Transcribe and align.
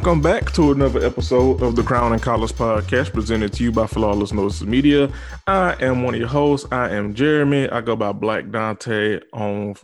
Welcome 0.00 0.22
back 0.22 0.50
to 0.52 0.72
another 0.72 1.04
episode 1.04 1.60
of 1.60 1.76
the 1.76 1.82
Crown 1.82 2.14
and 2.14 2.22
Collars 2.22 2.52
podcast 2.52 3.12
presented 3.12 3.52
to 3.52 3.64
you 3.64 3.70
by 3.70 3.86
Flawless 3.86 4.32
Noises 4.32 4.66
Media. 4.66 5.12
I 5.46 5.76
am 5.84 6.02
one 6.02 6.14
of 6.14 6.20
your 6.20 6.26
hosts. 6.26 6.66
I 6.72 6.88
am 6.88 7.12
Jeremy. 7.12 7.68
I 7.68 7.82
go 7.82 7.96
by 7.96 8.12
Black 8.12 8.50
Dante 8.50 9.20
on 9.34 9.74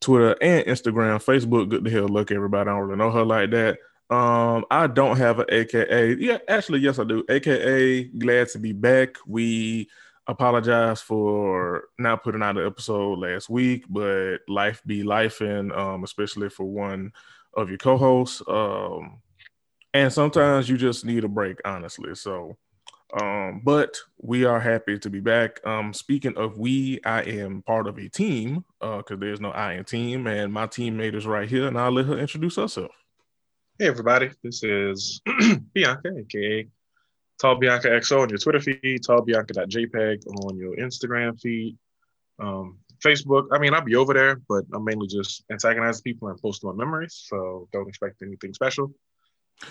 Twitter 0.00 0.36
and 0.42 0.66
Instagram, 0.66 1.22
Facebook. 1.22 1.68
Good 1.68 1.84
to 1.84 1.90
hell 1.92 2.08
look, 2.08 2.32
everybody. 2.32 2.68
I 2.68 2.72
don't 2.72 2.82
really 2.82 2.96
know 2.96 3.12
her 3.12 3.24
like 3.24 3.52
that. 3.52 3.78
Um, 4.10 4.64
I 4.72 4.88
don't 4.88 5.18
have 5.18 5.38
an 5.38 5.46
AKA. 5.48 6.16
Yeah, 6.16 6.38
actually, 6.48 6.80
yes, 6.80 6.98
I 6.98 7.04
do. 7.04 7.24
AKA 7.28 8.06
glad 8.08 8.48
to 8.48 8.58
be 8.58 8.72
back. 8.72 9.18
We 9.24 9.88
apologize 10.26 11.00
for 11.00 11.84
not 11.96 12.24
putting 12.24 12.42
out 12.42 12.58
an 12.58 12.66
episode 12.66 13.20
last 13.20 13.48
week, 13.48 13.84
but 13.88 14.38
life 14.48 14.82
be 14.84 15.04
life, 15.04 15.40
and 15.40 15.72
um, 15.72 16.02
especially 16.02 16.48
for 16.48 16.64
one 16.64 17.12
of 17.56 17.68
your 17.68 17.78
co-hosts. 17.78 18.42
Um, 18.48 19.20
and 19.94 20.12
sometimes 20.12 20.68
you 20.68 20.76
just 20.76 21.04
need 21.04 21.24
a 21.24 21.28
break, 21.28 21.58
honestly. 21.64 22.14
So, 22.16 22.56
um, 23.18 23.62
but 23.64 23.96
we 24.20 24.44
are 24.44 24.58
happy 24.58 24.98
to 24.98 25.08
be 25.08 25.20
back. 25.20 25.64
Um, 25.64 25.94
speaking 25.94 26.36
of 26.36 26.58
we, 26.58 27.00
I 27.04 27.22
am 27.22 27.62
part 27.62 27.86
of 27.86 27.96
a 27.96 28.08
team 28.08 28.64
because 28.80 29.04
uh, 29.12 29.16
there's 29.16 29.40
no 29.40 29.52
I 29.52 29.74
in 29.74 29.84
team, 29.84 30.26
and 30.26 30.52
my 30.52 30.66
teammate 30.66 31.14
is 31.14 31.26
right 31.26 31.48
here, 31.48 31.68
and 31.68 31.78
I'll 31.78 31.92
let 31.92 32.06
her 32.06 32.18
introduce 32.18 32.56
herself. 32.56 32.90
Hey 33.78 33.86
everybody, 33.86 34.30
this 34.42 34.62
is 34.62 35.20
Bianca, 35.74 36.10
aka 36.18 36.68
Tall 37.40 37.56
Bianca 37.56 37.88
XO 37.88 38.22
on 38.22 38.28
your 38.28 38.38
Twitter 38.38 38.60
feed, 38.60 39.02
tall 39.04 39.20
tallbianca.jpg 39.20 40.26
on 40.44 40.56
your 40.56 40.76
Instagram 40.76 41.40
feed, 41.40 41.76
um, 42.40 42.78
Facebook. 43.04 43.46
I 43.52 43.58
mean, 43.58 43.74
I'll 43.74 43.82
be 43.84 43.96
over 43.96 44.14
there, 44.14 44.40
but 44.48 44.64
I'm 44.72 44.84
mainly 44.84 45.08
just 45.08 45.44
antagonizing 45.50 46.02
people 46.02 46.28
and 46.28 46.40
posting 46.40 46.70
my 46.70 46.76
memories, 46.76 47.24
so 47.28 47.68
don't 47.72 47.88
expect 47.88 48.22
anything 48.22 48.54
special. 48.54 48.92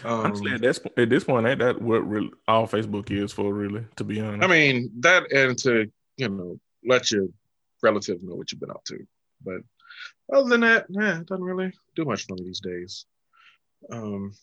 Um, 0.04 0.26
Honestly, 0.26 0.54
at 0.54 0.62
this 0.62 0.80
at 0.98 1.10
this 1.10 1.24
point, 1.24 1.48
ain't 1.48 1.60
that 1.60 1.82
what 1.82 2.08
really, 2.08 2.32
all 2.48 2.68
Facebook 2.68 3.12
is 3.12 3.32
for? 3.32 3.54
Really, 3.54 3.86
to 3.98 4.04
be 4.04 4.20
honest. 4.22 4.44
I 4.44 4.48
mean 4.48 4.92
that, 5.00 5.32
and 5.32 5.58
to 5.60 5.92
you 6.18 6.30
know 6.30 6.60
let 6.86 7.12
your 7.12 7.28
relatives 7.82 8.24
know 8.24 8.36
what 8.36 8.52
you've 8.52 8.62
been 8.62 8.72
up 8.72 8.84
to. 8.86 9.06
But 9.44 9.62
other 10.34 10.50
than 10.50 10.62
that, 10.62 10.86
yeah, 10.90 11.20
it 11.20 11.28
doesn't 11.28 11.44
really 11.44 11.74
do 11.96 12.06
much 12.06 12.26
for 12.26 12.36
me 12.36 12.44
these 12.44 12.62
days. 12.62 13.06
Um, 13.92 14.34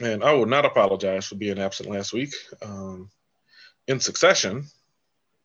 and 0.00 0.24
I 0.24 0.32
will 0.32 0.46
not 0.46 0.64
apologize 0.64 1.26
for 1.26 1.36
being 1.36 1.58
absent 1.58 1.88
last 1.88 2.12
week. 2.12 2.34
Um, 2.60 3.10
in 3.86 4.00
succession, 4.00 4.66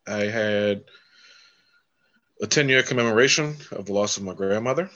I 0.08 0.26
had 0.26 0.84
a 2.42 2.48
10 2.48 2.70
year 2.70 2.84
commemoration 2.84 3.56
of 3.72 3.86
the 3.86 3.94
loss 3.94 4.18
of 4.18 4.24
my 4.24 4.34
grandmother. 4.34 4.90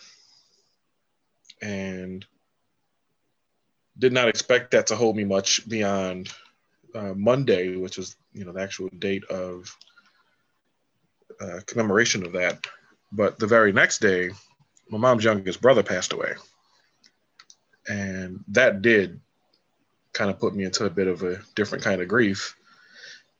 And 1.61 2.25
did 3.97 4.13
not 4.13 4.27
expect 4.27 4.71
that 4.71 4.87
to 4.87 4.95
hold 4.95 5.15
me 5.15 5.23
much 5.23 5.67
beyond 5.67 6.29
uh, 6.95 7.13
Monday, 7.15 7.75
which 7.75 7.97
is 7.97 8.15
you 8.33 8.45
know 8.45 8.51
the 8.51 8.61
actual 8.61 8.89
date 8.99 9.23
of 9.25 9.75
uh, 11.39 11.59
commemoration 11.65 12.25
of 12.25 12.33
that. 12.33 12.65
But 13.11 13.39
the 13.39 13.47
very 13.47 13.73
next 13.73 13.99
day, 13.99 14.29
my 14.89 14.97
mom's 14.97 15.23
youngest 15.23 15.61
brother 15.61 15.83
passed 15.83 16.13
away, 16.13 16.33
and 17.87 18.43
that 18.49 18.81
did 18.81 19.19
kind 20.13 20.29
of 20.29 20.39
put 20.39 20.55
me 20.55 20.63
into 20.63 20.85
a 20.85 20.89
bit 20.89 21.07
of 21.07 21.23
a 21.23 21.39
different 21.55 21.83
kind 21.83 22.01
of 22.01 22.07
grief. 22.07 22.55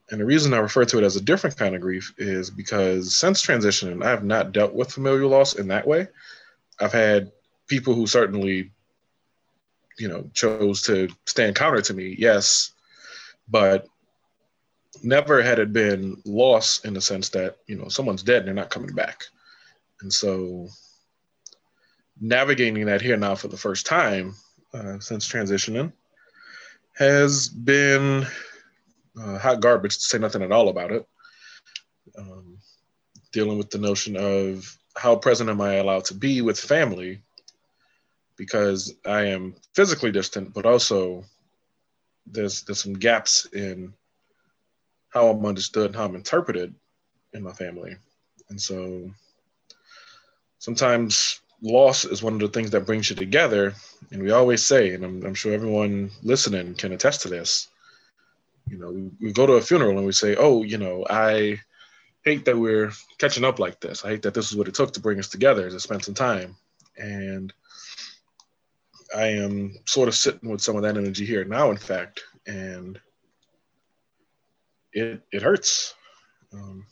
And 0.10 0.20
the 0.20 0.26
reason 0.26 0.54
I 0.54 0.58
refer 0.58 0.84
to 0.86 0.98
it 0.98 1.04
as 1.04 1.16
a 1.16 1.22
different 1.22 1.58
kind 1.58 1.74
of 1.74 1.82
grief 1.82 2.14
is 2.18 2.50
because 2.50 3.16
since 3.16 3.46
transitioning, 3.46 4.04
I 4.04 4.10
have 4.10 4.26
not 4.26 4.52
dealt 4.52 4.74
with 4.74 4.92
familial 4.92 5.30
loss 5.30 5.54
in 5.54 5.70
that 5.70 5.88
way. 5.88 6.08
I've 6.80 6.92
had 6.92 7.32
people 7.68 7.94
who 7.94 8.08
certainly 8.08 8.72
you 10.02 10.08
know 10.08 10.30
chose 10.34 10.82
to 10.82 11.08
stand 11.26 11.56
counter 11.56 11.82
to 11.82 11.94
me 11.94 12.16
yes 12.18 12.74
but 13.48 13.88
never 15.04 15.42
had 15.42 15.60
it 15.60 15.74
been 15.74 16.22
lost 16.26 16.86
in 16.86 16.94
the 16.94 17.02
sense 17.02 17.30
that 17.30 17.58
you 17.68 17.76
know 17.76 17.88
someone's 17.88 18.24
dead 18.24 18.40
and 18.40 18.48
they're 18.48 18.56
not 18.56 18.70
coming 18.70 18.94
back. 18.94 19.26
And 20.02 20.12
so 20.12 20.68
navigating 22.20 22.86
that 22.86 23.02
here 23.02 23.18
now 23.18 23.36
for 23.36 23.48
the 23.48 23.58
first 23.58 23.86
time 23.86 24.36
uh, 24.74 25.00
since 25.00 25.28
transitioning 25.28 25.92
has 26.96 27.50
been 27.50 28.26
uh, 29.20 29.38
hot 29.38 29.60
garbage 29.60 29.96
to 29.96 30.02
say 30.02 30.18
nothing 30.18 30.44
at 30.44 30.52
all 30.52 30.70
about 30.70 30.92
it. 30.92 31.06
Um, 32.18 32.58
dealing 33.32 33.58
with 33.58 33.70
the 33.70 33.78
notion 33.78 34.18
of 34.18 34.78
how 34.98 35.16
present 35.16 35.50
am 35.50 35.62
i 35.62 35.76
allowed 35.76 36.04
to 36.04 36.14
be 36.14 36.42
with 36.42 36.60
family 36.60 37.22
because 38.42 38.96
I 39.06 39.26
am 39.26 39.54
physically 39.76 40.12
distant, 40.12 40.52
but 40.52 40.66
also 40.66 41.24
there's 42.26 42.64
there's 42.64 42.82
some 42.82 42.96
gaps 42.96 43.46
in 43.54 43.94
how 45.10 45.28
I'm 45.28 45.46
understood 45.46 45.86
and 45.86 45.96
how 45.96 46.06
I'm 46.06 46.16
interpreted 46.16 46.74
in 47.34 47.44
my 47.44 47.54
family. 47.54 47.98
And 48.50 48.60
so 48.60 49.12
sometimes 50.58 51.40
loss 51.62 52.04
is 52.04 52.24
one 52.24 52.34
of 52.34 52.40
the 52.40 52.48
things 52.48 52.72
that 52.72 52.88
brings 52.88 53.12
you 53.12 53.16
together. 53.16 53.76
And 54.12 54.24
we 54.24 54.32
always 54.32 54.66
say, 54.66 54.96
and 54.96 55.06
I'm, 55.06 55.24
I'm 55.24 55.36
sure 55.36 55.54
everyone 55.54 56.10
listening 56.24 56.74
can 56.74 56.94
attest 56.94 57.22
to 57.22 57.28
this, 57.28 57.68
you 58.68 58.80
know, 58.80 58.90
we, 58.90 59.12
we 59.22 59.34
go 59.34 59.46
to 59.46 59.54
a 59.54 59.62
funeral 59.62 59.98
and 59.98 60.08
we 60.08 60.14
say, 60.14 60.36
oh, 60.36 60.64
you 60.64 60.80
know, 60.80 61.06
I 61.08 61.60
hate 62.26 62.46
that 62.46 62.58
we're 62.58 62.92
catching 63.20 63.44
up 63.44 63.60
like 63.60 63.80
this. 63.82 64.04
I 64.04 64.10
hate 64.10 64.24
that 64.24 64.34
this 64.34 64.50
is 64.50 64.58
what 64.58 64.68
it 64.68 64.74
took 64.74 64.94
to 64.94 65.00
bring 65.00 65.20
us 65.20 65.28
together 65.28 65.70
to 65.70 65.80
spend 65.80 66.04
some 66.04 66.16
time. 66.16 66.56
And 66.98 67.54
I 69.16 69.28
am 69.28 69.76
sort 69.86 70.08
of 70.08 70.16
sitting 70.16 70.50
with 70.50 70.62
some 70.62 70.76
of 70.76 70.84
that 70.84 70.98
energy 70.98 71.26
here 71.26 71.44
now, 71.44 71.72
in 71.72 71.78
fact, 71.78 72.24
and 72.48 73.00
it 74.94 75.22
it 75.32 75.42
hurts, 75.42 75.96
um, 76.54 76.86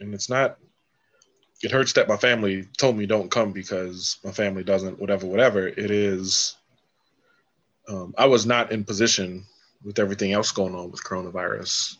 and 0.00 0.14
it's 0.14 0.30
not. 0.30 0.58
It 1.62 1.70
hurts 1.70 1.94
that 1.94 2.08
my 2.08 2.18
family 2.18 2.68
told 2.76 2.96
me 2.96 3.06
don't 3.06 3.30
come 3.30 3.52
because 3.52 4.18
my 4.22 4.30
family 4.30 4.62
doesn't 4.62 4.98
whatever 4.98 5.26
whatever. 5.26 5.68
It 5.68 5.90
is. 5.90 6.56
Um, 7.88 8.14
I 8.18 8.26
was 8.26 8.46
not 8.46 8.72
in 8.72 8.84
position 8.84 9.44
with 9.84 9.98
everything 9.98 10.32
else 10.32 10.50
going 10.50 10.74
on 10.74 10.90
with 10.90 11.04
coronavirus 11.04 11.96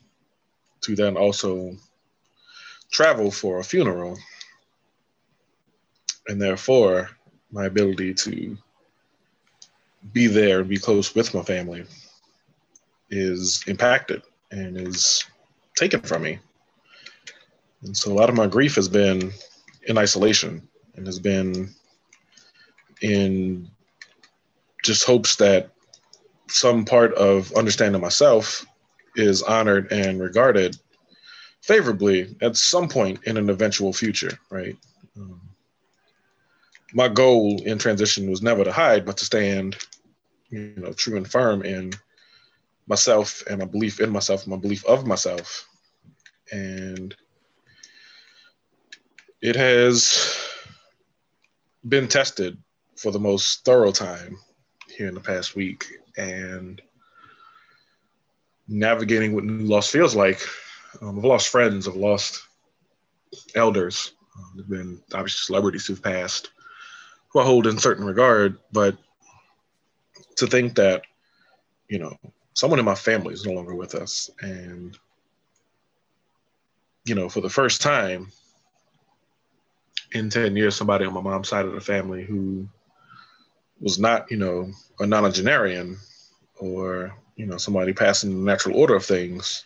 to 0.83 0.97
then 0.97 1.17
also 1.17 1.77
travel 2.91 3.31
for 3.31 3.61
a 3.61 3.65
funeral, 3.65 4.19
and 6.29 6.41
therefore 6.41 7.11
my 7.51 7.67
ability 7.67 8.13
to 8.13 8.59
be 10.13 10.27
there 10.27 10.61
and 10.61 10.69
be 10.69 10.79
close 10.79 11.15
with 11.15 11.35
my 11.35 11.43
family 11.43 11.85
is 13.11 13.65
impacted 13.67 14.23
and 14.51 14.79
is 14.79 15.25
taken 15.77 16.01
from 16.01 16.23
me. 16.23 16.39
And 17.83 17.97
so 17.97 18.13
a 18.13 18.15
lot 18.15 18.29
of 18.29 18.35
my 18.35 18.47
grief 18.47 18.75
has 18.77 18.89
been 18.89 19.33
in 19.87 19.99
isolation 19.99 20.67
and 20.95 21.07
has 21.07 21.19
been 21.19 21.71
in 23.03 23.69
just 24.83 25.05
hopes 25.05 25.37
that 25.37 25.71
some 26.49 26.85
part 26.85 27.13
of 27.15 27.53
understanding 27.55 28.01
myself 28.01 28.65
is 29.17 29.43
honored 29.43 29.91
and 29.93 30.21
regarded 30.21 30.77
favorably 31.63 32.37
at 32.41 32.57
some 32.57 32.89
point 32.89 33.19
in 33.25 33.37
an 33.37 33.51
eventual 33.51 33.93
future, 33.93 34.39
right? 34.51 34.77
Um, 35.17 35.41
my 36.95 37.09
goal 37.09 37.61
in 37.65 37.79
transition 37.79 38.31
was 38.31 38.43
never 38.43 38.63
to 38.65 38.73
hide, 38.73 39.05
but 39.05 39.17
to 39.17 39.25
stand 39.25 39.77
you 40.51 40.75
know, 40.77 40.93
true 40.93 41.17
and 41.17 41.31
firm 41.31 41.63
in 41.63 41.93
myself 42.87 43.43
and 43.49 43.59
my 43.59 43.65
belief 43.65 44.01
in 44.01 44.11
myself, 44.11 44.47
my 44.47 44.57
belief 44.57 44.85
of 44.87 45.07
myself. 45.07 45.67
And 46.53 47.15
it 49.43 49.57
has 49.57 50.39
been 51.89 52.09
tested 52.09 52.57
for 52.97 53.11
the 53.11 53.19
most 53.19 53.65
thorough 53.65 53.93
time 53.93 54.39
here 54.89 55.09
in 55.09 55.15
the 55.15 55.21
past 55.21 55.57
week. 55.57 55.85
And 56.17 56.81
navigating 58.69 59.35
what 59.35 59.45
new 59.45 59.67
loss 59.67 59.91
feels 59.91 60.15
like. 60.17 60.41
Um, 61.01 61.19
I've 61.19 61.25
lost 61.25 61.49
friends, 61.49 61.87
I've 61.87 61.97
lost 61.97 62.43
elders. 63.55 64.13
Um, 64.37 64.53
there've 64.57 64.69
been 64.69 65.01
obviously 65.13 65.45
celebrities 65.45 65.87
who've 65.87 66.03
passed 66.03 66.51
who 67.29 67.41
I 67.41 67.45
hold 67.45 67.67
in 67.67 67.79
certain 67.79 68.05
regard, 68.05 68.59
but 68.73 68.97
to 70.37 70.47
think 70.47 70.77
that, 70.77 71.03
you 71.89 71.99
know, 71.99 72.17
someone 72.55 72.79
in 72.79 72.85
my 72.85 72.95
family 72.95 73.35
is 73.35 73.45
no 73.45 73.53
longer 73.53 73.75
with 73.75 73.95
us. 73.95 74.31
And, 74.41 74.97
you 77.05 77.15
know, 77.15 77.29
for 77.29 77.41
the 77.41 77.51
first 77.51 77.83
time 77.83 78.33
in 80.13 80.31
10 80.31 80.57
years, 80.57 80.77
somebody 80.77 81.05
on 81.05 81.15
my 81.15 81.21
mom's 81.21 81.49
side 81.49 81.67
of 81.67 81.73
the 81.73 81.81
family 81.81 82.25
who 82.25 82.69
was 83.81 83.99
not, 83.99 84.31
you 84.31 84.37
know, 84.37 84.71
a 85.01 85.05
nonagenarian 85.05 85.97
or, 86.59 87.15
you 87.37 87.47
know, 87.47 87.59
somebody 87.59 87.93
passing 87.93 88.31
the 88.31 88.51
natural 88.51 88.77
order 88.77 88.95
of 88.95 89.05
things 89.05 89.65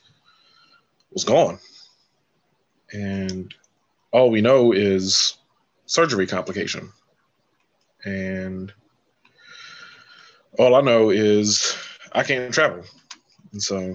was 1.12 1.24
gone. 1.24 1.58
And 2.92 3.54
all 4.12 4.30
we 4.30 4.40
know 4.40 4.72
is 4.72 5.36
surgery 5.86 6.26
complication. 6.26 6.92
And 8.04 8.72
all 10.58 10.74
I 10.74 10.80
know 10.80 11.10
is 11.10 11.76
I 12.12 12.22
can't 12.22 12.52
travel. 12.52 12.84
And 13.52 13.62
so 13.62 13.94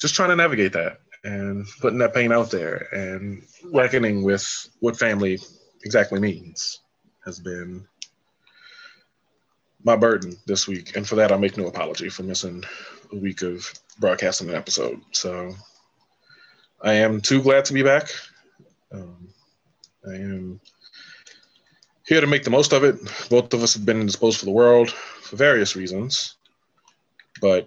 just 0.00 0.14
trying 0.14 0.30
to 0.30 0.36
navigate 0.36 0.72
that 0.72 1.00
and 1.24 1.66
putting 1.80 1.98
that 1.98 2.14
pain 2.14 2.32
out 2.32 2.50
there 2.50 2.88
and 2.92 3.42
reckoning 3.72 4.22
with 4.22 4.68
what 4.80 4.96
family 4.96 5.38
exactly 5.84 6.20
means 6.20 6.80
has 7.24 7.40
been 7.40 7.86
my 9.82 9.96
burden 9.96 10.36
this 10.46 10.66
week. 10.66 10.96
And 10.96 11.08
for 11.08 11.14
that, 11.16 11.32
I 11.32 11.36
make 11.36 11.56
no 11.56 11.66
apology 11.66 12.08
for 12.08 12.22
missing 12.22 12.64
a 13.12 13.16
week 13.16 13.42
of 13.42 13.72
broadcasting 13.98 14.48
an 14.48 14.54
episode. 14.54 15.00
So 15.12 15.54
I 16.82 16.94
am 16.94 17.20
too 17.20 17.42
glad 17.42 17.64
to 17.66 17.72
be 17.72 17.82
back. 17.82 18.08
Um, 18.92 19.28
I 20.08 20.14
am 20.14 20.60
here 22.06 22.20
to 22.20 22.26
make 22.26 22.44
the 22.44 22.50
most 22.50 22.72
of 22.72 22.84
it. 22.84 22.96
Both 23.28 23.52
of 23.52 23.62
us 23.62 23.74
have 23.74 23.84
been 23.84 24.00
indisposed 24.00 24.38
for 24.38 24.44
the 24.44 24.52
world 24.52 24.90
for 24.90 25.36
various 25.36 25.76
reasons, 25.76 26.36
but 27.40 27.66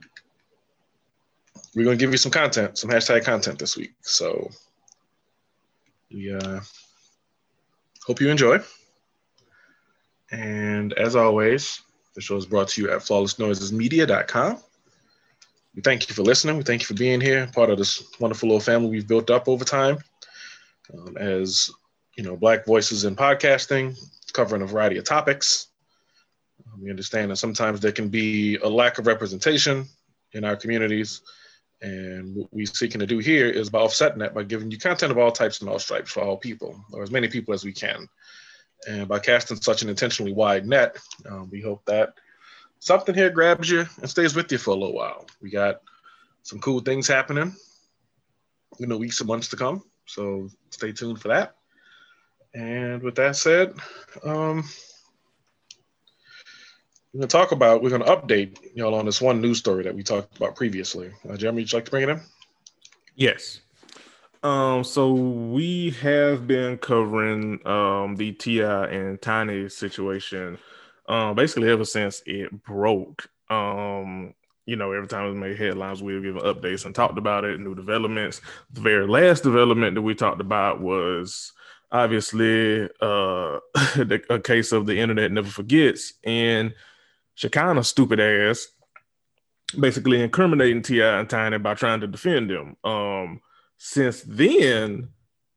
we're 1.76 1.84
going 1.84 1.98
to 1.98 2.04
give 2.04 2.12
you 2.12 2.18
some 2.18 2.32
content, 2.32 2.78
some 2.78 2.90
hashtag 2.90 3.24
content 3.24 3.60
this 3.60 3.78
week. 3.78 3.94
So 4.02 4.50
we 6.12 6.34
uh, 6.34 6.62
hope 8.06 8.22
you 8.22 8.30
enjoy. 8.30 8.60
And 10.32 10.94
as 10.94 11.16
always, 11.16 11.82
the 12.16 12.22
show 12.22 12.38
is 12.38 12.46
brought 12.46 12.70
to 12.70 12.82
you 12.82 12.92
at 12.92 13.00
flawlessnoisesmedia.com. 13.00 14.58
We 15.76 15.82
thank 15.82 16.10
you 16.10 16.16
for 16.16 16.24
listening. 16.24 16.58
We 16.58 16.64
thank 16.64 16.82
you 16.82 16.88
for 16.88 16.96
being 16.96 17.22
here, 17.22 17.48
part 17.54 17.70
of 17.70 17.78
this 17.78 18.04
wonderful 18.20 18.50
little 18.50 18.62
family 18.62 18.90
we've 18.90 19.08
built 19.08 19.30
up 19.30 19.48
over 19.48 19.64
time. 19.64 19.98
Um, 20.94 21.18
as 21.18 21.70
you 22.16 22.24
know, 22.24 22.36
Black 22.36 22.66
voices 22.66 23.06
in 23.06 23.16
podcasting, 23.16 23.98
covering 24.32 24.62
a 24.62 24.66
variety 24.66 24.98
of 24.98 25.06
topics. 25.06 25.68
Um, 26.66 26.82
we 26.84 26.90
understand 26.90 27.32
that 27.32 27.38
sometimes 27.38 27.80
there 27.80 27.92
can 27.92 28.10
be 28.10 28.58
a 28.58 28.70
lack 28.70 28.98
of 28.98 29.08
representation 29.08 29.86
in 30.34 30.44
our 30.44 30.56
communities. 30.56 31.22
And 31.82 32.36
what 32.36 32.50
we're 32.52 32.66
seeking 32.66 33.00
to 33.00 33.08
do 33.08 33.20
here 33.20 33.48
is 33.48 33.70
by 33.70 33.80
offsetting 33.80 34.20
that 34.20 34.34
by 34.34 34.44
giving 34.44 34.70
you 34.70 34.78
content 34.78 35.12
of 35.12 35.18
all 35.18 35.32
types 35.32 35.62
and 35.62 35.70
all 35.70 35.80
stripes 35.80 36.12
for 36.12 36.22
all 36.22 36.38
people, 36.38 36.84
or 36.92 37.04
as 37.04 37.12
many 37.12 37.28
people 37.28 37.54
as 37.54 37.64
we 37.64 37.72
can. 37.72 38.08
And 38.88 39.08
by 39.08 39.20
casting 39.20 39.58
such 39.58 39.82
an 39.82 39.90
intentionally 39.90 40.34
wide 40.34 40.66
net, 40.68 40.98
um, 41.30 41.50
we 41.50 41.62
hope 41.62 41.84
that 41.86 42.14
something 42.80 43.16
here 43.16 43.30
grabs 43.30 43.70
you 43.70 43.86
and 43.98 44.10
stays 44.10 44.36
with 44.36 44.52
you 44.52 44.58
for 44.58 44.72
a 44.72 44.76
little 44.76 44.96
while. 44.96 45.26
We 45.42 45.50
got 45.50 45.82
some 46.44 46.60
cool 46.60 46.80
things 46.80 47.08
happening 47.08 47.56
in 48.80 48.90
the 48.90 48.98
weeks 48.98 49.20
and 49.20 49.28
months 49.28 49.50
to 49.50 49.56
come. 49.56 49.84
So 50.06 50.50
stay 50.72 50.92
tuned 50.92 51.22
for 51.22 51.30
that. 51.30 51.56
And 52.54 53.02
with 53.04 53.16
that 53.16 53.36
said, 53.36 53.74
um, 54.24 54.64
we're 57.14 57.20
going 57.20 57.28
to 57.28 57.38
talk 57.38 57.52
about, 57.52 57.82
we're 57.82 57.90
going 57.90 58.04
to 58.04 58.16
update 58.16 58.58
y'all 58.76 58.96
on 58.96 59.06
this 59.06 59.22
one 59.22 59.42
news 59.42 59.60
story 59.60 59.84
that 59.84 59.96
we 59.96 60.04
talked 60.04 60.38
about 60.38 60.56
previously. 60.56 61.12
Uh, 61.28 61.38
Jeremy, 61.38 61.62
would 61.62 61.72
you 61.72 61.78
like 61.78 61.86
to 61.86 61.92
bring 61.92 62.04
it 62.04 62.10
in? 62.10 62.22
Yes. 63.16 63.62
Um, 64.42 64.84
so 64.84 65.12
we 65.14 65.90
have 66.02 66.48
been 66.48 66.78
covering 66.78 67.60
um 67.68 68.16
the 68.16 68.32
T.I. 68.32 68.88
and 68.88 69.22
Tiny 69.22 69.68
situation 69.68 70.58
um 71.10 71.36
basically 71.36 71.70
ever 71.70 71.84
since 71.84 72.24
it 72.26 72.50
broke. 72.64 73.30
Um, 73.50 74.34
you 74.66 74.76
know, 74.76 74.94
every 74.94 75.08
time 75.08 75.34
we 75.34 75.38
made 75.38 75.58
headlines, 75.58 76.02
we 76.02 76.14
were 76.14 76.22
giving 76.22 76.42
updates 76.44 76.86
and 76.86 76.96
talked 76.96 77.18
about 77.18 77.44
it, 77.44 77.60
new 77.60 77.76
developments. 77.76 78.40
The 78.72 78.82
very 78.82 79.08
last 79.08 79.44
development 79.44 79.96
that 79.96 80.04
we 80.04 80.16
talked 80.16 80.40
about 80.40 80.80
was 80.80 81.52
obviously 81.92 82.90
uh 83.02 83.60
a 84.30 84.40
case 84.44 84.72
of 84.72 84.86
the 84.86 84.98
internet 84.98 85.32
never 85.32 85.50
forgets 85.50 86.14
and 86.24 86.74
Shekinah 87.36 87.84
stupid 87.84 88.20
ass 88.20 88.68
basically 89.80 90.22
incriminating 90.22 90.82
T.I. 90.82 91.20
and 91.20 91.30
Tiny 91.30 91.58
by 91.60 91.76
trying 91.76 92.02
to 92.02 92.08
defend 92.08 92.50
them. 92.50 92.76
Um 92.84 93.42
since 93.78 94.22
then, 94.24 95.10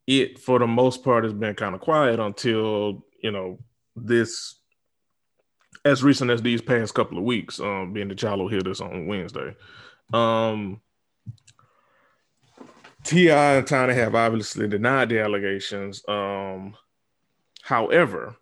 it 0.07 0.39
for 0.39 0.59
the 0.59 0.67
most 0.67 1.03
part 1.03 1.25
has 1.25 1.33
been 1.33 1.55
kind 1.55 1.75
of 1.75 1.81
quiet 1.81 2.21
until 2.21 3.05
you 3.21 3.33
know 3.33 3.59
this 3.97 4.57
as 5.85 6.03
recent 6.03 6.31
as 6.31 6.43
these 6.43 6.63
past 6.63 6.95
couple 6.95 7.19
of 7.19 7.25
weeks, 7.25 7.59
um, 7.59 7.93
being 7.93 8.09
the 8.09 8.15
Chalo 8.15 8.51
hit 8.51 8.67
us 8.69 8.81
on 8.81 9.07
Wednesday. 9.07 9.57
Um, 10.13 10.81
T.I. 13.05 13.55
and 13.57 13.67
Tiny 13.67 13.95
have 13.95 14.15
obviously 14.15 14.69
denied 14.69 15.09
the 15.09 15.21
allegations. 15.21 16.03
Um, 16.09 16.77
however, 17.63 18.37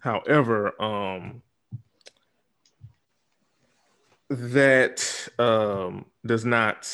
however, 0.00 0.80
um, 0.82 1.42
that 4.28 5.28
um, 5.38 6.04
does 6.26 6.44
not 6.44 6.86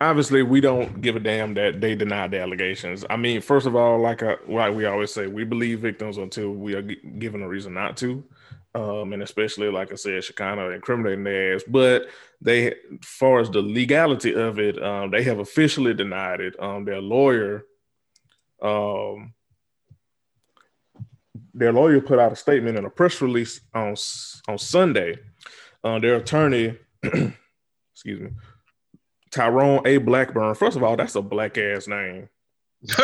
obviously 0.00 0.42
we 0.42 0.60
don't 0.60 1.00
give 1.00 1.16
a 1.16 1.20
damn 1.20 1.54
that 1.54 1.80
they 1.80 1.94
denied 1.94 2.30
the 2.32 2.40
allegations. 2.40 3.04
I 3.08 3.16
mean, 3.16 3.40
first 3.40 3.66
of 3.66 3.74
all, 3.74 3.98
like 4.00 4.22
I, 4.22 4.36
like 4.48 4.74
we 4.74 4.84
always 4.84 5.12
say, 5.12 5.26
we 5.26 5.44
believe 5.44 5.80
victims 5.80 6.18
until 6.18 6.50
we 6.50 6.74
are 6.74 6.82
g- 6.82 7.00
given 7.18 7.42
a 7.42 7.48
reason 7.48 7.74
not 7.74 7.96
to. 7.98 8.22
Um, 8.74 9.12
and 9.12 9.22
especially 9.22 9.70
like 9.70 9.92
I 9.92 9.94
said, 9.94 10.24
Shekinah 10.24 10.70
incriminating 10.70 11.22
their 11.22 11.54
ass. 11.54 11.62
But 11.66 12.08
they, 12.40 12.72
as 12.72 12.74
far 13.02 13.40
as 13.40 13.48
the 13.50 13.62
legality 13.62 14.34
of 14.34 14.58
it, 14.58 14.82
um, 14.82 15.10
they 15.10 15.22
have 15.22 15.38
officially 15.38 15.94
denied 15.94 16.40
it. 16.40 16.60
Um, 16.60 16.84
their 16.84 17.00
lawyer, 17.00 17.64
um, 18.60 19.32
their 21.52 21.72
lawyer 21.72 22.00
put 22.00 22.18
out 22.18 22.32
a 22.32 22.36
statement 22.36 22.76
in 22.76 22.84
a 22.84 22.90
press 22.90 23.20
release 23.20 23.60
on 23.72 23.94
on 24.48 24.58
Sunday. 24.58 25.18
Uh, 25.84 26.00
their 26.00 26.16
attorney, 26.16 26.76
excuse 27.02 28.20
me, 28.20 28.30
Tyrone 29.30 29.86
A. 29.86 29.98
Blackburn. 29.98 30.54
First 30.54 30.76
of 30.76 30.82
all, 30.82 30.96
that's 30.96 31.14
a 31.14 31.22
black 31.22 31.58
ass 31.58 31.86
name. 31.86 32.28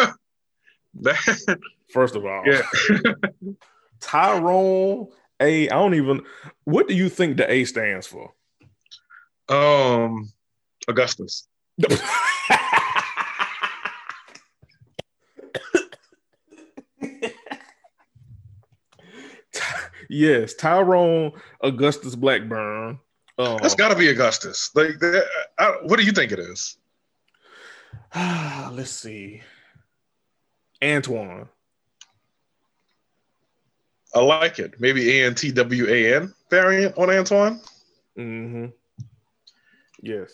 First 1.92 2.16
of 2.16 2.24
all, 2.24 2.42
yeah. 2.46 2.62
Tyrone 4.00 5.08
A. 5.40 5.68
I 5.68 5.74
don't 5.74 5.94
even. 5.94 6.22
What 6.64 6.88
do 6.88 6.94
you 6.94 7.08
think 7.08 7.36
the 7.36 7.50
A 7.50 7.64
stands 7.64 8.06
for? 8.06 8.32
Um, 9.48 10.30
Augustus. 10.88 11.48
yes, 20.08 20.54
Tyrone 20.54 21.32
Augustus 21.62 22.14
Blackburn. 22.14 23.00
Oh. 23.38 23.58
That's 23.60 23.74
got 23.74 23.88
to 23.88 23.96
be 23.96 24.08
Augustus. 24.08 24.70
Like, 24.74 25.02
I, 25.58 25.76
what 25.82 25.98
do 25.98 26.04
you 26.04 26.12
think 26.12 26.30
it 26.32 26.38
is? 26.38 26.76
Let's 28.14 28.90
see. 28.90 29.42
Antoine. 30.82 31.48
I 34.14 34.20
like 34.20 34.58
it. 34.58 34.80
Maybe 34.80 35.20
A 35.20 35.26
N 35.26 35.34
T 35.34 35.52
W 35.52 35.86
A 35.88 36.16
N 36.16 36.34
variant 36.50 36.96
on 36.98 37.10
Antoine. 37.10 37.60
Mm-hmm. 38.18 38.66
Yes. 40.02 40.32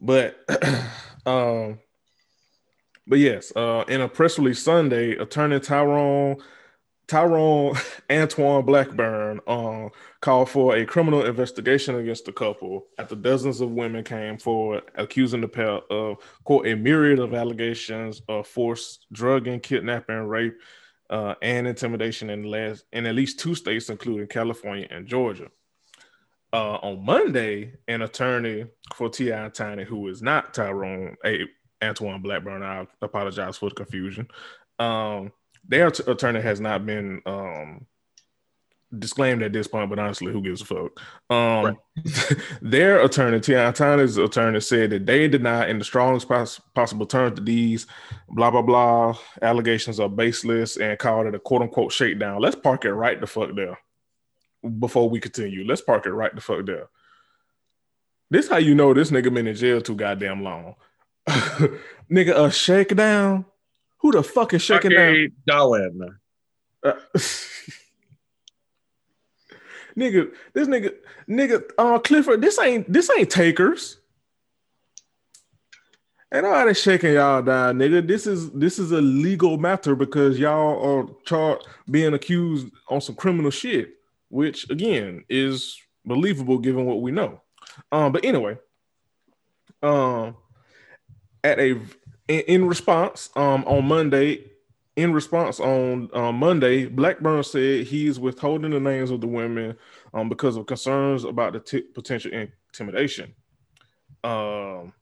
But 0.00 0.38
um 1.26 1.78
but 3.06 3.18
yes, 3.18 3.52
uh 3.56 3.84
in 3.88 4.00
a 4.00 4.08
press 4.08 4.38
release 4.38 4.62
Sunday, 4.62 5.12
attorney 5.16 5.60
Tyrone 5.60 6.36
Tyrone 7.08 7.74
Antoine 8.10 8.64
Blackburn 8.64 9.40
um, 9.46 9.90
called 10.20 10.50
for 10.50 10.76
a 10.76 10.84
criminal 10.84 11.24
investigation 11.24 11.96
against 11.96 12.26
the 12.26 12.32
couple 12.32 12.86
after 12.98 13.16
dozens 13.16 13.60
of 13.60 13.70
women 13.70 14.04
came 14.04 14.36
forward 14.38 14.84
accusing 14.94 15.40
the 15.40 15.48
pair 15.48 15.80
of 15.90 16.18
quote 16.44 16.66
a 16.66 16.76
myriad 16.76 17.18
of 17.18 17.34
allegations 17.34 18.20
of 18.28 18.46
forced 18.46 19.06
drugging, 19.10 19.58
kidnapping, 19.58 20.26
rape, 20.26 20.54
uh, 21.10 21.34
and 21.42 21.66
intimidation 21.66 22.30
in 22.30 22.44
last 22.44 22.84
in 22.92 23.06
at 23.06 23.14
least 23.14 23.38
two 23.38 23.54
states, 23.54 23.90
including 23.90 24.26
California 24.26 24.86
and 24.90 25.06
Georgia. 25.06 25.48
Uh, 26.52 26.76
on 26.76 27.04
Monday, 27.04 27.74
an 27.88 28.02
attorney 28.02 28.64
for 28.94 29.10
T.I. 29.10 29.50
Tiny, 29.50 29.84
who 29.84 30.08
is 30.08 30.22
not 30.22 30.54
Tyrone 30.54 31.16
a 31.24 31.44
Antoine 31.82 32.22
Blackburn, 32.22 32.62
I 32.62 32.86
apologize 33.02 33.56
for 33.56 33.68
the 33.68 33.74
confusion. 33.74 34.28
Um, 34.78 35.32
their 35.66 35.90
t- 35.90 36.04
attorney 36.10 36.40
has 36.40 36.60
not 36.60 36.86
been 36.86 37.20
um, 37.26 37.86
disclaimed 38.96 39.42
at 39.42 39.52
this 39.52 39.66
point, 39.68 39.90
but 39.90 39.98
honestly, 39.98 40.32
who 40.32 40.40
gives 40.42 40.62
a 40.62 40.64
fuck? 40.64 41.00
Um, 41.30 41.64
right. 41.64 41.76
their 42.62 43.00
attorney, 43.02 43.40
T.I. 43.40 43.70
Tiny's 43.72 44.16
attorney, 44.16 44.60
said 44.60 44.90
that 44.90 45.06
they 45.06 45.28
deny 45.28 45.66
in 45.68 45.78
the 45.78 45.84
strongest 45.84 46.28
pos- 46.28 46.60
possible 46.74 47.06
terms 47.06 47.36
that 47.36 47.44
these 47.44 47.86
blah 48.30 48.50
blah 48.50 48.62
blah 48.62 49.18
allegations 49.42 50.00
are 50.00 50.08
baseless 50.08 50.76
and 50.76 50.98
called 50.98 51.26
it 51.26 51.34
a 51.34 51.38
quote 51.38 51.62
unquote 51.62 51.92
shakedown. 51.92 52.40
Let's 52.40 52.56
park 52.56 52.84
it 52.84 52.92
right 52.92 53.20
the 53.20 53.26
fuck 53.26 53.54
there 53.54 53.78
before 54.78 55.08
we 55.10 55.20
continue. 55.20 55.66
Let's 55.66 55.82
park 55.82 56.06
it 56.06 56.12
right 56.12 56.34
the 56.34 56.40
fuck 56.40 56.64
there. 56.66 56.88
This 58.30 58.48
how 58.48 58.58
you 58.58 58.74
know 58.74 58.92
this 58.94 59.10
nigga 59.10 59.32
been 59.32 59.46
in 59.46 59.54
jail 59.54 59.80
too 59.80 59.94
goddamn 59.96 60.42
long. 60.42 60.74
nigga, 62.10 62.46
a 62.46 62.50
shakedown 62.50 63.44
Who 63.98 64.12
the 64.12 64.22
fuck 64.22 64.54
is 64.54 64.62
shaking 64.62 64.92
Ake 64.92 65.32
Darwin. 65.46 65.98
down? 65.98 66.18
Uh, 66.82 66.92
nigga, 69.98 70.32
this 70.52 70.68
nigga, 70.68 70.94
nigga, 71.28 71.62
uh, 71.78 71.98
Clifford, 71.98 72.40
this 72.40 72.58
ain't 72.58 72.90
this 72.90 73.10
ain't 73.16 73.30
takers. 73.30 73.98
And 76.30 76.44
nobody 76.44 76.74
shaking 76.74 77.14
y'all 77.14 77.40
down, 77.40 77.78
nigga. 77.78 78.06
This 78.06 78.26
is 78.26 78.50
this 78.50 78.78
is 78.78 78.92
a 78.92 79.00
legal 79.00 79.56
matter 79.56 79.94
because 79.94 80.38
y'all 80.38 80.82
are 80.84 81.08
char- 81.24 81.60
being 81.90 82.12
accused 82.12 82.68
on 82.88 83.00
some 83.00 83.14
criminal 83.14 83.50
shit, 83.50 83.94
which 84.28 84.68
again 84.70 85.24
is 85.28 85.80
believable 86.04 86.58
given 86.58 86.84
what 86.84 87.00
we 87.00 87.12
know. 87.12 87.40
Um, 87.90 88.12
but 88.12 88.24
anyway, 88.24 88.58
um, 89.82 90.36
at 91.42 91.58
a 91.58 91.70
in, 92.28 92.40
in 92.40 92.68
response, 92.68 93.30
um, 93.34 93.64
on 93.64 93.86
Monday, 93.86 94.44
in 94.98 95.12
response 95.12 95.60
on 95.60 96.10
um, 96.12 96.34
Monday, 96.34 96.86
Blackburn 96.86 97.44
said 97.44 97.86
he's 97.86 98.18
withholding 98.18 98.72
the 98.72 98.80
names 98.80 99.12
of 99.12 99.20
the 99.20 99.28
women 99.28 99.76
um, 100.12 100.28
because 100.28 100.56
of 100.56 100.66
concerns 100.66 101.22
about 101.22 101.52
the 101.52 101.60
t- 101.60 101.82
potential 101.82 102.32
intimidation. 102.32 103.32
Um, 104.24 104.92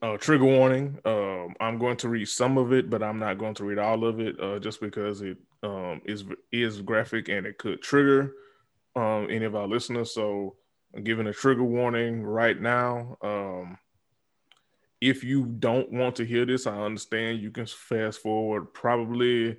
uh, 0.00 0.16
trigger 0.16 0.44
warning. 0.44 0.96
Um, 1.04 1.56
I'm 1.60 1.78
going 1.78 1.96
to 1.98 2.08
read 2.08 2.28
some 2.28 2.56
of 2.56 2.72
it, 2.72 2.88
but 2.88 3.02
I'm 3.02 3.18
not 3.18 3.38
going 3.38 3.54
to 3.54 3.64
read 3.64 3.78
all 3.78 4.04
of 4.04 4.20
it, 4.20 4.38
uh, 4.38 4.60
just 4.60 4.80
because 4.80 5.20
it 5.20 5.36
is 6.04 6.24
is 6.52 6.80
graphic 6.82 7.28
and 7.28 7.46
it 7.46 7.58
could 7.58 7.82
trigger 7.82 8.32
any 8.96 9.44
of 9.44 9.56
our 9.56 9.66
listeners. 9.66 10.14
So, 10.14 10.54
I'm 10.94 11.02
giving 11.02 11.26
a 11.26 11.32
trigger 11.32 11.64
warning 11.64 12.22
right 12.22 12.58
now. 12.60 13.18
If 15.00 15.24
you 15.24 15.44
don't 15.44 15.90
want 15.90 16.16
to 16.16 16.24
hear 16.24 16.44
this, 16.44 16.66
I 16.66 16.76
understand. 16.78 17.40
You 17.40 17.50
can 17.50 17.66
fast 17.66 18.20
forward 18.20 18.74
probably 18.74 19.56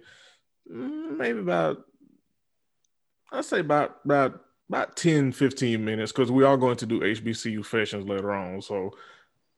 mm, 0.71 1.17
maybe 1.17 1.39
about 1.39 1.85
I'd 3.31 3.45
say 3.45 3.59
about 3.59 3.97
about 4.05 4.41
about 4.69 4.95
10, 4.95 5.33
15 5.33 5.83
minutes 5.83 6.11
because 6.13 6.31
we 6.31 6.45
are 6.45 6.55
going 6.55 6.77
to 6.77 6.85
do 6.85 7.01
HBCU 7.01 7.65
fashions 7.65 8.07
later 8.07 8.31
on. 8.31 8.61
So 8.61 8.91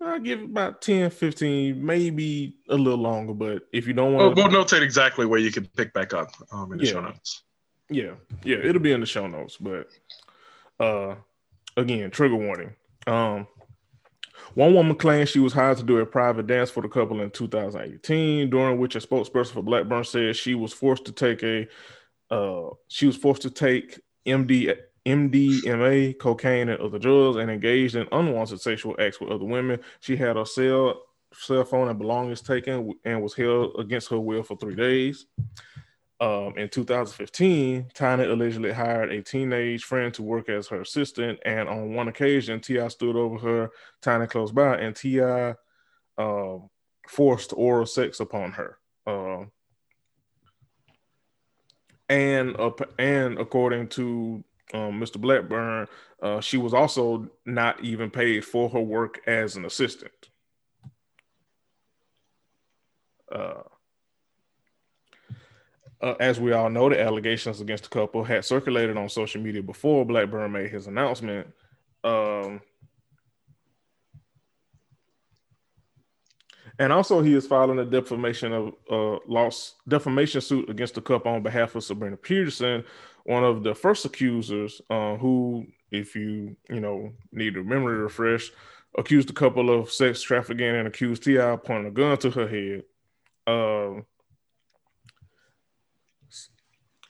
I'll 0.01 0.19
give 0.19 0.41
about 0.41 0.81
10, 0.81 1.11
15, 1.11 1.85
maybe 1.85 2.57
a 2.69 2.75
little 2.75 2.99
longer. 2.99 3.33
But 3.33 3.63
if 3.71 3.85
you 3.85 3.93
don't 3.93 4.13
want 4.13 4.35
to. 4.35 4.41
Oh, 4.41 4.47
we'll 4.47 4.65
notate 4.65 4.81
exactly 4.81 5.27
where 5.27 5.39
you 5.39 5.51
can 5.51 5.67
pick 5.67 5.93
back 5.93 6.13
up 6.13 6.31
um, 6.51 6.71
in 6.71 6.79
the 6.79 6.85
yeah. 6.85 6.91
show 6.91 7.01
notes. 7.01 7.43
Yeah. 7.89 8.13
Yeah. 8.43 8.57
It'll 8.57 8.81
be 8.81 8.91
in 8.91 9.01
the 9.01 9.05
show 9.05 9.27
notes. 9.27 9.57
But 9.57 9.89
uh 10.79 11.15
again, 11.77 12.09
trigger 12.11 12.35
warning. 12.35 12.75
Um, 13.05 13.47
one 14.53 14.73
woman 14.73 14.95
claimed 14.95 15.29
she 15.29 15.39
was 15.39 15.53
hired 15.53 15.77
to 15.77 15.83
do 15.83 15.99
a 15.99 16.05
private 16.05 16.47
dance 16.47 16.69
for 16.69 16.81
the 16.81 16.89
couple 16.89 17.21
in 17.21 17.31
2018, 17.31 18.49
during 18.49 18.79
which 18.79 18.95
a 18.95 18.99
spokesperson 18.99 19.51
for 19.51 19.63
Blackburn 19.63 20.03
said 20.03 20.35
she 20.35 20.55
was 20.55 20.73
forced 20.73 21.05
to 21.05 21.11
take 21.11 21.43
a 21.43 21.67
uh, 22.29 22.69
she 22.87 23.05
was 23.05 23.15
forced 23.15 23.43
to 23.43 23.49
take 23.49 23.99
MD 24.25 24.75
MDMA, 25.05 26.17
cocaine, 26.17 26.69
and 26.69 26.79
other 26.79 26.97
drugs, 26.97 27.37
and 27.37 27.51
engaged 27.51 27.95
in 27.95 28.07
unwanted 28.11 28.61
sexual 28.61 28.95
acts 28.99 29.19
with 29.19 29.31
other 29.31 29.45
women. 29.45 29.79
She 29.99 30.15
had 30.15 30.37
her 30.37 30.45
cell 30.45 31.01
cell 31.33 31.65
phone 31.65 31.89
and 31.89 31.97
belongings 31.97 32.41
taken 32.41 32.93
and 33.03 33.21
was 33.21 33.33
held 33.33 33.75
against 33.79 34.09
her 34.09 34.19
will 34.19 34.43
for 34.43 34.55
three 34.57 34.75
days. 34.75 35.25
Um, 36.23 36.57
in 36.57 36.69
2015, 36.69 37.89
Tiny 37.93 38.23
allegedly 38.23 38.71
hired 38.71 39.11
a 39.11 39.21
teenage 39.21 39.83
friend 39.83 40.13
to 40.13 40.23
work 40.23 40.47
as 40.47 40.69
her 40.69 40.79
assistant, 40.79 41.37
and 41.43 41.67
on 41.67 41.95
one 41.95 42.07
occasion, 42.07 42.61
Ti 42.61 42.87
stood 42.87 43.17
over 43.17 43.37
her, 43.39 43.71
Tiny 44.01 44.25
close 44.27 44.53
by, 44.53 44.77
and 44.77 44.95
Ti 44.95 45.19
uh, 45.19 45.53
forced 47.09 47.51
oral 47.51 47.85
sex 47.85 48.21
upon 48.21 48.53
her. 48.53 48.77
Uh, 49.05 49.43
and 52.07 52.57
uh, 52.57 52.71
and 52.97 53.37
according 53.37 53.89
to 53.89 54.45
um, 54.73 55.01
Mr. 55.01 55.19
Blackburn, 55.19 55.87
uh, 56.21 56.39
she 56.39 56.55
was 56.55 56.73
also 56.73 57.29
not 57.45 57.83
even 57.83 58.09
paid 58.09 58.45
for 58.45 58.69
her 58.69 58.79
work 58.79 59.19
as 59.27 59.57
an 59.57 59.65
assistant. 59.65 60.29
Uh, 66.03 66.15
as 66.19 66.37
we 66.37 66.51
all 66.51 66.69
know, 66.69 66.89
the 66.89 66.99
allegations 67.01 67.61
against 67.61 67.83
the 67.85 67.89
couple 67.89 68.25
had 68.25 68.43
circulated 68.43 68.97
on 68.97 69.07
social 69.07 69.41
media 69.41 69.63
before 69.63 70.05
Blackburn 70.05 70.51
made 70.51 70.69
his 70.69 70.87
announcement. 70.87 71.47
Um, 72.03 72.59
and 76.77 76.91
also, 76.91 77.21
he 77.21 77.33
is 77.33 77.47
filing 77.47 77.79
a 77.79 77.85
defamation 77.85 78.51
of 78.51 78.73
uh, 78.91 79.19
loss 79.29 79.75
defamation 79.87 80.41
suit 80.41 80.69
against 80.69 80.95
the 80.95 81.01
couple 81.01 81.31
on 81.31 81.41
behalf 81.41 81.73
of 81.75 81.85
Sabrina 81.85 82.17
Peterson, 82.17 82.83
one 83.23 83.45
of 83.45 83.63
the 83.63 83.73
first 83.73 84.03
accusers, 84.03 84.81
uh, 84.89 85.15
who, 85.15 85.65
if 85.89 86.17
you 86.17 86.57
you 86.69 86.81
know 86.81 87.13
need 87.31 87.55
a 87.55 87.63
memory 87.63 87.95
refresh, 87.95 88.51
accused 88.97 89.29
the 89.29 89.33
couple 89.33 89.69
of 89.69 89.89
sex 89.89 90.21
trafficking 90.21 90.67
and 90.75 90.85
accused 90.85 91.23
Ti 91.23 91.37
of 91.37 91.63
pointing 91.63 91.87
a 91.87 91.91
gun 91.91 92.17
to 92.17 92.29
her 92.29 92.47
head. 92.49 92.83
Um, 93.47 94.05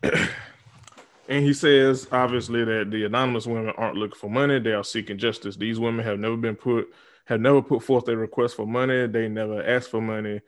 and 1.29 1.45
he 1.45 1.53
says, 1.53 2.07
obviously, 2.11 2.63
that 2.63 2.91
the 2.91 3.05
anonymous 3.05 3.47
women 3.47 3.73
aren't 3.77 3.97
looking 3.97 4.17
for 4.17 4.29
money; 4.29 4.59
they 4.59 4.73
are 4.73 4.83
seeking 4.83 5.17
justice. 5.17 5.55
These 5.55 5.79
women 5.79 6.05
have 6.05 6.19
never 6.19 6.37
been 6.37 6.55
put, 6.55 6.93
have 7.25 7.41
never 7.41 7.61
put 7.61 7.83
forth 7.83 8.07
a 8.07 8.17
request 8.17 8.55
for 8.55 8.67
money. 8.67 9.07
They 9.07 9.27
never 9.29 9.65
asked 9.65 9.89
for 9.89 10.01
money. 10.01 10.41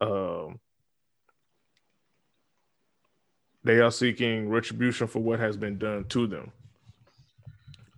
Um, 0.00 0.60
they 3.64 3.80
are 3.80 3.90
seeking 3.90 4.48
retribution 4.48 5.06
for 5.06 5.18
what 5.18 5.40
has 5.40 5.56
been 5.56 5.78
done 5.78 6.04
to 6.04 6.26
them. 6.26 6.52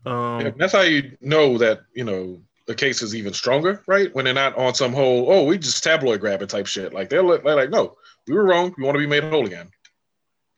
Um, 0.07 0.40
yeah, 0.40 0.50
that's 0.57 0.73
how 0.73 0.83
you 0.83 1.17
know 1.21 1.59
that 1.59 1.81
you 1.95 2.05
know 2.05 2.40
the 2.67 2.75
case 2.75 3.02
is 3.02 3.14
even 3.14 3.33
stronger, 3.33 3.83
right? 3.87 4.14
When 4.14 4.26
they're 4.26 4.35
not 4.35 4.57
on 4.57 4.75
some 4.75 4.93
whole, 4.93 5.33
oh, 5.33 5.45
we 5.45 5.59
just 5.59 5.83
tabloid 5.83 6.21
grabbing 6.21 6.49
type 6.49 6.67
shit. 6.67 6.93
Like 6.93 7.09
they're, 7.09 7.23
they're 7.23 7.57
like, 7.57 7.71
no, 7.71 7.97
we 8.26 8.35
were 8.35 8.45
wrong. 8.45 8.75
We 8.76 8.85
want 8.85 8.95
to 8.95 9.00
be 9.00 9.07
made 9.07 9.25
whole 9.25 9.47
again. 9.47 9.71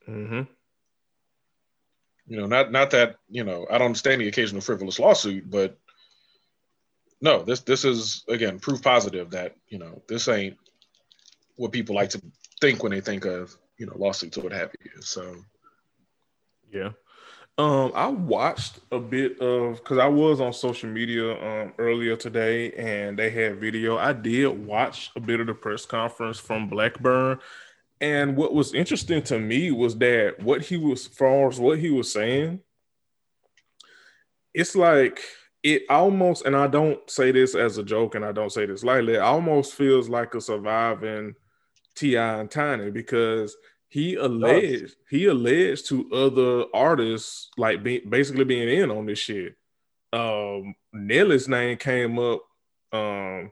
Mm-hmm. 0.09 0.41
You 2.27 2.37
know, 2.37 2.47
not 2.47 2.71
not 2.71 2.91
that 2.91 3.17
you 3.29 3.43
know 3.43 3.67
I 3.69 3.77
don't 3.77 3.87
understand 3.87 4.21
the 4.21 4.27
occasional 4.27 4.61
frivolous 4.61 4.99
lawsuit, 4.99 5.49
but 5.49 5.77
no, 7.21 7.43
this 7.43 7.61
this 7.61 7.85
is 7.85 8.23
again 8.27 8.59
proof 8.59 8.81
positive 8.81 9.31
that 9.31 9.55
you 9.67 9.77
know 9.77 10.01
this 10.07 10.27
ain't 10.27 10.57
what 11.55 11.71
people 11.71 11.95
like 11.95 12.09
to 12.11 12.21
think 12.59 12.83
when 12.83 12.91
they 12.91 13.01
think 13.01 13.25
of 13.25 13.55
you 13.77 13.85
know 13.85 13.93
lawsuits 13.97 14.37
or 14.37 14.41
what 14.41 14.53
have 14.53 14.71
you. 14.83 15.01
So, 15.01 15.35
yeah. 16.71 16.91
Um, 17.57 17.91
I 17.93 18.07
watched 18.07 18.79
a 18.91 18.99
bit 18.99 19.39
of 19.39 19.75
because 19.77 19.97
I 19.97 20.07
was 20.07 20.39
on 20.39 20.53
social 20.53 20.89
media 20.89 21.33
um, 21.33 21.73
earlier 21.77 22.15
today, 22.15 22.71
and 22.71 23.19
they 23.19 23.29
had 23.29 23.59
video. 23.59 23.97
I 23.97 24.13
did 24.13 24.47
watch 24.65 25.11
a 25.15 25.19
bit 25.19 25.41
of 25.41 25.47
the 25.47 25.53
press 25.53 25.85
conference 25.85 26.39
from 26.39 26.69
Blackburn, 26.69 27.39
and 28.01 28.35
what 28.35 28.53
was 28.53 28.73
interesting 28.73 29.21
to 29.23 29.39
me 29.39 29.69
was 29.69 29.95
that 29.99 30.41
what 30.41 30.61
he 30.61 30.75
was, 30.75 31.05
far 31.05 31.47
as 31.47 31.59
what 31.59 31.77
he 31.77 31.91
was 31.91 32.11
saying, 32.11 32.59
it's 34.55 34.75
like 34.75 35.21
it 35.61 35.83
almost, 35.87 36.45
and 36.45 36.55
I 36.55 36.65
don't 36.65 37.07
say 37.09 37.31
this 37.31 37.53
as 37.53 37.77
a 37.77 37.83
joke, 37.83 38.15
and 38.15 38.25
I 38.25 38.31
don't 38.31 38.51
say 38.51 38.65
this 38.65 38.83
lightly. 38.83 39.13
It 39.13 39.21
almost 39.21 39.75
feels 39.75 40.09
like 40.09 40.33
a 40.33 40.41
surviving 40.41 41.35
Ti 41.95 42.17
and 42.17 42.49
Tiny 42.49 42.89
because 42.89 43.55
he 43.87 44.15
alleged 44.15 44.95
he 45.09 45.27
alleged 45.27 45.87
to 45.89 46.09
other 46.11 46.65
artists 46.73 47.51
like 47.55 47.83
be, 47.83 47.99
basically 47.99 48.45
being 48.45 48.67
in 48.67 48.89
on 48.89 49.05
this 49.05 49.19
shit. 49.19 49.55
Um, 50.11 50.73
Nelly's 50.91 51.47
name 51.47 51.77
came 51.77 52.17
up. 52.17 52.41
Um, 52.91 53.51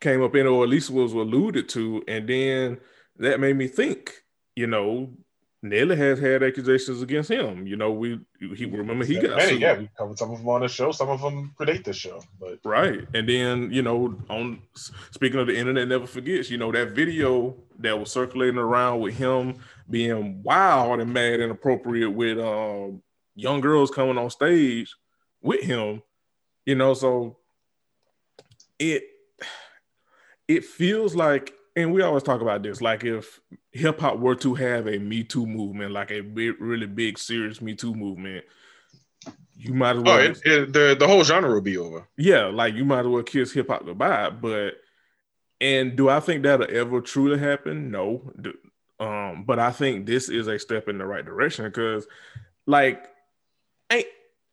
came 0.00 0.22
up 0.22 0.34
in, 0.36 0.46
or 0.46 0.62
at 0.62 0.68
least 0.68 0.90
was 0.90 1.12
alluded 1.14 1.68
to, 1.70 2.02
and 2.06 2.28
then 2.28 2.78
that 3.18 3.40
made 3.40 3.56
me 3.56 3.68
think, 3.68 4.22
you 4.54 4.66
know, 4.66 5.10
Nelly 5.62 5.96
has 5.96 6.18
had 6.18 6.42
accusations 6.42 7.02
against 7.02 7.30
him. 7.30 7.66
You 7.66 7.76
know, 7.76 7.90
we 7.90 8.20
he 8.38 8.66
remember 8.66 9.04
he 9.04 9.18
got 9.18 9.40
sued. 9.42 9.60
yeah, 9.60 9.78
we 9.78 9.88
covered 9.96 10.18
some 10.18 10.30
of 10.30 10.38
them 10.38 10.48
on 10.48 10.60
the 10.60 10.68
show. 10.68 10.92
Some 10.92 11.08
of 11.08 11.20
them 11.20 11.54
predate 11.58 11.84
the 11.84 11.92
show, 11.92 12.22
but 12.38 12.58
right. 12.64 13.06
And 13.14 13.28
then 13.28 13.72
you 13.72 13.82
know, 13.82 14.16
on 14.28 14.62
speaking 15.10 15.40
of 15.40 15.46
the 15.46 15.56
internet, 15.56 15.88
never 15.88 16.06
forgets. 16.06 16.50
You 16.50 16.58
know 16.58 16.70
that 16.72 16.92
video 16.92 17.56
that 17.78 17.98
was 17.98 18.10
circulating 18.10 18.58
around 18.58 19.00
with 19.00 19.16
him 19.16 19.56
being 19.88 20.42
wild 20.42 21.00
and 21.00 21.12
mad, 21.12 21.34
and 21.34 21.44
inappropriate 21.44 22.12
with 22.12 22.38
um, 22.38 23.02
young 23.34 23.60
girls 23.60 23.90
coming 23.90 24.18
on 24.18 24.30
stage 24.30 24.94
with 25.40 25.62
him. 25.62 26.02
You 26.64 26.74
know, 26.74 26.94
so 26.94 27.38
it 28.78 29.04
it 30.48 30.64
feels 30.64 31.14
like 31.14 31.54
and 31.76 31.92
we 31.92 32.02
always 32.02 32.22
talk 32.22 32.40
about 32.40 32.62
this 32.62 32.80
like 32.80 33.04
if 33.04 33.40
hip 33.70 34.00
hop 34.00 34.18
were 34.18 34.34
to 34.34 34.54
have 34.54 34.88
a 34.88 34.98
me 34.98 35.22
too 35.22 35.46
movement 35.46 35.92
like 35.92 36.10
a 36.10 36.20
big 36.20 36.54
really 36.60 36.86
big 36.86 37.18
serious 37.18 37.60
me 37.60 37.74
too 37.74 37.94
movement 37.94 38.44
you 39.54 39.72
might 39.72 39.96
as 39.96 40.02
well 40.02 40.18
oh, 40.18 40.20
it, 40.20 40.40
it, 40.44 40.72
the, 40.72 40.96
the 40.98 41.06
whole 41.06 41.24
genre 41.24 41.52
will 41.52 41.60
be 41.60 41.78
over 41.78 42.08
yeah 42.16 42.46
like 42.46 42.74
you 42.74 42.84
might 42.84 43.00
as 43.00 43.06
well 43.06 43.22
kiss 43.22 43.52
hip 43.52 43.68
hop 43.68 43.84
goodbye 43.84 44.30
but 44.30 44.74
And 45.60 45.96
do 45.96 46.08
I 46.08 46.20
think 46.20 46.42
that'll 46.42 46.66
ever 46.70 47.00
truly 47.00 47.38
happen? 47.38 47.90
No. 47.90 48.30
Um, 49.00 49.44
but 49.46 49.58
I 49.58 49.72
think 49.72 50.06
this 50.06 50.28
is 50.28 50.48
a 50.48 50.58
step 50.58 50.88
in 50.88 50.98
the 50.98 51.06
right 51.06 51.24
direction 51.24 51.64
because, 51.64 52.06
like, 52.66 53.06
ain't 53.90 54.06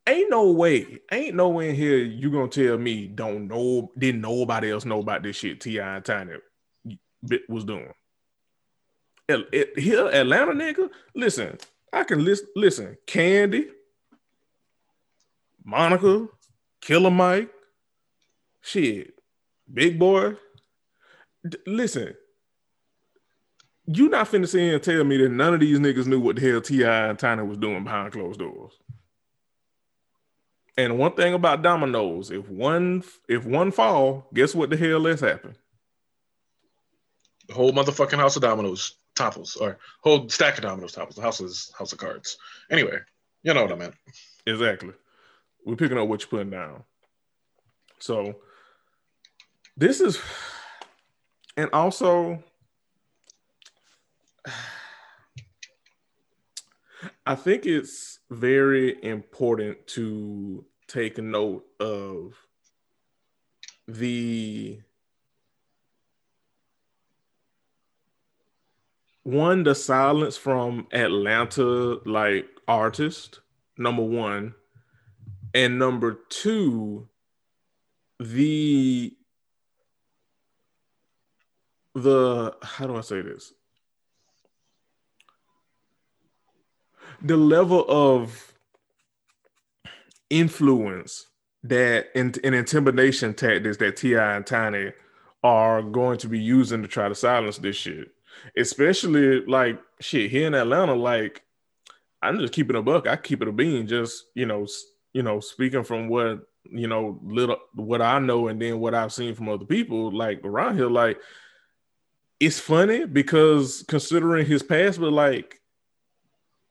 ain't 0.08 0.30
no 0.30 0.52
way, 0.52 1.00
ain't 1.12 1.36
no 1.36 1.50
way 1.50 1.70
in 1.70 1.76
here 1.76 1.98
you 1.98 2.32
gonna 2.32 2.48
tell 2.48 2.78
me 2.78 3.08
don't 3.08 3.48
know, 3.48 3.92
didn't 3.98 4.22
nobody 4.22 4.72
else 4.72 4.86
know 4.86 5.00
about 5.00 5.24
this 5.24 5.38
shit 5.38 5.62
T.I. 5.62 5.96
and 5.96 6.06
Tiny 6.06 6.36
was 7.48 7.64
doing. 7.64 7.94
It, 9.28 9.48
it, 9.52 9.80
here, 9.80 10.08
Atlanta 10.08 10.52
nigga, 10.52 10.90
listen, 11.16 11.58
I 11.92 12.04
can 12.04 12.24
list, 12.24 12.46
listen, 12.56 12.98
Kandi, 13.08 13.70
Monica, 15.64 16.28
Killer 16.82 17.12
Mike, 17.12 17.50
shit, 18.62 19.14
Big 19.72 19.98
Boi. 19.98 20.36
D- 21.48 21.58
listen, 21.66 22.16
you 23.86 24.10
not 24.10 24.30
finna 24.30 24.48
sit 24.48 24.74
and 24.74 24.84
tell 24.84 25.04
me 25.04 25.18
that 25.18 25.30
none 25.30 25.54
of 25.54 25.60
these 25.60 25.80
niggas 25.80 26.08
knew 26.08 26.20
what 26.20 26.38
the 26.38 26.50
hell 26.50 26.62
T.I. 26.62 27.08
and 27.10 27.20
Tiny 27.20 27.44
was 27.44 27.58
doing 27.58 27.84
behind 27.84 28.14
closed 28.14 28.40
doors. 28.40 28.74
And 30.78 30.98
one 30.98 31.14
thing 31.14 31.34
about 31.34 31.62
dominoes, 31.62 32.32
if 32.32 32.50
one 32.50 33.04
if 33.30 33.46
one 33.46 33.72
fall, 33.72 34.28
guess 34.34 34.56
what 34.56 34.70
the 34.70 34.78
hell 34.78 35.00
let's 35.00 35.22
happen? 35.22 35.56
The 37.48 37.54
whole 37.54 37.74
motherfucking 37.74 38.18
house 38.18 38.36
of 38.36 38.42
dominoes 38.42 38.96
topples, 39.16 39.56
or 39.56 39.78
whole 40.02 40.30
stack 40.30 40.58
of 40.58 40.64
dominoes 40.64 40.94
topples. 40.94 41.16
The 41.16 41.22
house 41.22 41.42
is 41.42 41.72
house 41.78 41.92
of 41.92 42.00
cards. 42.00 42.38
Anyway, 42.72 42.98
you 43.44 43.54
know 43.54 43.64
what 43.64 43.72
I 43.72 43.76
meant. 43.76 43.96
Exactly. 44.48 44.94
We're 45.66 45.76
picking 45.76 45.98
up 45.98 46.08
what 46.08 46.22
you're 46.22 46.30
putting 46.30 46.50
down. 46.50 46.84
So 48.00 48.36
this 49.78 50.02
is, 50.02 50.20
and 51.58 51.70
also, 51.74 52.44
I 57.26 57.36
think 57.36 57.66
it's 57.66 58.20
very 58.30 59.02
important 59.04 59.88
to 59.88 60.66
take 60.88 61.18
note 61.18 61.66
of 61.80 62.36
the 63.88 64.82
one 69.24 69.64
the 69.64 69.74
silence 69.74 70.38
from 70.38 70.88
Atlanta 70.92 72.00
like 72.06 72.46
artist 72.68 73.40
number 73.78 74.04
one 74.04 74.54
and 75.54 75.80
number 75.80 76.20
two 76.30 77.08
the 78.20 79.16
the 81.96 82.56
how 82.62 82.88
do 82.88 82.96
I 82.96 83.02
say 83.02 83.22
this 83.22 83.54
the 87.22 87.38
level 87.38 87.86
of 87.88 88.54
influence 90.30 91.28
that 91.64 92.08
in, 92.16 92.34
in 92.44 92.54
intimidation 92.54 93.34
tactics 93.34 93.78
that 93.78 93.96
T.I. 93.96 94.36
and 94.36 94.46
Tiny 94.46 94.92
are 95.44 95.82
going 95.82 96.18
to 96.20 96.28
be 96.28 96.40
using 96.40 96.82
to 96.82 96.88
try 96.88 97.08
to 97.08 97.16
silence 97.16 97.58
this 97.58 97.76
shit. 97.76 98.10
Especially 98.58 99.46
like 99.46 99.80
shit 100.00 100.32
here 100.32 100.48
in 100.48 100.54
Atlanta, 100.54 100.94
like 100.94 101.44
I'm 102.22 102.40
just 102.40 102.54
keeping 102.54 102.76
a 102.76 102.82
buck. 102.82 103.08
I 103.08 103.16
keep 103.16 103.42
it 103.42 103.48
a 103.48 103.52
bean. 103.52 103.88
Just 103.88 104.26
you 104.36 104.46
know, 104.46 104.66
you 105.14 105.24
know, 105.24 105.40
speaking 105.40 105.84
from 105.84 106.08
what 106.08 106.48
you 106.72 106.88
know, 106.88 107.20
little 107.24 107.58
what 107.76 108.02
I 108.02 108.20
know, 108.20 108.48
and 108.48 108.62
then 108.62 108.80
what 108.80 108.96
I've 108.96 109.14
seen 109.14 109.36
from 109.36 109.50
other 109.50 109.66
people, 109.66 110.12
like 110.12 110.42
around 110.44 110.78
here, 110.78 110.90
like 110.90 111.20
it's 112.40 112.60
funny 112.60 113.06
because 113.06 113.84
considering 113.88 114.46
his 114.46 114.64
past, 114.64 115.00
but 115.00 115.12
like 115.12 115.62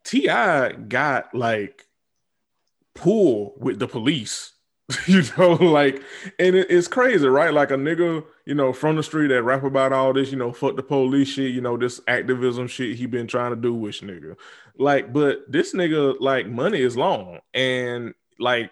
T.I. 0.03 0.73
got 0.73 1.33
like 1.33 1.85
pull 2.95 3.53
with 3.57 3.79
the 3.79 3.87
police. 3.87 4.52
you 5.07 5.23
know, 5.37 5.53
like, 5.53 6.01
and 6.39 6.55
it, 6.55 6.67
it's 6.69 6.87
crazy, 6.87 7.27
right? 7.27 7.53
Like 7.53 7.71
a 7.71 7.75
nigga, 7.75 8.23
you 8.45 8.53
know, 8.53 8.73
from 8.73 8.97
the 8.97 9.03
street 9.03 9.27
that 9.27 9.43
rap 9.43 9.63
about 9.63 9.93
all 9.93 10.11
this, 10.13 10.31
you 10.31 10.37
know, 10.37 10.51
fuck 10.51 10.75
the 10.75 10.83
police 10.83 11.29
shit, 11.29 11.51
you 11.51 11.61
know, 11.61 11.77
this 11.77 12.01
activism 12.07 12.67
shit 12.67 12.97
he 12.97 13.05
been 13.05 13.27
trying 13.27 13.51
to 13.51 13.55
do, 13.55 13.73
which 13.73 14.01
nigga. 14.01 14.35
Like, 14.77 15.13
but 15.13 15.49
this 15.49 15.73
nigga, 15.73 16.15
like, 16.19 16.47
money 16.47 16.81
is 16.81 16.97
long. 16.97 17.39
And 17.53 18.13
like, 18.39 18.71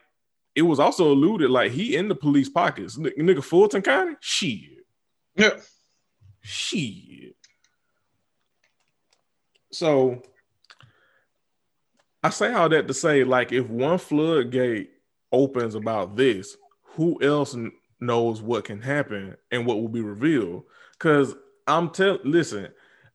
it 0.54 0.64
was 0.64 0.80
also 0.80 1.12
alluded, 1.12 1.50
like, 1.50 1.72
he 1.72 1.96
in 1.96 2.10
the 2.10 2.16
police 2.16 2.50
pockets. 2.50 2.98
N- 2.98 3.12
nigga 3.18 3.44
Fulton 3.44 3.82
County? 3.82 4.16
Shit. 4.20 4.86
Yeah. 5.36 5.52
Shit. 6.42 7.36
So 9.72 10.22
I 12.22 12.30
say 12.32 12.52
all 12.52 12.68
that 12.68 12.88
to 12.90 12.94
say, 12.94 13.24
like, 13.24 13.54
if 13.54 13.68
one 13.68 13.98
floodgate 13.98 14.92
opens 15.32 15.76
about 15.76 16.16
this, 16.16 16.58
who 16.84 17.22
else 17.22 17.56
knows 18.00 18.42
what 18.42 18.66
can 18.66 18.82
happen 18.82 19.36
and 19.52 19.66
what 19.66 19.80
will 19.80 19.88
be 19.88 20.02
revealed? 20.02 20.64
Because 20.94 21.36
I'm 21.68 21.90
telling, 21.90 22.20
listen, 22.24 22.70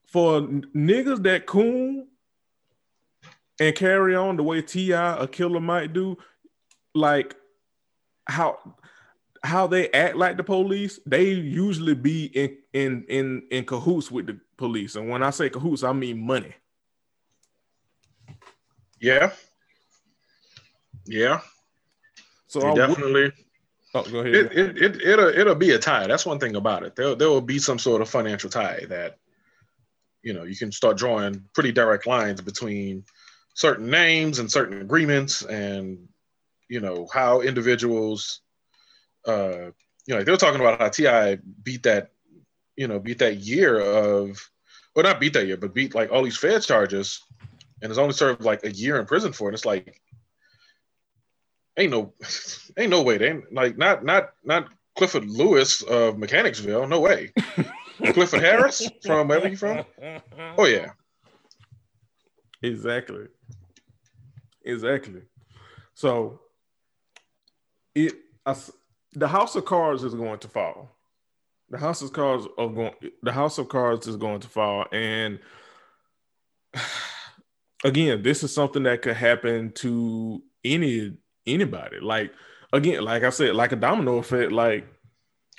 for 0.07 0.41
niggas 0.41 1.23
that 1.25 1.47
coon 1.47 2.09
and 3.59 3.75
carry 3.75 4.15
on 4.15 4.37
the 4.37 4.43
way 4.43 4.63
T.I. 4.63 5.23
a 5.23 5.27
Killer 5.27 5.61
Mike 5.61 5.93
do, 5.93 6.17
like 6.95 7.35
how 8.27 8.59
how 9.43 9.67
they 9.67 9.91
act 9.93 10.17
like 10.17 10.37
the 10.37 10.43
police, 10.43 10.99
they 11.07 11.31
usually 11.31 11.95
be 11.95 12.27
in 12.27 12.57
in 12.73 13.05
in 13.09 13.43
in 13.51 13.65
cahoots 13.65 14.11
with 14.11 14.27
the 14.27 14.41
police. 14.57 14.97
And 14.97 15.09
when 15.09 15.23
I 15.23 15.31
say 15.31 15.51
cahoots, 15.51 15.83
I 15.83 15.93
mean 15.93 16.25
money. 16.27 16.55
Yeah. 19.01 19.33
Yeah. 21.05 21.41
So 22.61 22.75
definitely. 22.75 23.33
oh, 23.95 24.03
go 24.03 24.21
ahead. 24.21 24.35
It, 24.35 24.53
it, 24.53 24.83
it, 24.83 25.03
it'll, 25.03 25.29
it'll 25.29 25.55
be 25.55 25.71
a 25.71 25.79
tie. 25.79 26.07
That's 26.07 26.27
one 26.27 26.39
thing 26.39 26.57
about 26.57 26.83
it. 26.85 26.97
There, 26.97 27.15
there 27.15 27.29
will 27.29 27.41
be 27.41 27.59
some 27.59 27.79
sort 27.79 28.03
of 28.03 28.09
financial 28.09 28.51
tie 28.51 28.85
that, 28.89 29.19
you 30.23 30.33
know, 30.33 30.45
you 30.45 30.57
can 30.57 30.73
start 30.73 30.97
drawing 30.97 31.45
pretty 31.55 31.73
direct 31.73 32.07
lines 32.07 32.41
between 32.41 33.05
certain 33.55 33.91
names 33.91 34.39
and 34.39 34.51
certain 34.51 34.81
agreements 34.81 35.43
and, 35.43 36.09
you 36.69 36.81
know, 36.81 37.07
how 37.13 37.43
individuals, 37.43 38.41
uh, 39.27 39.71
you 40.07 40.15
know, 40.15 40.17
like 40.17 40.27
they 40.27 40.33
were 40.33 40.39
talking 40.39 40.61
about 40.61 40.81
how 40.81 40.89
T.I. 40.89 41.39
beat 41.63 41.83
that, 41.85 42.13
you 42.77 42.89
know, 42.89 42.99
beat 42.99 43.19
that 43.19 43.37
year 43.37 43.79
of, 43.79 44.51
well, 44.95 45.05
not 45.05 45.21
beat 45.21 45.35
that 45.35 45.47
year, 45.47 45.57
but 45.57 45.75
beat 45.75 45.95
like 45.95 46.11
all 46.11 46.23
these 46.23 46.37
Fed 46.37 46.63
charges 46.63 47.23
and 47.83 47.93
is 47.93 47.99
only 47.99 48.15
served 48.15 48.43
like 48.43 48.65
a 48.65 48.73
year 48.73 48.99
in 48.99 49.07
prison 49.07 49.33
for 49.33 49.51
it. 49.51 49.55
It's 49.55 49.65
like 49.65 50.01
ain't 51.77 51.91
no 51.91 52.13
ain't 52.77 52.91
no 52.91 53.03
way. 53.03 53.19
They 53.19 53.31
ain't 53.31 53.53
like 53.53 53.77
not 53.77 54.05
not 54.05 54.31
not 54.45 54.69
Clifford 54.97 55.29
Lewis 55.29 55.83
of 55.83 56.19
Mechanicsville. 56.19 56.87
No 56.87 57.01
way. 57.01 57.33
Clifford 58.13 58.43
Harris 58.43 58.89
from 59.05 59.29
wherever 59.29 59.49
you 59.49 59.57
from? 59.57 59.85
Oh 60.59 60.67
yeah. 60.67 60.91
Exactly. 62.63 63.27
Exactly. 64.65 65.23
So 65.95 66.41
it 67.95 68.15
the 69.15 69.29
house 69.29 69.57
of 69.57 69.65
cards 69.65 70.05
is 70.05 70.15
going 70.15 70.39
to 70.41 70.49
fall. 70.49 70.91
The 71.71 71.79
house 71.79 72.03
of 72.03 72.13
cards 72.13 72.47
of 72.59 72.75
going 72.75 72.93
the 73.23 73.33
house 73.33 73.59
of 73.59 73.69
cards 73.69 74.07
is 74.07 74.17
going 74.17 74.41
to 74.41 74.49
fall 74.49 74.87
and 74.93 75.39
again, 77.85 78.23
this 78.23 78.43
is 78.43 78.55
something 78.55 78.85
that 78.85 79.03
could 79.03 79.17
happen 79.17 79.73
to 79.73 80.43
any 80.65 81.17
anybody. 81.47 82.01
Like 82.01 82.33
again, 82.73 83.05
like 83.05 83.23
I 83.23 83.31
said, 83.31 83.55
like 83.55 83.73
a 83.73 83.77
domino 83.77 84.19
effect. 84.19 84.53
Like 84.53 84.87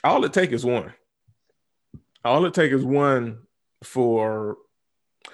all 0.04 0.24
it 0.26 0.34
take 0.34 0.52
is 0.52 0.66
one. 0.66 0.94
All 2.24 2.46
it 2.46 2.54
take 2.54 2.72
is 2.72 2.84
one 2.84 3.40
for. 3.84 4.58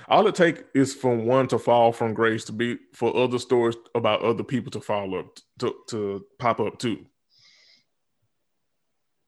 All 0.08 0.26
it 0.28 0.34
take 0.36 0.66
is 0.74 0.94
for 0.94 1.16
one 1.16 1.48
to 1.50 1.60
fall 1.60 1.94
from 1.94 2.16
grace 2.16 2.46
to 2.46 2.52
be 2.52 2.80
for 2.94 3.16
other 3.16 3.38
stories 3.38 3.76
about 3.94 4.24
other 4.24 4.44
people 4.44 4.72
to 4.72 4.82
follow 4.82 5.20
up 5.20 5.38
to 5.60 5.76
to 5.90 6.26
pop 6.40 6.60
up 6.60 6.80
too. 6.80 7.06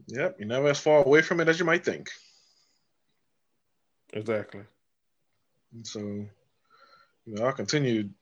Yep, 0.07 0.37
you're 0.39 0.47
never 0.47 0.69
as 0.69 0.79
far 0.79 1.03
away 1.03 1.21
from 1.21 1.39
it 1.39 1.49
as 1.49 1.59
you 1.59 1.65
might 1.65 1.85
think. 1.85 2.09
Exactly. 4.13 4.61
so 5.83 5.99
you 5.99 6.29
know, 7.27 7.43
our 7.43 7.53
continued 7.53 8.13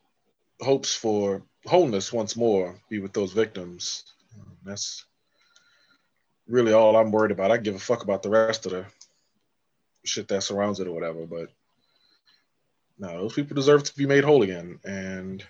hopes 0.61 0.93
for 0.93 1.43
wholeness 1.65 2.12
once 2.12 2.36
more 2.36 2.76
be 2.89 2.99
with 2.99 3.13
those 3.13 3.34
victims. 3.34 4.04
That's 4.63 5.06
really 6.47 6.73
all 6.73 6.95
I'm 6.95 7.12
worried 7.12 7.32
about. 7.32 7.52
I 7.52 7.58
give 7.58 7.76
a 7.76 7.80
fuck 7.80 8.04
about 8.04 8.23
the 8.23 8.30
rest 8.30 8.65
of 8.65 8.73
the 8.73 8.86
shit 10.04 10.28
that 10.28 10.43
surrounds 10.43 10.80
it 10.80 10.88
or 10.88 10.93
whatever, 10.93 11.26
but 11.26 11.49
no, 12.99 13.21
those 13.21 13.34
people 13.34 13.56
deserve 13.56 13.84
to 13.84 13.95
be 13.95 14.06
made 14.06 14.23
whole 14.23 14.43
again. 14.43 14.80
And 14.84 15.43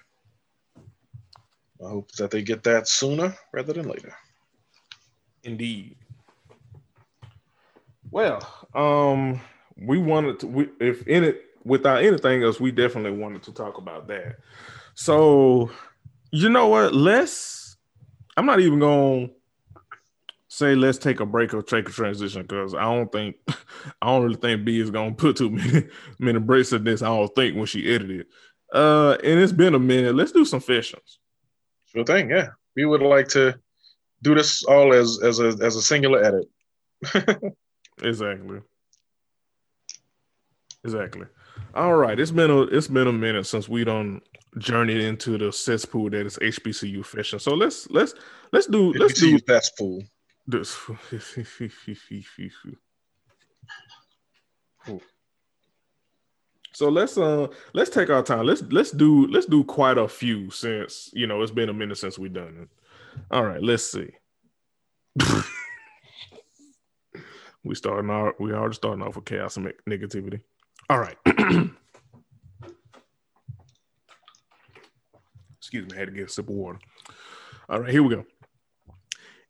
I 1.83 1.89
hope 1.89 2.11
that 2.13 2.31
they 2.31 2.41
get 2.41 2.63
that 2.63 2.87
sooner 2.87 3.35
rather 3.51 3.73
than 3.73 3.87
later. 3.87 4.13
Indeed. 5.43 5.97
Well, 8.09 8.47
um, 8.73 9.41
we 9.75 9.97
wanted 9.97 10.39
to. 10.41 10.47
We, 10.47 10.69
if 10.79 11.07
in 11.07 11.23
it 11.23 11.41
without 11.65 12.03
anything 12.03 12.43
else, 12.43 12.59
we 12.59 12.71
definitely 12.71 13.17
wanted 13.17 13.43
to 13.43 13.51
talk 13.51 13.77
about 13.77 14.07
that. 14.07 14.37
So, 14.93 15.71
you 16.33 16.49
know 16.49 16.67
what? 16.67 16.95
Let's. 16.95 17.77
I'm 18.35 18.47
not 18.47 18.59
even 18.59 18.79
going 18.79 19.27
to 19.27 19.33
say 20.47 20.73
let's 20.73 20.97
take 20.97 21.19
a 21.19 21.25
break 21.25 21.53
or 21.53 21.61
take 21.61 21.87
a 21.87 21.91
transition 21.91 22.41
because 22.41 22.73
I 22.73 22.81
don't 22.81 23.11
think 23.11 23.35
I 24.01 24.07
don't 24.07 24.23
really 24.23 24.35
think 24.35 24.65
B 24.65 24.79
is 24.79 24.89
gonna 24.91 25.13
put 25.13 25.37
too 25.37 25.49
many 25.51 25.87
many 26.19 26.39
breaks 26.39 26.73
in 26.73 26.83
this. 26.83 27.01
I 27.01 27.07
don't 27.07 27.33
think 27.35 27.55
when 27.55 27.67
she 27.67 27.93
edited. 27.93 28.25
Uh, 28.73 29.17
and 29.23 29.39
it's 29.39 29.51
been 29.51 29.75
a 29.75 29.79
minute. 29.79 30.15
Let's 30.15 30.31
do 30.31 30.43
some 30.43 30.59
fissions. 30.59 31.19
Sure 31.85 32.03
thing. 32.03 32.31
Yeah, 32.31 32.49
we 32.75 32.85
would 32.85 33.01
like 33.01 33.27
to 33.29 33.59
do 34.23 34.33
this 34.33 34.63
all 34.63 34.93
as 34.93 35.19
as 35.21 35.39
a 35.39 35.55
as 35.61 35.75
a 35.75 35.81
singular 35.81 36.23
edit. 36.23 37.53
exactly. 38.01 38.61
Exactly. 40.83 41.27
All 41.75 41.95
right. 41.95 42.19
It's 42.19 42.31
been 42.31 42.49
a 42.49 42.61
it's 42.63 42.87
been 42.87 43.07
a 43.07 43.13
minute 43.13 43.45
since 43.45 43.69
we 43.69 43.83
done 43.83 44.21
journeyed 44.57 45.01
into 45.01 45.37
the 45.37 45.51
cesspool 45.51 46.09
that 46.11 46.25
is 46.25 46.37
HBCU 46.37 47.05
fishing. 47.05 47.39
So 47.39 47.53
let's 47.53 47.89
let's 47.89 48.13
let's 48.51 48.67
do 48.67 48.93
let's 48.93 49.19
do 49.19 49.37
cesspool. 49.39 50.03
This. 50.45 50.75
so 56.73 56.89
let's 56.89 57.17
uh 57.17 57.47
let's 57.73 57.89
take 57.89 58.09
our 58.09 58.23
time. 58.23 58.45
Let's 58.45 58.61
let's 58.63 58.91
do 58.91 59.27
let's 59.27 59.45
do 59.45 59.63
quite 59.63 59.97
a 59.97 60.07
few 60.07 60.49
since 60.49 61.09
you 61.13 61.27
know 61.27 61.41
it's 61.41 61.51
been 61.51 61.69
a 61.69 61.73
minute 61.73 61.97
since 61.97 62.19
we 62.19 62.29
done 62.29 62.57
it. 62.61 62.69
All 63.31 63.43
right, 63.43 63.61
let's 63.61 63.83
see. 63.83 64.09
we 67.63 67.75
starting 67.75 68.09
our 68.09 68.35
we 68.39 68.51
already 68.53 68.75
starting 68.75 69.03
off 69.03 69.15
with 69.15 69.25
chaos 69.25 69.57
and 69.57 69.71
negativity. 69.87 70.41
All 70.89 70.99
right. 70.99 71.17
Excuse 75.73 75.91
me, 75.91 75.97
I 75.97 75.99
had 76.01 76.09
to 76.09 76.13
get 76.13 76.29
a 76.29 76.31
sip 76.31 76.49
of 76.49 76.53
water. 76.53 76.77
All 77.67 77.79
right, 77.79 77.89
here 77.89 78.03
we 78.03 78.13
go. 78.13 78.25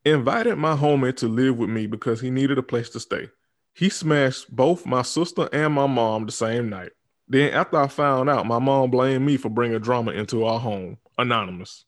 Invited 0.06 0.56
my 0.56 0.74
homie 0.74 1.14
to 1.18 1.28
live 1.28 1.58
with 1.58 1.70
me 1.70 1.86
because 1.86 2.22
he 2.22 2.32
needed 2.32 2.58
a 2.58 2.64
place 2.64 2.90
to 2.92 3.02
stay. 3.02 3.28
He 3.74 3.90
smashed 3.90 4.50
both 4.50 4.86
my 4.86 5.02
sister 5.02 5.50
and 5.52 5.74
my 5.74 5.86
mom 5.86 6.26
the 6.26 6.32
same 6.32 6.70
night. 6.70 6.92
Then, 7.28 7.54
after 7.54 7.78
I 7.78 7.88
found 7.88 8.30
out, 8.30 8.48
my 8.48 8.60
mom 8.60 8.90
blamed 8.90 9.26
me 9.26 9.36
for 9.36 9.50
bringing 9.50 9.80
drama 9.80 10.12
into 10.12 10.46
our 10.46 10.62
home. 10.62 10.98
Anonymous. 11.18 11.84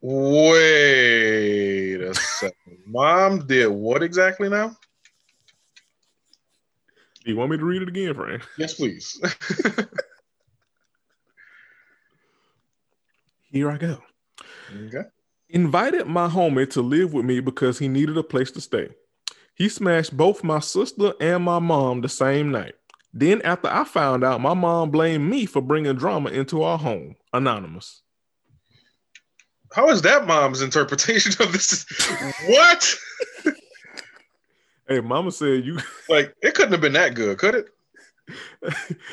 Wait 0.00 1.10
a 2.00 2.14
second. 2.14 2.54
mom 2.86 3.44
did 3.44 3.66
what 3.66 4.04
exactly 4.04 4.48
now? 4.48 4.68
Do 7.24 7.30
you 7.32 7.36
want 7.36 7.50
me 7.50 7.56
to 7.56 7.64
read 7.64 7.82
it 7.82 7.88
again, 7.88 8.14
Frank? 8.14 8.46
Yes, 8.56 8.74
please. 8.74 9.20
Here 13.50 13.70
I 13.70 13.76
go. 13.76 13.98
Okay. 14.86 15.02
Invited 15.48 16.06
my 16.06 16.28
homie 16.28 16.70
to 16.70 16.82
live 16.82 17.12
with 17.12 17.24
me 17.24 17.40
because 17.40 17.78
he 17.78 17.88
needed 17.88 18.16
a 18.16 18.22
place 18.22 18.50
to 18.52 18.60
stay. 18.60 18.88
He 19.54 19.68
smashed 19.68 20.16
both 20.16 20.44
my 20.44 20.60
sister 20.60 21.12
and 21.20 21.44
my 21.44 21.58
mom 21.58 22.00
the 22.00 22.08
same 22.08 22.50
night. 22.50 22.74
Then, 23.12 23.42
after 23.42 23.68
I 23.68 23.84
found 23.84 24.22
out, 24.22 24.40
my 24.40 24.54
mom 24.54 24.90
blamed 24.90 25.28
me 25.28 25.44
for 25.46 25.60
bringing 25.60 25.96
drama 25.96 26.30
into 26.30 26.62
our 26.62 26.78
home. 26.78 27.16
Anonymous. 27.32 28.02
How 29.72 29.88
is 29.90 30.02
that 30.02 30.26
mom's 30.26 30.62
interpretation 30.62 31.32
of 31.44 31.52
this? 31.52 31.84
what? 32.46 32.96
Hey, 34.90 35.00
Mama 35.00 35.30
said 35.30 35.64
you 35.64 35.78
like 36.08 36.34
it 36.42 36.54
couldn't 36.54 36.72
have 36.72 36.80
been 36.80 36.94
that 36.94 37.14
good, 37.14 37.38
could 37.38 37.54
it? 37.54 37.68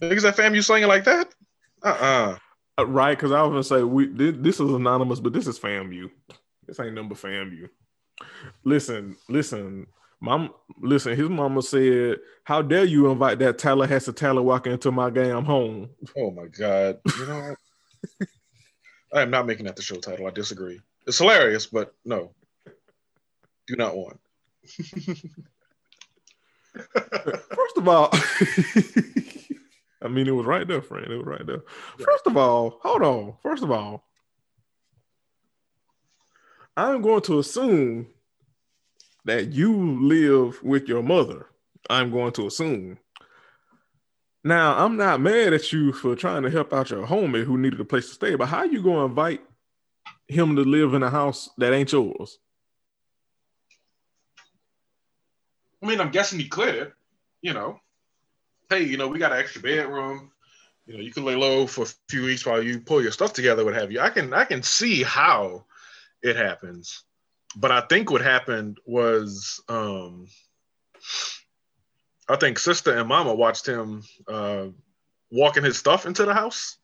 Is 0.00 0.22
that 0.22 0.36
fam 0.36 0.54
you 0.54 0.62
slinging 0.62 0.88
like 0.88 1.02
that? 1.04 1.34
Uh-uh. 1.82 2.34
uh 2.34 2.38
Uh, 2.78 2.86
right, 2.86 3.16
because 3.16 3.32
I 3.32 3.42
was 3.42 3.50
gonna 3.50 3.64
say 3.64 3.82
we 3.82 4.06
this 4.06 4.60
is 4.60 4.70
anonymous, 4.70 5.20
but 5.20 5.32
this 5.32 5.46
is 5.46 5.58
FAMU. 5.58 6.10
This 6.66 6.78
ain't 6.80 6.94
number 6.94 7.14
FAMU. 7.14 7.68
Listen, 8.64 9.16
listen, 9.28 9.86
mom. 10.20 10.50
Listen, 10.80 11.16
his 11.16 11.28
mama 11.28 11.62
said, 11.62 12.18
"How 12.44 12.62
dare 12.62 12.84
you 12.84 13.10
invite 13.10 13.38
that 13.40 13.58
Tallahassee 13.58 14.12
Taylor 14.12 14.42
walking 14.42 14.72
into 14.72 14.92
my 14.92 15.10
damn 15.10 15.44
home?" 15.44 15.90
Oh 16.16 16.30
my 16.30 16.46
god! 16.46 17.00
You 17.18 17.26
know, 17.26 17.54
I 19.14 19.22
am 19.22 19.30
not 19.30 19.46
making 19.46 19.66
that 19.66 19.76
the 19.76 19.82
show 19.82 19.96
title. 19.96 20.26
I 20.26 20.30
disagree. 20.30 20.80
It's 21.06 21.18
hilarious, 21.18 21.66
but 21.66 21.94
no 22.04 22.32
do 23.68 23.76
not 23.76 23.96
want. 23.96 24.18
First 26.74 27.76
of 27.76 27.88
all, 27.88 28.10
I 30.00 30.08
mean, 30.08 30.28
it 30.28 30.32
was 30.32 30.46
right 30.46 30.66
there, 30.66 30.82
friend. 30.82 31.10
It 31.10 31.16
was 31.16 31.26
right 31.26 31.46
there. 31.46 31.62
First 31.98 32.26
of 32.26 32.36
all, 32.36 32.78
hold 32.82 33.02
on. 33.02 33.34
First 33.42 33.62
of 33.62 33.70
all, 33.70 34.04
I'm 36.76 37.02
going 37.02 37.22
to 37.22 37.40
assume 37.40 38.06
that 39.24 39.52
you 39.52 40.00
live 40.00 40.62
with 40.62 40.88
your 40.88 41.02
mother. 41.02 41.46
I'm 41.90 42.10
going 42.10 42.32
to 42.32 42.46
assume. 42.46 42.98
Now, 44.44 44.78
I'm 44.84 44.96
not 44.96 45.20
mad 45.20 45.52
at 45.52 45.72
you 45.72 45.92
for 45.92 46.14
trying 46.14 46.44
to 46.44 46.50
help 46.50 46.72
out 46.72 46.90
your 46.90 47.06
homie 47.06 47.44
who 47.44 47.58
needed 47.58 47.80
a 47.80 47.84
place 47.84 48.08
to 48.08 48.14
stay, 48.14 48.36
but 48.36 48.46
how 48.46 48.62
you 48.62 48.82
going 48.82 48.98
to 48.98 49.04
invite 49.04 49.42
him 50.28 50.54
to 50.56 50.62
live 50.62 50.94
in 50.94 51.02
a 51.02 51.10
house 51.10 51.50
that 51.58 51.72
ain't 51.72 51.92
yours? 51.92 52.38
I 55.82 55.86
mean, 55.86 56.00
I'm 56.00 56.10
guessing 56.10 56.38
he 56.38 56.48
cleared 56.48 56.76
it. 56.76 56.92
You 57.42 57.54
know, 57.54 57.80
hey, 58.70 58.82
you 58.82 58.96
know, 58.96 59.08
we 59.08 59.18
got 59.18 59.32
an 59.32 59.38
extra 59.38 59.62
bedroom. 59.62 60.30
You 60.86 60.94
know, 60.94 61.00
you 61.00 61.12
can 61.12 61.24
lay 61.24 61.34
low 61.34 61.66
for 61.66 61.84
a 61.84 61.88
few 62.08 62.24
weeks 62.24 62.46
while 62.46 62.62
you 62.62 62.80
pull 62.80 63.02
your 63.02 63.12
stuff 63.12 63.32
together, 63.32 63.64
what 63.64 63.74
have 63.74 63.92
you. 63.92 64.00
I 64.00 64.10
can 64.10 64.32
I 64.32 64.44
can 64.44 64.62
see 64.62 65.02
how 65.02 65.64
it 66.22 66.36
happens, 66.36 67.04
but 67.56 67.70
I 67.70 67.82
think 67.82 68.10
what 68.10 68.22
happened 68.22 68.78
was, 68.86 69.62
um, 69.68 70.28
I 72.28 72.36
think 72.36 72.58
sister 72.58 72.96
and 72.96 73.08
mama 73.08 73.34
watched 73.34 73.66
him 73.66 74.02
uh, 74.26 74.66
walking 75.30 75.64
his 75.64 75.78
stuff 75.78 76.06
into 76.06 76.24
the 76.24 76.34
house 76.34 76.78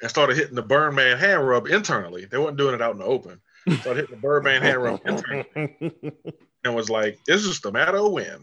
and 0.00 0.10
started 0.10 0.36
hitting 0.36 0.54
the 0.54 0.62
Birdman 0.62 1.18
hand 1.18 1.46
rub 1.46 1.66
internally. 1.68 2.24
They 2.24 2.38
weren't 2.38 2.56
doing 2.56 2.74
it 2.74 2.82
out 2.82 2.92
in 2.92 2.98
the 2.98 3.04
open. 3.04 3.40
Started 3.80 4.00
hitting 4.00 4.16
the 4.16 4.22
Birdman 4.22 4.62
hand 4.62 4.82
rub 4.82 5.00
internally. 5.06 6.02
and 6.64 6.74
was 6.74 6.90
like, 6.90 7.18
"It's 7.28 7.46
just 7.46 7.66
a 7.66 7.72
matter 7.72 7.98
of 7.98 8.12
when." 8.12 8.40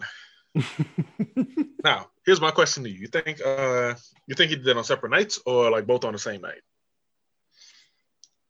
now, 1.83 2.07
here's 2.25 2.41
my 2.41 2.51
question 2.51 2.83
to 2.83 2.89
you: 2.89 2.99
You 3.01 3.07
think 3.07 3.39
uh, 3.45 3.95
you 4.27 4.35
think 4.35 4.49
he 4.49 4.55
did 4.55 4.67
it 4.67 4.77
on 4.77 4.83
separate 4.83 5.11
nights 5.11 5.39
or 5.45 5.69
like 5.69 5.85
both 5.87 6.03
on 6.03 6.13
the 6.13 6.19
same 6.19 6.41
night? 6.41 6.61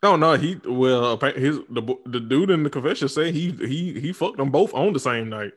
Oh 0.03 0.15
no, 0.15 0.33
he 0.35 0.59
well 0.65 1.17
his 1.17 1.59
the 1.69 1.97
the 2.05 2.19
dude 2.19 2.51
in 2.51 2.63
the 2.63 2.69
confession 2.69 3.09
say 3.09 3.31
he 3.31 3.51
he 3.51 3.99
he 3.99 4.13
fucked 4.13 4.37
them 4.37 4.51
both 4.51 4.73
on 4.73 4.93
the 4.93 4.99
same 4.99 5.29
night. 5.29 5.53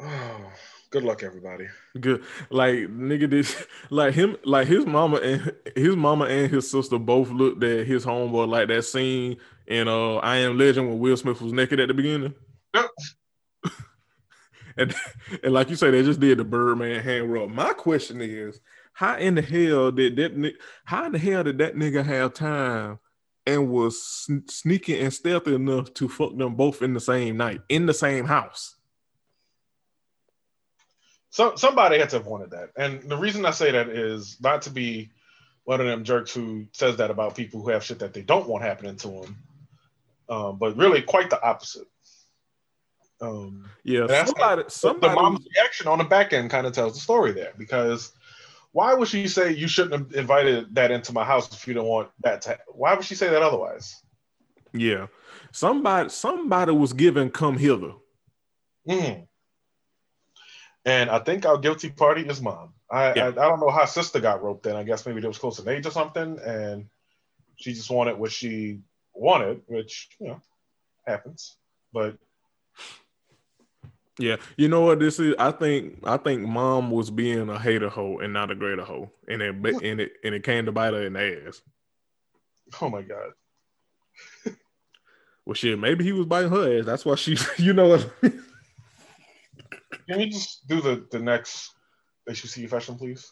Oh, 0.00 0.52
good 0.90 1.04
luck, 1.04 1.22
everybody. 1.22 1.66
Good, 2.00 2.24
like 2.50 2.74
nigga, 2.74 3.30
this 3.30 3.64
like 3.90 4.14
him, 4.14 4.36
like 4.44 4.66
his 4.66 4.86
mama 4.86 5.16
and 5.18 5.52
his 5.76 5.94
mama 5.94 6.24
and 6.24 6.50
his 6.50 6.70
sister 6.70 6.98
both 6.98 7.30
looked 7.30 7.62
at 7.62 7.86
his 7.86 8.04
homeboy 8.04 8.48
like 8.48 8.68
that 8.68 8.82
scene 8.84 9.36
in 9.66 9.86
uh 9.88 10.16
I 10.16 10.38
Am 10.38 10.58
Legend 10.58 10.88
when 10.88 10.98
Will 10.98 11.16
Smith 11.16 11.40
was 11.40 11.52
naked 11.52 11.80
at 11.80 11.88
the 11.88 11.94
beginning. 11.94 12.34
Yep. 12.74 12.90
And 14.78 14.94
and 15.42 15.52
like 15.52 15.70
you 15.70 15.76
say, 15.76 15.90
they 15.90 16.02
just 16.02 16.20
did 16.20 16.38
the 16.38 16.44
Birdman 16.44 17.02
hand 17.02 17.32
rub. 17.32 17.50
My 17.50 17.72
question 17.72 18.20
is, 18.20 18.60
how 18.92 19.16
in 19.16 19.34
the 19.34 19.42
hell 19.42 19.90
did 19.90 20.16
that? 20.16 20.54
How 20.84 21.06
in 21.06 21.12
the 21.12 21.18
hell 21.18 21.44
did 21.44 21.58
that 21.58 21.74
nigga 21.74 22.04
have 22.04 22.34
time 22.34 22.98
and 23.46 23.70
was 23.70 24.26
sneaking 24.48 25.00
and 25.00 25.12
stealthy 25.12 25.54
enough 25.54 25.92
to 25.94 26.08
fuck 26.08 26.36
them 26.36 26.54
both 26.54 26.82
in 26.82 26.94
the 26.94 27.00
same 27.00 27.36
night 27.36 27.60
in 27.68 27.86
the 27.86 27.94
same 27.94 28.24
house? 28.24 28.76
So 31.30 31.56
somebody 31.56 31.98
had 31.98 32.10
to 32.10 32.16
have 32.18 32.26
wanted 32.26 32.50
that, 32.52 32.70
and 32.76 33.02
the 33.02 33.16
reason 33.16 33.44
I 33.44 33.50
say 33.50 33.70
that 33.72 33.88
is 33.88 34.38
not 34.40 34.62
to 34.62 34.70
be 34.70 35.10
one 35.64 35.80
of 35.80 35.86
them 35.86 36.02
jerks 36.02 36.32
who 36.32 36.66
says 36.72 36.96
that 36.96 37.10
about 37.10 37.36
people 37.36 37.60
who 37.60 37.68
have 37.68 37.84
shit 37.84 37.98
that 37.98 38.14
they 38.14 38.22
don't 38.22 38.48
want 38.48 38.64
happening 38.64 38.96
to 38.96 39.08
them 39.08 39.36
um, 40.28 40.58
but 40.58 40.76
really 40.76 41.02
quite 41.02 41.30
the 41.30 41.42
opposite. 41.42 41.86
Um, 43.20 43.68
yeah, 43.82 44.06
somebody, 44.24 44.62
like, 44.62 44.70
somebody, 44.70 45.14
the 45.14 45.20
mom's 45.20 45.46
reaction 45.56 45.88
on 45.88 45.98
the 45.98 46.04
back 46.04 46.32
end 46.32 46.50
kind 46.50 46.66
of 46.66 46.72
tells 46.72 46.94
the 46.94 47.00
story 47.00 47.32
there 47.32 47.52
because 47.58 48.12
why 48.72 48.94
would 48.94 49.08
she 49.08 49.26
say 49.26 49.52
you 49.52 49.66
shouldn't 49.66 49.94
have 49.94 50.12
invited 50.12 50.74
that 50.74 50.90
into 50.90 51.12
my 51.12 51.24
house 51.24 51.52
if 51.52 51.66
you 51.66 51.74
don't 51.74 51.88
want 51.88 52.10
that 52.22 52.42
to? 52.42 52.58
Why 52.68 52.94
would 52.94 53.04
she 53.04 53.16
say 53.16 53.28
that 53.28 53.42
otherwise? 53.42 54.02
Yeah, 54.72 55.06
somebody, 55.50 56.10
somebody 56.10 56.72
was 56.72 56.92
given 56.92 57.30
come 57.30 57.58
hither. 57.58 57.92
Mm. 58.88 59.26
And 60.84 61.10
I 61.10 61.18
think 61.18 61.44
our 61.44 61.58
guilty 61.58 61.90
party 61.90 62.22
is 62.22 62.40
mom. 62.40 62.72
I, 62.90 63.14
yeah. 63.14 63.24
I, 63.24 63.28
I 63.28 63.48
don't 63.48 63.60
know 63.60 63.70
how 63.70 63.84
sister 63.84 64.20
got 64.20 64.42
roped 64.42 64.66
in. 64.66 64.76
I 64.76 64.84
guess 64.84 65.04
maybe 65.04 65.20
they 65.20 65.28
was 65.28 65.38
close 65.38 65.58
in 65.58 65.68
age 65.68 65.86
or 65.86 65.90
something, 65.90 66.38
and 66.38 66.86
she 67.56 67.74
just 67.74 67.90
wanted 67.90 68.18
what 68.18 68.32
she 68.32 68.80
wanted, 69.12 69.62
which 69.66 70.08
you 70.20 70.28
know, 70.28 70.40
happens. 71.06 71.56
But 71.92 72.16
yeah, 74.18 74.36
you 74.56 74.68
know 74.68 74.80
what 74.82 74.98
this 74.98 75.18
is? 75.20 75.34
I 75.38 75.52
think 75.52 76.00
I 76.04 76.16
think 76.16 76.42
mom 76.42 76.90
was 76.90 77.10
being 77.10 77.48
a 77.48 77.58
hater 77.58 77.88
hoe 77.88 78.18
and 78.18 78.32
not 78.32 78.50
a 78.50 78.54
greater 78.54 78.84
hoe, 78.84 79.10
and 79.28 79.40
it 79.40 79.54
and 79.54 80.00
it 80.00 80.12
and 80.24 80.34
it 80.34 80.42
came 80.42 80.66
to 80.66 80.72
bite 80.72 80.94
her 80.94 81.06
in 81.06 81.12
the 81.12 81.46
ass. 81.46 81.62
Oh 82.80 82.88
my 82.88 83.02
god. 83.02 83.32
well, 85.46 85.54
shit, 85.54 85.78
maybe 85.78 86.04
he 86.04 86.12
was 86.12 86.26
biting 86.26 86.50
her 86.50 86.78
ass. 86.78 86.84
That's 86.84 87.04
why 87.04 87.14
she, 87.14 87.36
you 87.62 87.72
know 87.72 87.88
what? 87.88 88.10
Can 90.08 90.20
you 90.20 90.30
just 90.30 90.66
do 90.66 90.80
the 90.80 91.06
the 91.10 91.18
next 91.18 91.74
HUC 92.26 92.68
fashion, 92.68 92.96
please? 92.96 93.30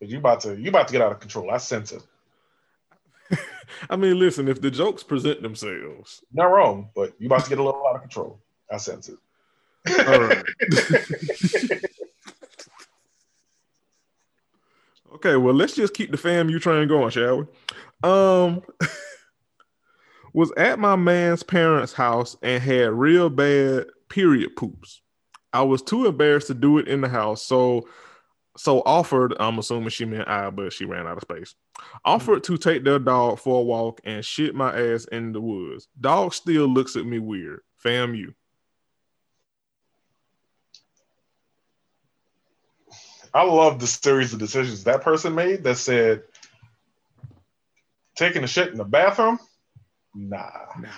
Cause 0.00 0.10
you 0.10 0.18
about 0.18 0.40
to 0.40 0.58
you 0.60 0.68
about 0.68 0.88
to 0.88 0.92
get 0.92 1.02
out 1.02 1.12
of 1.12 1.20
control. 1.20 1.50
I 1.50 1.58
sense 1.58 1.92
it. 1.92 2.02
I 3.90 3.96
mean, 3.96 4.18
listen, 4.18 4.48
if 4.48 4.60
the 4.60 4.70
jokes 4.70 5.02
present 5.02 5.42
themselves, 5.42 6.22
not 6.32 6.46
wrong, 6.46 6.90
but 6.94 7.14
you 7.18 7.26
about 7.26 7.44
to 7.44 7.50
get 7.50 7.58
a 7.58 7.62
little 7.62 7.86
out 7.86 7.96
of 7.96 8.02
control. 8.02 8.40
I 8.70 8.78
sense 8.78 9.08
it. 9.08 9.18
All 10.06 10.20
right. 10.20 10.44
okay, 15.14 15.36
well, 15.36 15.54
let's 15.54 15.74
just 15.74 15.94
keep 15.94 16.10
the 16.10 16.16
FAMU 16.16 16.60
train 16.60 16.88
going, 16.88 17.10
shall 17.10 17.38
we? 17.38 17.46
Um, 18.02 18.62
was 20.32 20.52
at 20.56 20.78
my 20.78 20.96
man's 20.96 21.42
parents' 21.42 21.92
house 21.92 22.36
and 22.42 22.62
had 22.62 22.92
real 22.92 23.30
bad 23.30 23.86
period 24.08 24.54
poops. 24.56 25.02
I 25.52 25.62
was 25.62 25.80
too 25.82 26.06
embarrassed 26.06 26.48
to 26.48 26.54
do 26.54 26.78
it 26.78 26.88
in 26.88 27.00
the 27.00 27.08
house, 27.08 27.42
so 27.42 27.88
so 28.56 28.82
offered. 28.84 29.34
I'm 29.38 29.58
assuming 29.58 29.88
she 29.90 30.04
meant 30.04 30.28
I, 30.28 30.50
but 30.50 30.72
she 30.72 30.84
ran 30.84 31.06
out 31.06 31.16
of 31.16 31.22
space. 31.22 31.54
Offered 32.04 32.44
to 32.44 32.56
take 32.56 32.84
their 32.84 32.98
dog 32.98 33.38
for 33.38 33.60
a 33.60 33.64
walk 33.64 34.00
and 34.04 34.24
shit 34.24 34.54
my 34.54 34.78
ass 34.78 35.04
in 35.06 35.32
the 35.32 35.40
woods. 35.40 35.88
Dog 36.00 36.34
still 36.34 36.66
looks 36.66 36.96
at 36.96 37.06
me 37.06 37.18
weird. 37.18 37.60
Fam, 37.76 38.14
you. 38.14 38.34
I 43.36 43.42
love 43.42 43.80
the 43.80 43.86
series 43.86 44.32
of 44.32 44.38
decisions 44.38 44.84
that 44.84 45.02
person 45.02 45.34
made 45.34 45.62
that 45.64 45.76
said 45.76 46.22
taking 48.16 48.42
a 48.42 48.46
shit 48.46 48.70
in 48.70 48.78
the 48.78 48.84
bathroom. 48.84 49.38
Nah, 50.14 50.50
nah. 50.78 50.88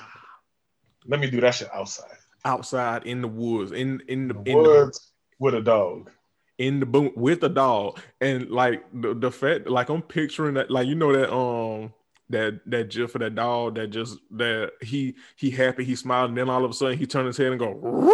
Let 1.04 1.18
me 1.18 1.28
do 1.28 1.40
that 1.40 1.56
shit 1.56 1.68
outside. 1.74 2.16
Outside 2.44 3.06
in 3.06 3.22
the 3.22 3.28
woods, 3.28 3.72
in 3.72 4.02
in 4.06 4.28
the, 4.28 4.34
the 4.34 4.50
in 4.52 4.56
woods 4.56 5.00
the, 5.00 5.44
with 5.44 5.54
a 5.54 5.60
dog 5.60 6.12
in 6.58 6.78
the 6.78 6.86
boom 6.86 7.10
with 7.16 7.42
a 7.42 7.48
dog 7.48 7.98
and 8.20 8.50
like 8.50 8.84
the, 8.92 9.14
the 9.14 9.30
fact 9.30 9.68
like 9.68 9.88
i'm 9.88 10.02
picturing 10.02 10.54
that 10.54 10.68
like 10.68 10.88
you 10.88 10.96
know 10.96 11.12
that 11.12 11.32
um 11.32 11.92
that 12.28 12.60
that 12.66 12.90
gif 12.90 13.12
for 13.12 13.20
that 13.20 13.36
dog 13.36 13.76
that 13.76 13.88
just 13.88 14.18
that 14.30 14.72
he 14.82 15.14
he 15.36 15.50
happy 15.50 15.84
he 15.84 15.94
smiled 15.94 16.30
and 16.30 16.38
then 16.38 16.50
all 16.50 16.64
of 16.64 16.70
a 16.72 16.74
sudden 16.74 16.98
he 16.98 17.06
turned 17.06 17.28
his 17.28 17.36
head 17.36 17.52
and 17.52 17.60
go 17.60 18.12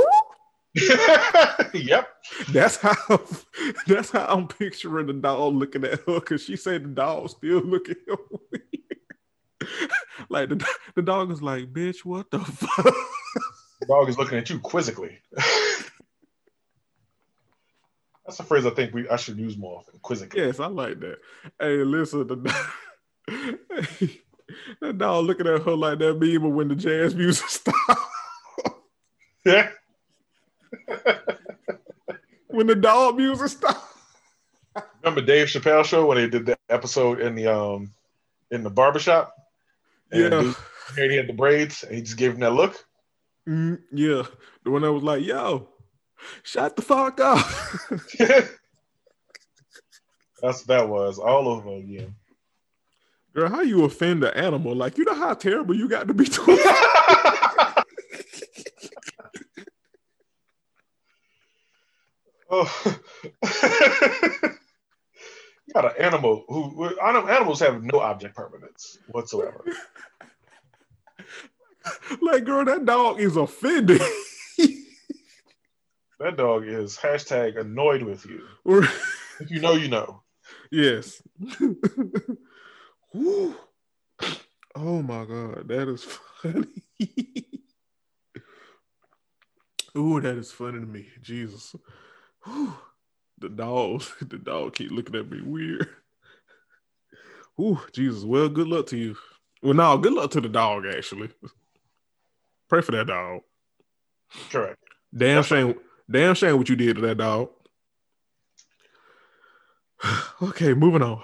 yep 1.75 2.09
that's 2.51 2.77
how 2.79 2.95
that's 3.87 4.11
how 4.11 4.27
i'm 4.27 4.49
picturing 4.49 5.07
the 5.07 5.13
dog 5.13 5.55
looking 5.55 5.85
at 5.85 6.01
her 6.01 6.15
because 6.21 6.43
she 6.43 6.57
said 6.57 6.85
the 6.85 6.89
dog 6.89 7.29
still 7.31 7.61
looking 7.61 7.95
at 8.11 8.19
her 8.19 9.69
like 10.29 10.49
the, 10.49 10.67
the 10.97 11.03
dog 11.03 11.31
is 11.31 11.41
like 11.41 11.73
bitch 11.73 12.05
what 12.05 12.31
the 12.31 12.41
fuck 12.41 12.95
the 13.81 13.87
dog 13.87 14.09
is 14.09 14.19
looking 14.19 14.39
at 14.39 14.51
you 14.51 14.59
quizzically 14.59 15.19
that's 18.27 18.41
a 18.41 18.43
phrase 18.43 18.65
I 18.67 18.71
think 18.71 18.95
we 18.95 19.09
I 19.09 19.17
should 19.17 19.39
use 19.39 19.57
more 19.57 19.81
often. 19.81 20.01
Quizzically. 20.01 20.41
Yes, 20.41 20.59
I 20.59 20.67
like 20.67 20.99
that. 21.01 21.19
Hey, 21.61 21.85
listen, 21.85 22.27
the 22.27 22.37
that 24.81 24.99
dog 24.99 25.27
looking 25.27 25.47
at 25.47 25.63
her 25.63 25.75
like 25.75 25.99
that 25.99 26.19
meme 26.19 26.55
when 26.55 26.69
the 26.69 26.75
jazz 26.75 27.15
music 27.15 27.49
stopped. 27.49 27.79
Yeah. 29.45 29.69
when 32.49 32.67
the 32.67 32.75
dog 32.75 33.17
music 33.17 33.49
stopped. 33.49 33.97
Remember 35.03 35.21
Dave 35.21 35.49
Chappelle 35.49 35.85
show 35.85 36.07
when 36.07 36.17
they 36.17 36.29
did 36.29 36.47
the 36.47 36.57
episode 36.69 37.21
in 37.21 37.35
the 37.35 37.47
um 37.47 37.93
in 38.51 38.63
the 38.63 38.71
barbershop? 38.71 39.35
Yeah. 40.13 40.53
And 40.97 41.11
he 41.11 41.17
had 41.17 41.29
the 41.29 41.33
braids 41.33 41.83
and 41.83 41.95
he 41.95 42.03
just 42.03 42.17
gave 42.17 42.35
him 42.35 42.41
that 42.41 42.53
look. 42.53 42.77
Mm, 43.49 43.81
yeah. 43.93 44.23
The 44.65 44.71
one 44.71 44.83
that 44.83 44.93
was 44.93 45.03
like, 45.03 45.25
yo, 45.25 45.69
Shut 46.43 46.77
the 46.77 46.83
fuck 46.83 47.21
up. 47.21 47.47
That's 50.43 50.63
that 50.65 50.89
was 50.89 51.19
all 51.19 51.49
over 51.49 51.71
again. 51.77 52.15
Girl, 53.35 53.49
how 53.49 53.63
you 53.63 53.85
offend 53.85 54.23
the 54.23 54.37
animal? 54.37 54.75
Like 54.75 54.99
you 54.99 55.05
know 55.05 55.15
how 55.15 55.35
terrible 55.35 55.75
you 55.75 55.89
got 55.89 56.07
to 56.09 56.15
be 56.15 56.27
to 56.27 56.41
oh. 62.55 63.01
you 65.67 65.75
got 65.75 65.97
an 65.97 66.03
animal 66.03 66.45
who 66.49 66.99
animals 67.01 67.61
have 67.61 67.83
no 67.83 68.01
object 68.01 68.37
permanence 68.37 68.99
whatsoever. 69.09 69.65
like, 72.23 72.45
girl, 72.45 72.65
that 72.65 72.85
dog 72.85 73.21
is 73.21 73.37
offended. 73.37 74.01
That 76.21 76.37
dog 76.37 76.67
is 76.67 76.97
hashtag 76.97 77.61
annoyed 77.61 78.03
with 78.03 78.25
you. 78.25 78.47
if 79.41 79.51
you 79.51 79.61
know, 79.61 79.75
you 79.75 79.89
know. 79.89 80.23
Yes. 80.71 81.21
oh 83.13 83.55
my 84.75 85.25
god, 85.25 85.69
that 85.69 85.89
is 85.89 86.05
funny. 86.05 86.67
Ooh, 89.99 90.21
that 90.21 90.37
is 90.37 90.51
funny 90.51 90.81
to 90.81 90.87
me. 90.87 91.07
Jesus. 91.21 91.75
The 93.39 93.49
dog, 93.49 94.03
the 94.21 94.39
dog 94.39 94.75
keep 94.75 94.91
looking 94.91 95.17
at 95.17 95.31
me 95.31 95.43
weird. 95.43 95.89
Ooh, 97.61 97.81
Jesus. 97.93 98.25
Well, 98.25 98.49
good 98.49 98.69
luck 98.69 98.87
to 98.87 98.97
you. 98.97 99.17
Well, 99.63 99.75
no, 99.75 99.99
good 99.99 100.13
luck 100.13 100.31
to 100.31 100.41
the 100.41 100.49
dog, 100.49 100.85
actually. 100.87 101.31
Pray 102.69 102.81
for 102.81 102.93
that 102.93 103.07
dog. 103.07 103.41
Correct. 104.51 104.79
Damn 105.15 105.37
That's 105.37 105.49
shame. 105.49 105.75
Damn 106.11 106.35
shame 106.35 106.57
what 106.57 106.69
you 106.69 106.77
did 106.77 106.97
to 106.97 107.03
that 107.03 107.19
dog. 107.19 107.51
okay, 110.43 110.75
moving 110.75 111.03
on. 111.03 111.23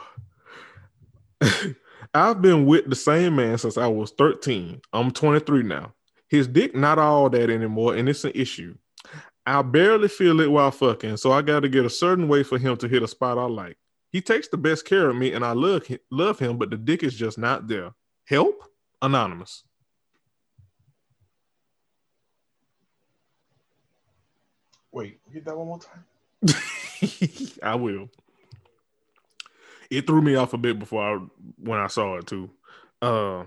I've 2.15 2.43
been 2.43 2.67
with 2.67 2.89
the 2.89 2.97
same 2.97 3.37
man 3.37 3.59
since 3.59 3.79
I 3.79 3.87
was 3.87 4.11
13. 4.13 4.81
I'm 4.93 5.11
23 5.11 5.63
now. 5.63 5.95
His 6.29 6.47
dick 6.47 6.75
not 6.75 6.99
all 6.99 7.31
that 7.31 7.51
anymore, 7.51 7.95
and 7.95 8.09
it's 8.09 8.25
an 8.25 8.33
issue. 8.35 8.77
I 9.47 9.63
barely 9.63 10.09
feel 10.09 10.41
it 10.41 10.51
while 10.51 10.71
fucking, 10.71 11.17
so 11.17 11.33
I 11.33 11.43
got 11.43 11.61
to 11.61 11.69
get 11.69 11.85
a 11.85 11.91
certain 11.91 12.29
way 12.29 12.43
for 12.43 12.59
him 12.59 12.77
to 12.79 12.89
hit 12.89 13.03
a 13.03 13.09
spot 13.09 13.39
I 13.39 13.45
like. 13.45 13.77
He 14.11 14.21
takes 14.21 14.49
the 14.49 14.57
best 14.57 14.85
care 14.85 15.09
of 15.09 15.17
me, 15.17 15.33
and 15.33 15.45
I 15.45 15.53
love 15.53 15.87
love 16.11 16.39
him, 16.39 16.59
but 16.59 16.71
the 16.71 16.77
dick 16.77 17.03
is 17.03 17.15
just 17.15 17.39
not 17.39 17.69
there. 17.69 17.93
Help? 18.27 18.63
Anonymous. 19.03 19.65
Wait, 24.93 25.21
get 25.33 25.45
that 25.45 25.57
one 25.57 25.69
more 25.69 25.79
time. 25.79 26.05
I 27.63 27.75
will. 27.77 28.09
It 29.91 30.07
threw 30.07 30.23
me 30.23 30.35
off 30.37 30.53
a 30.53 30.59
bit 30.59 30.79
before 30.79 31.03
I 31.03 31.19
when 31.59 31.79
I 31.79 31.87
saw 31.87 32.17
it 32.17 32.27
too. 32.27 32.51
Uh, 33.01 33.45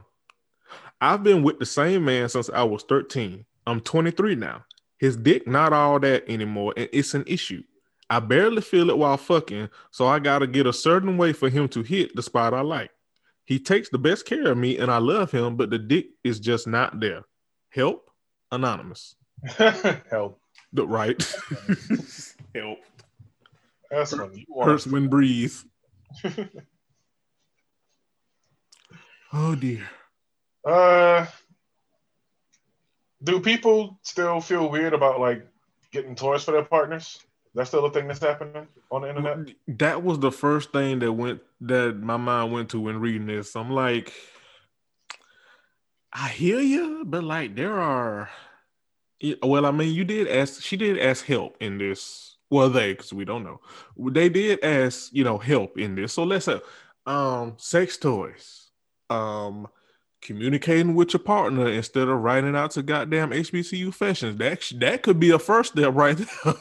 I've 0.99 1.23
been 1.23 1.43
with 1.43 1.59
the 1.59 1.65
same 1.65 2.05
man 2.05 2.29
since 2.29 2.49
I 2.49 2.63
was 2.63 2.83
13. 2.83 3.45
I'm 3.67 3.81
23 3.81 4.35
now. 4.35 4.65
His 5.03 5.17
dick 5.17 5.45
not 5.45 5.73
all 5.73 5.99
that 5.99 6.23
anymore, 6.29 6.73
and 6.77 6.87
it's 6.93 7.13
an 7.13 7.25
issue. 7.27 7.61
I 8.09 8.21
barely 8.21 8.61
feel 8.61 8.89
it 8.89 8.97
while 8.97 9.17
fucking, 9.17 9.67
so 9.91 10.07
I 10.07 10.19
gotta 10.19 10.47
get 10.47 10.65
a 10.65 10.71
certain 10.71 11.17
way 11.17 11.33
for 11.33 11.49
him 11.49 11.67
to 11.75 11.83
hit 11.83 12.15
the 12.15 12.23
spot 12.23 12.53
I 12.53 12.61
like. 12.61 12.89
He 13.43 13.59
takes 13.59 13.89
the 13.89 13.97
best 13.97 14.25
care 14.25 14.49
of 14.49 14.57
me, 14.57 14.77
and 14.77 14.89
I 14.89 14.99
love 14.99 15.29
him, 15.29 15.57
but 15.57 15.69
the 15.69 15.77
dick 15.77 16.05
is 16.23 16.39
just 16.39 16.67
not 16.67 17.01
there. 17.01 17.25
Help, 17.67 18.09
anonymous. 18.49 19.17
Help. 20.09 20.39
The 20.71 20.87
right. 20.87 21.21
Help. 22.55 22.79
That's 23.91 24.15
funny. 24.15 24.47
Hurts 24.63 24.87
when 24.87 25.09
breathe. 25.09 25.53
oh 29.33 29.55
dear. 29.55 29.83
Uh, 30.65 31.25
do 33.23 33.39
people 33.39 33.99
still 34.03 34.41
feel 34.41 34.69
weird 34.69 34.93
about 34.93 35.19
like 35.19 35.45
getting 35.91 36.15
toys 36.15 36.43
for 36.43 36.51
their 36.51 36.65
partners? 36.65 37.19
That's 37.55 37.69
still 37.69 37.85
a 37.85 37.91
thing 37.91 38.07
that's 38.07 38.19
happening 38.19 38.67
on 38.91 39.03
the 39.03 39.09
internet. 39.09 39.55
That 39.67 40.03
was 40.03 40.19
the 40.19 40.31
first 40.31 40.71
thing 40.71 40.99
that 40.99 41.11
went 41.11 41.41
that 41.61 41.97
my 41.99 42.17
mind 42.17 42.51
went 42.51 42.69
to 42.69 42.79
when 42.79 42.99
reading 42.99 43.27
this. 43.27 43.55
I'm 43.55 43.69
like, 43.69 44.11
I 46.11 46.29
hear 46.29 46.59
you, 46.59 47.03
but 47.05 47.23
like 47.23 47.55
there 47.55 47.79
are 47.79 48.29
well, 49.41 49.65
I 49.65 49.71
mean, 49.71 49.93
you 49.93 50.03
did 50.03 50.27
ask. 50.27 50.61
She 50.61 50.75
did 50.75 50.99
ask 50.99 51.25
help 51.25 51.55
in 51.59 51.77
this. 51.77 52.37
Well, 52.49 52.69
they 52.69 52.93
because 52.93 53.13
we 53.13 53.25
don't 53.25 53.43
know. 53.43 53.61
They 53.97 54.29
did 54.29 54.63
ask, 54.63 55.13
you 55.13 55.23
know, 55.23 55.37
help 55.37 55.77
in 55.77 55.95
this. 55.95 56.13
So 56.13 56.23
let's 56.23 56.45
say, 56.45 56.59
um, 57.05 57.53
sex 57.57 57.97
toys, 57.97 58.69
um, 59.09 59.67
communicating 60.23 60.95
with 60.95 61.13
your 61.13 61.21
partner 61.21 61.67
instead 61.67 62.07
of 62.07 62.19
writing 62.19 62.55
out 62.55 62.71
to 62.71 62.83
goddamn 62.83 63.31
HBCU 63.31 63.83
Confessions. 63.83 64.37
That 64.37 64.71
that 64.79 65.03
could 65.03 65.19
be 65.19 65.29
a 65.31 65.39
first 65.39 65.73
step 65.73 65.93
right 65.93 66.17
there. 66.17 66.53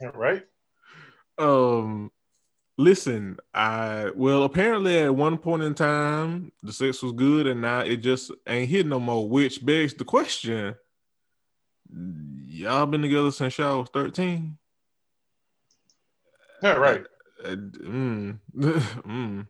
Yeah, 0.00 0.10
right. 0.14 0.42
Um, 1.38 2.12
listen, 2.76 3.38
I 3.52 4.10
well 4.14 4.44
apparently 4.44 4.98
at 4.98 5.14
one 5.14 5.38
point 5.38 5.62
in 5.62 5.74
time 5.74 6.52
the 6.62 6.72
sex 6.72 7.02
was 7.02 7.12
good, 7.12 7.46
and 7.46 7.60
now 7.60 7.80
it 7.80 7.96
just 7.96 8.30
ain't 8.46 8.70
hit 8.70 8.86
no 8.86 9.00
more. 9.00 9.28
Which 9.28 9.64
begs 9.64 9.94
the 9.94 10.04
question: 10.04 10.74
Y'all 12.46 12.86
been 12.86 13.02
together 13.02 13.30
since 13.30 13.58
y'all 13.58 13.80
was 13.80 13.88
thirteen? 13.88 14.58
Yeah, 16.62 16.74
right. 16.74 17.04
Uh, 17.44 17.50
mm, 17.50 18.38
mm. 18.56 19.46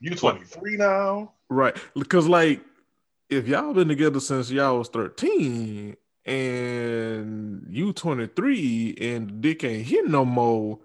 You 0.00 0.14
23 0.14 0.76
now? 0.76 1.33
Right. 1.48 1.76
Because 1.94 2.26
like 2.26 2.60
if 3.28 3.48
y'all 3.48 3.74
been 3.74 3.88
together 3.88 4.20
since 4.20 4.50
y'all 4.50 4.78
was 4.78 4.88
13 4.88 5.96
and 6.26 7.66
you 7.68 7.92
23 7.92 8.96
and 9.00 9.40
dick 9.40 9.64
ain't 9.64 9.86
here 9.86 10.06
no 10.06 10.24
more, 10.24 10.78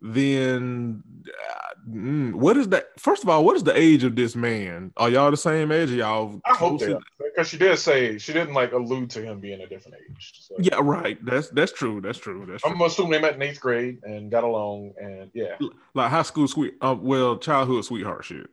then 0.00 1.02
uh, 1.26 1.90
mm, 1.90 2.34
what 2.34 2.56
is 2.56 2.68
that? 2.68 2.88
First 2.98 3.22
of 3.22 3.28
all, 3.28 3.44
what 3.44 3.56
is 3.56 3.64
the 3.64 3.76
age 3.76 4.04
of 4.04 4.14
this 4.14 4.36
man? 4.36 4.92
Are 4.96 5.10
y'all 5.10 5.30
the 5.30 5.36
same 5.36 5.72
age? 5.72 5.90
Are 5.90 5.94
y'all 5.94 6.40
I 6.46 6.54
hope 6.54 6.80
they. 6.80 6.96
Because 7.18 7.48
she 7.48 7.58
did 7.58 7.76
say 7.78 8.18
she 8.18 8.32
didn't 8.32 8.54
like 8.54 8.72
allude 8.72 9.10
to 9.10 9.22
him 9.22 9.40
being 9.40 9.60
a 9.60 9.66
different 9.66 9.96
age. 10.08 10.34
So. 10.40 10.54
Yeah, 10.58 10.78
right. 10.80 11.18
That's 11.24 11.48
that's 11.50 11.72
true. 11.72 12.00
That's 12.00 12.18
true. 12.18 12.46
That's 12.48 12.62
true. 12.62 12.70
I'm 12.70 12.80
assuming 12.80 13.12
they 13.12 13.20
met 13.20 13.34
in 13.34 13.42
eighth 13.42 13.60
grade 13.60 13.98
and 14.04 14.30
got 14.30 14.44
along, 14.44 14.94
and 15.00 15.30
yeah, 15.34 15.56
like 15.94 16.10
high 16.10 16.22
school 16.22 16.48
sweet, 16.48 16.74
uh, 16.80 16.96
well, 16.98 17.36
childhood 17.36 17.84
sweetheart 17.84 18.24
shit. 18.24 18.48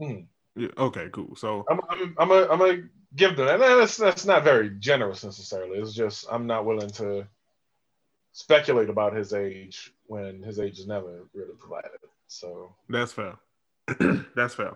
Hmm. 0.00 0.20
Yeah. 0.58 0.68
Okay. 0.76 1.08
Cool. 1.12 1.36
So 1.36 1.64
I'm 1.70 1.80
I'm 1.88 2.14
I'm 2.18 2.30
a, 2.30 2.48
I'm 2.48 2.60
a 2.60 2.82
give 3.14 3.36
them 3.36 3.46
that. 3.46 3.58
That's 3.58 3.96
that's 3.96 4.26
not 4.26 4.44
very 4.44 4.70
generous 4.70 5.24
necessarily. 5.24 5.78
It's 5.78 5.94
just 5.94 6.26
I'm 6.30 6.46
not 6.46 6.64
willing 6.64 6.90
to 6.90 7.26
speculate 8.32 8.88
about 8.88 9.16
his 9.16 9.32
age 9.32 9.92
when 10.06 10.42
his 10.42 10.58
age 10.58 10.78
is 10.78 10.86
never 10.86 11.26
really 11.32 11.54
provided. 11.58 11.90
So 12.26 12.74
that's 12.88 13.12
fair. 13.12 13.36
that's 14.34 14.54
fair. 14.54 14.74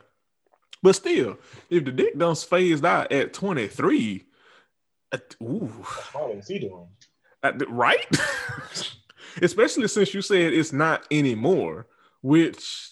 But 0.83 0.95
still, 0.95 1.39
if 1.71 1.85
the 1.85 1.93
dick 1.93 2.19
done 2.19 2.35
phased 2.35 2.85
out 2.85 3.13
at 3.13 3.33
23, 3.33 4.25
uh, 5.13 5.19
ooh, 5.43 5.85
how 6.13 6.33
is 6.33 6.49
he 6.49 6.59
doing? 6.59 6.89
At, 7.43 7.69
right? 7.71 8.05
Especially 9.43 9.89
since 9.89 10.13
you 10.13 10.23
said 10.23 10.53
it's 10.53 10.73
not 10.73 11.07
anymore, 11.11 11.87
which 12.21 12.92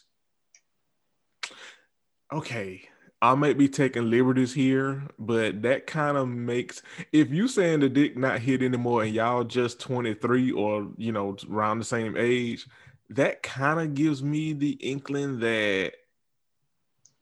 okay, 2.32 2.88
I 3.22 3.34
might 3.34 3.58
be 3.58 3.68
taking 3.68 4.08
liberties 4.08 4.54
here, 4.54 5.02
but 5.18 5.62
that 5.62 5.86
kind 5.86 6.16
of 6.16 6.28
makes 6.28 6.82
if 7.12 7.30
you 7.30 7.48
saying 7.48 7.80
the 7.80 7.88
dick 7.88 8.16
not 8.16 8.40
hit 8.40 8.62
anymore 8.62 9.02
and 9.02 9.14
y'all 9.14 9.44
just 9.44 9.80
23 9.80 10.52
or 10.52 10.88
you 10.96 11.12
know 11.12 11.36
around 11.50 11.78
the 11.78 11.84
same 11.84 12.16
age, 12.16 12.66
that 13.10 13.42
kind 13.42 13.78
of 13.80 13.94
gives 13.94 14.22
me 14.22 14.54
the 14.54 14.70
inkling 14.70 15.40
that 15.40 15.92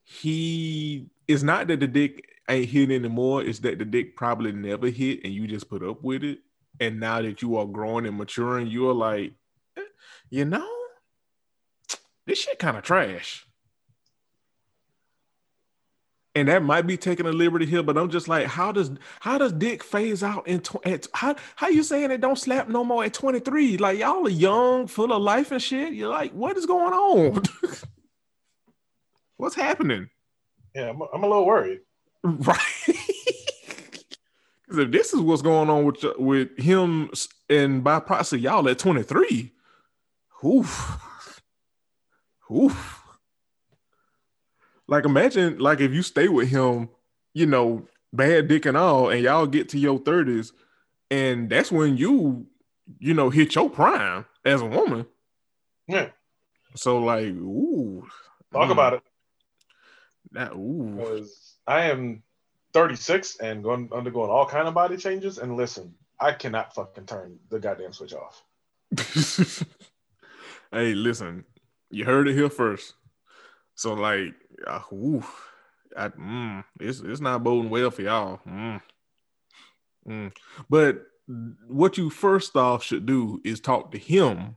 he 0.04 1.06
it's 1.26 1.42
not 1.42 1.66
that 1.66 1.80
the 1.80 1.88
dick 1.88 2.24
ain't 2.48 2.68
hit 2.68 2.90
anymore, 2.90 3.42
it's 3.42 3.58
that 3.60 3.78
the 3.78 3.84
dick 3.84 4.16
probably 4.16 4.52
never 4.52 4.88
hit 4.88 5.20
and 5.24 5.32
you 5.32 5.46
just 5.46 5.68
put 5.68 5.82
up 5.82 6.02
with 6.02 6.22
it. 6.22 6.38
And 6.80 7.00
now 7.00 7.20
that 7.20 7.42
you 7.42 7.56
are 7.56 7.66
growing 7.66 8.06
and 8.06 8.16
maturing, 8.16 8.68
you're 8.68 8.94
like, 8.94 9.32
eh, 9.76 9.82
you 10.30 10.44
know, 10.44 10.66
this 12.24 12.38
shit 12.38 12.58
kind 12.60 12.76
of 12.76 12.84
trash 12.84 13.47
and 16.34 16.48
that 16.48 16.62
might 16.62 16.82
be 16.86 16.96
taking 16.96 17.26
a 17.26 17.32
liberty 17.32 17.66
here, 17.66 17.82
but 17.82 17.98
I'm 17.98 18.10
just 18.10 18.28
like, 18.28 18.46
how 18.46 18.72
does 18.72 18.90
how 19.20 19.38
does 19.38 19.52
dick 19.52 19.82
phase 19.82 20.22
out 20.22 20.46
in 20.46 20.60
tw- 20.60 20.86
at, 20.86 21.06
how 21.14 21.34
how 21.56 21.68
you 21.68 21.82
saying 21.82 22.10
it 22.10 22.20
don't 22.20 22.38
slap 22.38 22.68
no 22.68 22.84
more 22.84 23.04
at 23.04 23.14
23? 23.14 23.78
Like 23.78 23.98
y'all 23.98 24.26
are 24.26 24.30
young, 24.30 24.86
full 24.86 25.12
of 25.12 25.22
life 25.22 25.50
and 25.52 25.62
shit. 25.62 25.94
You're 25.94 26.10
like, 26.10 26.32
what 26.32 26.56
is 26.56 26.66
going 26.66 26.92
on? 26.92 27.42
What's 29.36 29.54
happening? 29.54 30.10
Yeah, 30.74 30.90
I'm, 30.90 31.00
I'm 31.12 31.24
a 31.24 31.28
little 31.28 31.46
worried. 31.46 31.80
Right. 32.24 32.58
Because 34.68 34.84
if 34.84 34.90
this 34.90 35.14
is 35.14 35.20
what's 35.20 35.40
going 35.40 35.70
on 35.70 35.86
with 35.86 36.04
with 36.18 36.58
him 36.58 37.10
and 37.48 37.82
by 37.82 38.00
proxy 38.00 38.38
y'all 38.38 38.68
at 38.68 38.78
23, 38.78 39.50
oof, 40.44 41.40
oof. 42.50 42.97
Like 44.88 45.04
imagine 45.04 45.58
like 45.58 45.80
if 45.80 45.92
you 45.92 46.02
stay 46.02 46.28
with 46.28 46.48
him, 46.48 46.88
you 47.34 47.46
know, 47.46 47.86
bad 48.12 48.48
dick 48.48 48.66
and 48.66 48.76
all, 48.76 49.10
and 49.10 49.22
y'all 49.22 49.46
get 49.46 49.68
to 49.70 49.78
your 49.78 50.00
30s, 50.00 50.52
and 51.10 51.48
that's 51.48 51.70
when 51.70 51.96
you, 51.96 52.46
you 52.98 53.14
know, 53.14 53.30
hit 53.30 53.54
your 53.54 53.68
prime 53.70 54.24
as 54.44 54.62
a 54.62 54.66
woman. 54.66 55.06
Yeah. 55.86 56.08
So 56.74 56.98
like, 56.98 57.26
ooh. 57.26 58.06
Talk 58.52 58.68
mm, 58.68 58.72
about 58.72 58.94
it. 58.94 59.02
That 60.32 60.52
ooh. 60.52 60.94
Because 60.96 61.56
I 61.66 61.90
am 61.90 62.22
36 62.72 63.38
and 63.40 63.62
going 63.62 63.90
undergoing 63.92 64.30
all 64.30 64.46
kind 64.46 64.68
of 64.68 64.74
body 64.74 64.96
changes. 64.96 65.38
And 65.38 65.56
listen, 65.56 65.94
I 66.20 66.32
cannot 66.32 66.74
fucking 66.74 67.06
turn 67.06 67.38
the 67.50 67.58
goddamn 67.58 67.92
switch 67.92 68.14
off. 68.14 68.42
hey, 70.72 70.94
listen, 70.94 71.44
you 71.90 72.04
heard 72.04 72.28
it 72.28 72.34
here 72.34 72.50
first. 72.50 72.94
So 73.78 73.94
like, 73.94 74.34
uh, 74.66 74.80
ooh, 74.92 75.22
I, 75.96 76.08
mm, 76.08 76.64
it's 76.80 76.98
it's 76.98 77.20
not 77.20 77.44
boding 77.44 77.70
well 77.70 77.92
for 77.92 78.02
y'all. 78.02 78.40
Mm. 78.44 78.82
Mm. 80.08 80.32
But 80.68 81.06
what 81.68 81.96
you 81.96 82.10
first 82.10 82.56
off 82.56 82.82
should 82.82 83.06
do 83.06 83.40
is 83.44 83.60
talk 83.60 83.92
to 83.92 83.98
him 83.98 84.56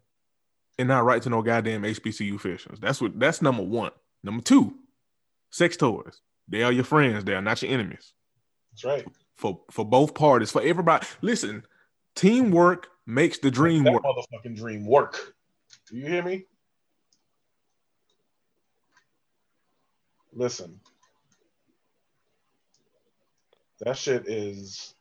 and 0.80 0.88
not 0.88 1.06
write 1.06 1.22
to 1.22 1.30
no 1.30 1.44
goddamn 1.44 1.84
HBCU 1.84 2.36
officials. 2.36 2.80
That's 2.80 3.00
what 3.00 3.20
that's 3.20 3.44
number 3.44 3.62
one. 3.62 3.92
Number 4.24 4.42
two, 4.42 4.74
sex 5.52 5.78
toys. 5.78 6.22
They 6.48 6.64
are 6.64 6.72
your 6.72 6.84
friends. 6.84 7.24
They 7.24 7.36
are 7.36 7.44
not 7.44 7.62
your 7.62 7.72
enemies. 7.72 8.14
That's 8.72 8.86
right. 8.86 9.08
For 9.36 9.62
for 9.70 9.86
both 9.86 10.16
parties, 10.16 10.50
for 10.50 10.64
everybody. 10.64 11.06
Listen, 11.22 11.64
teamwork 12.16 12.88
makes 13.06 13.38
the 13.38 13.52
dream 13.52 13.84
that 13.84 13.94
work. 13.94 14.04
Motherfucking 14.04 14.56
dream 14.56 14.88
work. 14.88 15.36
Do 15.92 15.98
you 15.98 16.08
hear 16.08 16.24
me? 16.24 16.46
Listen, 20.34 20.80
that 23.80 23.98
shit 23.98 24.28
is 24.28 24.94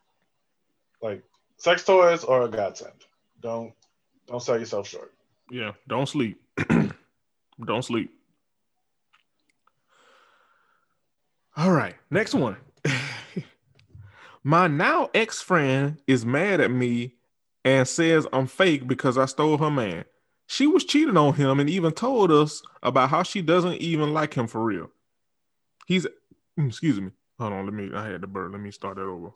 like 1.03 1.23
sex 1.57 1.85
toys 1.85 2.25
or 2.25 2.43
a 2.43 2.49
godsend. 2.49 2.93
Don't 3.41 3.73
don't 4.27 4.43
sell 4.43 4.59
yourself 4.59 4.89
short. 4.89 5.13
Yeah, 5.51 5.73
don't 5.89 6.09
sleep. 6.09 6.41
don't 7.65 7.85
sleep. 7.85 8.13
All 11.57 11.73
right, 11.73 11.97
next 12.11 12.35
one. 12.35 12.57
My 14.45 14.67
now 14.69 15.11
ex 15.13 15.43
friend 15.43 15.99
is 16.07 16.25
mad 16.25 16.61
at 16.61 16.71
me 16.71 17.15
and 17.65 17.87
says 17.87 18.27
I'm 18.33 18.47
fake 18.47 18.87
because 18.87 19.19
I 19.19 19.27
stole 19.27 19.59
her 19.59 19.71
man. 19.71 20.05
She 20.47 20.67
was 20.67 20.85
cheating 20.85 21.17
on 21.17 21.35
him 21.35 21.61
and 21.61 21.69
even 21.69 21.93
told 21.93 22.33
us 22.33 22.63
about 22.83 23.11
how 23.11 23.23
she 23.23 23.43
doesn't 23.43 23.77
even 23.77 24.15
like 24.15 24.35
him 24.35 24.47
for 24.47 24.65
real. 24.65 24.91
He's 25.91 26.07
mm, 26.57 26.69
excuse 26.69 27.01
me. 27.01 27.11
Hold 27.41 27.53
on, 27.53 27.65
let 27.65 27.75
me. 27.75 27.91
I 27.93 28.07
had 28.07 28.21
the 28.21 28.29
bird. 28.29 28.53
Let 28.53 28.61
me 28.61 28.71
start 28.71 28.95
that 28.95 29.03
over. 29.03 29.31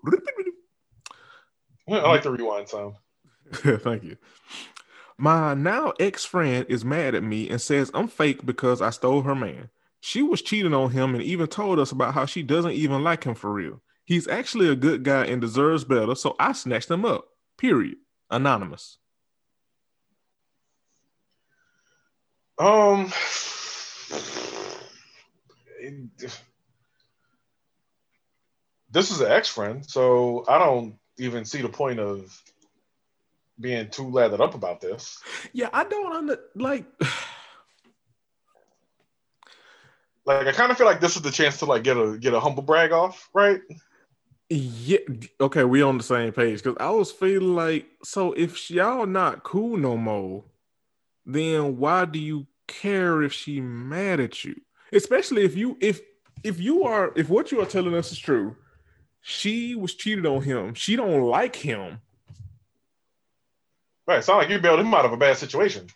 I 1.91 1.99
like 1.99 2.23
the 2.23 2.31
rewind 2.31 2.69
sound. 2.69 2.95
Thank 3.53 4.05
you. 4.05 4.17
My 5.19 5.55
now 5.55 5.95
ex 5.99 6.25
friend 6.25 6.65
is 6.69 6.85
mad 6.85 7.17
at 7.17 7.25
me 7.25 7.51
and 7.51 7.61
says 7.61 7.91
I'm 7.93 8.07
fake 8.07 8.47
because 8.47 8.81
I 8.81 8.91
stole 8.91 9.23
her 9.23 9.35
man. 9.35 9.71
She 9.99 10.23
was 10.23 10.43
cheating 10.43 10.75
on 10.75 10.93
him 10.93 11.17
and 11.17 11.25
even 11.25 11.49
told 11.49 11.81
us 11.81 11.91
about 11.91 12.15
how 12.15 12.25
she 12.25 12.45
doesn't 12.45 12.71
even 12.71 13.03
like 13.03 13.25
him 13.25 13.35
for 13.35 13.53
real. 13.53 13.83
He's 14.05 14.29
actually 14.29 14.69
a 14.69 14.77
good 14.77 15.03
guy 15.03 15.25
and 15.25 15.41
deserves 15.41 15.83
better, 15.83 16.15
so 16.15 16.37
I 16.39 16.53
snatched 16.53 16.89
him 16.89 17.05
up. 17.05 17.25
Period. 17.59 17.97
Anonymous. 18.31 18.99
Um 22.61 23.11
this 28.91 29.11
is 29.11 29.21
an 29.21 29.31
ex 29.31 29.49
friend, 29.49 29.85
so 29.85 30.45
I 30.49 30.59
don't 30.59 30.97
even 31.19 31.45
see 31.45 31.63
the 31.63 31.69
point 31.69 32.01
of 32.01 32.43
being 33.61 33.89
too 33.91 34.09
lathered 34.09 34.41
up 34.41 34.55
about 34.55 34.81
this. 34.81 35.21
Yeah, 35.53 35.69
I 35.73 35.85
don't 35.85 36.15
under 36.15 36.39
like. 36.55 36.85
like 40.25 40.47
I 40.47 40.53
kind 40.53 40.71
of 40.71 40.79
feel 40.79 40.87
like 40.87 41.01
this 41.01 41.17
is 41.17 41.23
the 41.23 41.31
chance 41.31 41.59
to 41.59 41.67
like 41.67 41.85
get 41.85 41.97
a 41.97 42.19
get 42.19 42.35
a 42.35 42.41
humble 42.41 42.63
brag 42.63 42.93
off, 42.93 43.29
right? 43.33 43.61
Yeah. 44.49 44.99
Okay, 45.41 45.65
we 45.65 45.83
on 45.83 45.99
the 45.99 46.05
same 46.05 46.33
page 46.33 46.63
because 46.63 46.77
I 46.79 46.91
was 46.91 47.11
feeling 47.11 47.55
like 47.55 47.87
so 48.03 48.33
if 48.33 48.71
y'all 48.71 49.07
not 49.07 49.43
cool 49.43 49.77
no 49.77 49.97
more, 49.97 50.45
then 51.27 51.79
why 51.79 52.05
do 52.05 52.19
you 52.19 52.47
care 52.67 53.23
if 53.23 53.33
she 53.33 53.61
mad 53.61 54.21
at 54.21 54.45
you? 54.45 54.61
Especially 54.95 55.45
if 55.45 55.57
you 55.57 55.77
if 55.81 56.01
if 56.43 56.61
you 56.61 56.85
are 56.85 57.13
if 57.17 57.29
what 57.29 57.51
you 57.53 57.61
are 57.61 57.67
telling 57.67 57.95
us 57.95 58.13
is 58.13 58.19
true, 58.19 58.57
she 59.21 59.75
was 59.75 59.95
cheated 59.95 60.27
on 60.27 60.43
him. 60.43 60.75
She 60.75 60.97
don't 60.97 61.23
like 61.23 61.57
him. 61.57 62.01
Right. 64.07 64.23
Sound 64.23 64.41
like 64.41 64.51
you 64.51 64.59
bailed 64.59 64.81
him 64.81 64.93
out 64.93 65.07
of 65.07 65.13
a 65.13 65.17
bad 65.17 65.37
situation. 65.39 65.87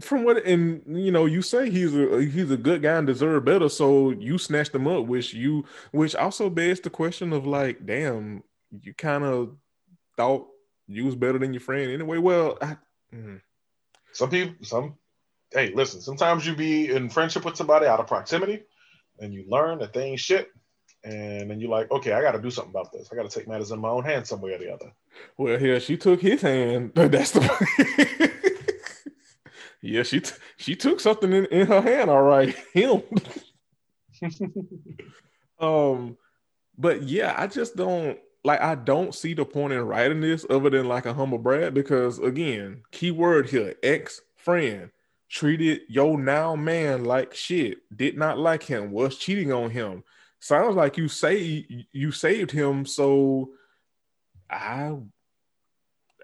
From 0.00 0.22
what 0.22 0.44
and 0.44 0.82
you 0.86 1.10
know, 1.10 1.26
you 1.26 1.42
say 1.42 1.70
he's 1.70 1.96
a 1.96 2.22
he's 2.22 2.50
a 2.50 2.56
good 2.56 2.82
guy 2.82 2.98
and 2.98 3.06
deserve 3.06 3.44
better, 3.44 3.68
so 3.68 4.10
you 4.10 4.38
snatched 4.38 4.74
him 4.74 4.86
up, 4.86 5.06
which 5.06 5.34
you 5.34 5.64
which 5.90 6.14
also 6.14 6.48
begs 6.48 6.80
the 6.80 6.90
question 6.90 7.32
of 7.32 7.46
like, 7.46 7.84
damn, 7.84 8.44
you 8.70 8.94
kind 8.94 9.24
of 9.24 9.56
thought 10.16 10.46
you 10.86 11.04
was 11.04 11.16
better 11.16 11.38
than 11.38 11.52
your 11.52 11.60
friend 11.60 11.90
anyway. 11.90 12.18
Well, 12.18 12.58
I, 12.62 12.76
mm. 13.12 13.40
some 14.12 14.30
people, 14.30 14.54
some 14.62 14.94
hey, 15.52 15.72
listen, 15.74 16.00
sometimes 16.00 16.46
you 16.46 16.54
be 16.54 16.90
in 16.90 17.08
friendship 17.08 17.44
with 17.44 17.56
somebody 17.56 17.86
out 17.86 18.00
of 18.00 18.06
proximity 18.06 18.62
and 19.18 19.32
you 19.32 19.44
learn 19.48 19.78
that 19.78 19.92
they 19.92 20.04
ain't 20.04 20.20
shit. 20.20 20.48
And 21.04 21.50
then 21.50 21.60
you're 21.60 21.70
like, 21.70 21.90
okay, 21.90 22.12
I 22.12 22.20
got 22.20 22.32
to 22.32 22.42
do 22.42 22.50
something 22.50 22.72
about 22.72 22.92
this. 22.92 23.08
I 23.10 23.16
got 23.16 23.28
to 23.28 23.38
take 23.38 23.48
matters 23.48 23.70
in 23.70 23.80
my 23.80 23.88
own 23.88 24.04
hands 24.04 24.28
some 24.28 24.40
way 24.40 24.52
or 24.52 24.58
the 24.58 24.72
other. 24.72 24.92
Well, 25.36 25.58
here 25.58 25.78
she 25.80 25.96
took 25.96 26.20
his 26.20 26.42
hand. 26.42 26.92
That's 26.94 27.30
the. 27.30 28.30
yeah, 29.80 30.02
she 30.02 30.20
t- 30.20 30.34
she 30.56 30.74
took 30.74 31.00
something 31.00 31.32
in, 31.32 31.46
in 31.46 31.66
her 31.68 31.80
hand. 31.80 32.10
All 32.10 32.22
right, 32.22 32.54
him. 32.74 33.02
um, 35.60 36.18
but 36.76 37.04
yeah, 37.04 37.34
I 37.38 37.46
just 37.46 37.76
don't 37.76 38.18
like. 38.42 38.60
I 38.60 38.74
don't 38.74 39.14
see 39.14 39.34
the 39.34 39.44
point 39.44 39.74
in 39.74 39.86
writing 39.86 40.20
this 40.20 40.44
other 40.50 40.68
than 40.68 40.88
like 40.88 41.06
a 41.06 41.14
humble 41.14 41.38
brag 41.38 41.74
because 41.74 42.18
again, 42.18 42.82
keyword 42.90 43.48
here, 43.50 43.76
ex 43.84 44.20
friend 44.36 44.90
treated 45.28 45.82
yo 45.88 46.16
now 46.16 46.56
man 46.56 47.04
like 47.04 47.34
shit, 47.34 47.78
did 47.94 48.16
not 48.16 48.38
like 48.38 48.62
him, 48.62 48.90
was 48.90 49.16
cheating 49.16 49.52
on 49.52 49.70
him. 49.70 50.04
Sounds 50.40 50.76
like 50.76 50.96
you 50.96 51.08
say 51.08 51.66
you 51.92 52.12
saved 52.12 52.50
him, 52.50 52.86
so 52.86 53.50
I 54.50 54.94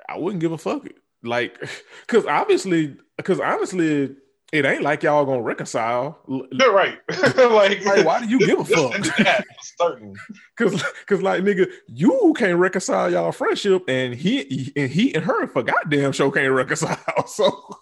I 0.09 0.18
wouldn't 0.18 0.40
give 0.40 0.52
a 0.52 0.59
fuck. 0.59 0.86
Like, 1.22 1.59
cause 2.07 2.26
obviously, 2.26 2.96
cause 3.22 3.40
honestly, 3.40 4.16
it 4.52 4.64
ain't 4.64 4.82
like 4.82 5.02
y'all 5.02 5.24
gonna 5.24 5.42
reconcile. 5.42 6.20
You're 6.52 6.72
right. 6.72 6.98
like, 7.11 7.84
like, 7.84 8.07
why 8.07 8.20
do 8.20 8.28
you 8.28 8.38
give 8.38 8.61
a 8.61 8.64
fuck? 8.64 9.36
certain. 9.78 10.14
Cause, 10.57 10.84
cause, 11.07 11.22
like, 11.22 11.42
nigga, 11.42 11.68
you 11.88 12.34
can't 12.36 12.59
reconcile 12.59 13.11
y'all 13.11 13.32
friendship, 13.32 13.82
and 13.88 14.14
he 14.14 14.72
and 14.76 14.90
he 14.90 15.12
and 15.14 15.24
her 15.24 15.48
for 15.48 15.64
goddamn 15.64 16.12
show 16.12 16.30
can't 16.30 16.52
reconcile. 16.52 17.26
So, 17.26 17.78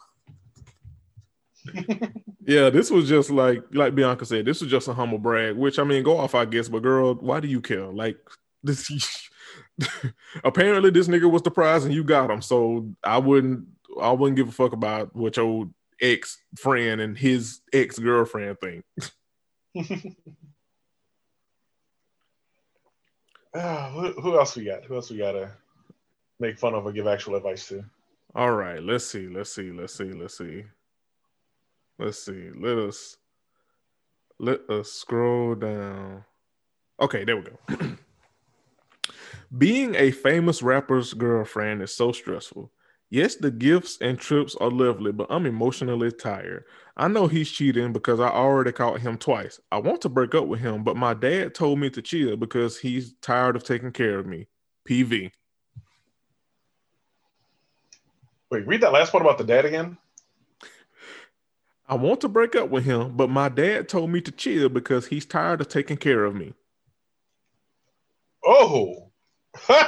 yeah, 2.47 2.71
this 2.71 2.91
was 2.91 3.09
just 3.09 3.31
like 3.31 3.63
like 3.73 3.95
Bianca 3.95 4.25
said, 4.25 4.45
this 4.45 4.61
was 4.61 4.71
just 4.71 4.89
a 4.89 4.95
humble 4.95 5.19
brag, 5.19 5.57
which 5.57 5.79
I 5.79 5.85
mean, 5.85 6.03
go 6.03 6.19
off, 6.19 6.35
I 6.35 6.45
guess. 6.45 6.69
But 6.69 6.83
girl, 6.83 7.15
why 7.15 7.41
do 7.41 7.49
you 7.49 7.61
care? 7.61 7.87
Like 7.87 8.19
this 8.63 9.29
apparently 10.45 10.91
this 10.91 11.09
nigga 11.09 11.31
was 11.31 11.43
the 11.43 11.51
prize 11.51 11.85
and 11.85 11.95
you 11.95 12.05
got 12.05 12.31
him. 12.31 12.43
So 12.43 12.89
I 13.03 13.19
wouldn't 13.19 13.67
I 14.01 14.13
wouldn't 14.13 14.37
give 14.37 14.49
a 14.49 14.53
fuck 14.53 14.73
about 14.73 15.15
what 15.15 15.37
your 15.37 15.47
old 15.47 15.75
ex 16.01 16.39
friend 16.57 17.01
and 17.01 17.17
his 17.17 17.61
ex 17.73 17.99
girlfriend 17.99 18.59
think. 18.61 18.85
uh, 23.55 23.91
who, 23.91 24.13
who 24.21 24.39
else 24.39 24.57
we 24.57 24.65
got? 24.65 24.85
Who 24.85 24.97
else 24.97 25.11
we 25.11 25.19
gotta 25.19 25.53
make 26.41 26.59
fun 26.59 26.75
of 26.75 26.85
or 26.85 26.93
give 26.93 27.07
actual 27.07 27.37
advice 27.37 27.69
to? 27.69 27.85
All 28.35 28.53
right, 28.53 28.83
let's 28.83 29.05
see, 29.05 29.29
let's 29.29 29.55
see, 29.55 29.71
let's 29.71 29.95
see, 29.95 30.13
let's 30.13 30.39
see. 30.39 30.65
Let's 31.99 32.25
see. 32.25 32.51
Let 32.55 32.79
us 32.79 33.17
let 34.39 34.69
us 34.69 34.91
scroll 34.91 35.55
down. 35.55 36.25
Okay, 37.01 37.25
there 37.25 37.37
we 37.37 37.43
go. 37.43 37.97
Being 39.59 39.95
a 39.97 40.11
famous 40.11 40.63
rapper's 40.63 41.15
girlfriend 41.15 41.83
is 41.83 41.95
so 41.95 42.13
stressful. 42.13 42.73
Yes, 43.11 43.37
the 43.37 43.51
gifts 43.51 43.99
and 44.01 44.19
trips 44.19 44.57
are 44.57 44.71
lovely, 44.71 45.13
but 45.13 45.27
I'm 45.29 45.45
emotionally 45.45 46.11
tired. 46.11 46.65
I 46.97 47.09
know 47.09 47.27
he's 47.27 47.51
cheating 47.51 47.93
because 47.93 48.21
I 48.21 48.29
already 48.29 48.73
caught 48.73 49.01
him 49.01 49.19
twice. 49.19 49.61
I 49.71 49.79
want 49.79 50.01
to 50.01 50.09
break 50.09 50.35
up 50.35 50.47
with 50.47 50.61
him, 50.61 50.83
but 50.83 50.97
my 50.97 51.13
dad 51.13 51.55
told 51.55 51.79
me 51.79 51.91
to 51.91 52.01
chill 52.01 52.37
because 52.37 52.79
he's 52.79 53.13
tired 53.21 53.55
of 53.55 53.65
taking 53.65 53.93
care 53.93 54.19
of 54.19 54.27
me. 54.27 54.49
PV. 54.89 55.31
Wait, 58.51 58.67
read 58.67 58.81
that 58.81 58.93
last 58.93 59.13
part 59.13 59.23
about 59.23 59.37
the 59.37 59.45
dad 59.45 59.67
again. 59.67 59.99
I 61.93 61.95
want 61.95 62.23
to 62.23 62.29
break 62.29 62.57
up 62.57 62.71
with 62.71 62.87
him, 62.87 63.19
but 63.19 63.29
my 63.29 63.51
dad 63.51 63.87
told 63.87 64.09
me 64.09 64.23
to 64.23 64.33
chill 64.33 64.71
because 64.71 65.09
he's 65.09 65.27
tired 65.27 65.61
of 65.61 65.69
taking 65.69 65.99
care 65.99 66.25
of 66.25 66.35
me. 66.35 66.55
Oh. 68.43 69.11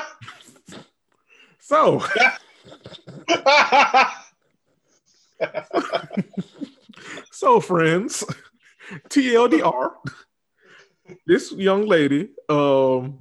so. 1.61 2.05
so, 7.31 7.61
friends, 7.61 8.23
TLDR, 9.09 9.93
this 11.27 11.53
young 11.53 11.87
lady 11.87 12.29
um, 12.51 13.21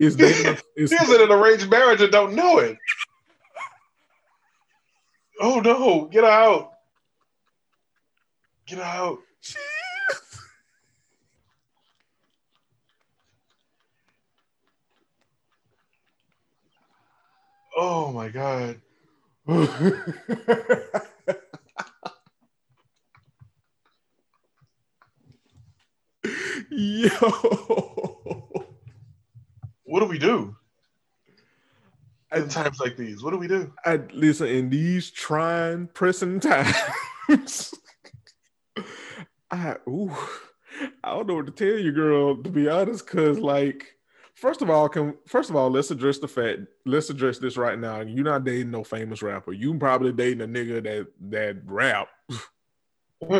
is 0.00 0.16
dating. 0.16 0.58
Is, 0.74 0.90
She's 0.90 1.08
in 1.08 1.20
an 1.20 1.30
arranged 1.30 1.70
marriage 1.70 2.00
and 2.00 2.10
don't 2.10 2.34
know 2.34 2.58
it. 2.58 2.78
Oh 5.40 5.60
no, 5.60 6.06
get 6.06 6.24
out. 6.24 6.77
Get 8.68 8.80
out. 8.80 9.18
oh 17.78 18.12
my 18.12 18.28
god. 18.28 18.78
Yo. 26.70 27.08
What 29.84 30.00
do 30.00 30.06
we 30.06 30.18
do? 30.18 30.54
In 32.34 32.50
times 32.50 32.80
like 32.80 32.98
these, 32.98 33.22
what 33.22 33.30
do 33.30 33.38
we 33.38 33.48
do? 33.48 33.72
I 33.86 33.96
listen 34.12 34.48
in 34.48 34.68
these 34.68 35.10
trying, 35.10 35.86
pressing 35.86 36.40
times. 36.40 36.74
I 39.50 39.76
ooh, 39.88 40.14
I 41.02 41.14
don't 41.14 41.26
know 41.26 41.36
what 41.36 41.46
to 41.46 41.52
tell 41.52 41.78
you, 41.78 41.92
girl. 41.92 42.42
To 42.42 42.50
be 42.50 42.68
honest, 42.68 43.06
because 43.06 43.38
like, 43.38 43.94
first 44.34 44.62
of 44.62 44.70
all, 44.70 44.88
can 44.88 45.14
first 45.26 45.50
of 45.50 45.56
all, 45.56 45.70
let's 45.70 45.90
address 45.90 46.18
the 46.18 46.28
fact. 46.28 46.60
Let's 46.84 47.10
address 47.10 47.38
this 47.38 47.56
right 47.56 47.78
now. 47.78 48.00
You're 48.00 48.24
not 48.24 48.44
dating 48.44 48.70
no 48.70 48.84
famous 48.84 49.22
rapper. 49.22 49.52
You 49.52 49.76
probably 49.78 50.12
dating 50.12 50.42
a 50.42 50.46
nigga 50.46 50.82
that 50.82 51.06
that 51.30 51.56
rap. 51.64 52.08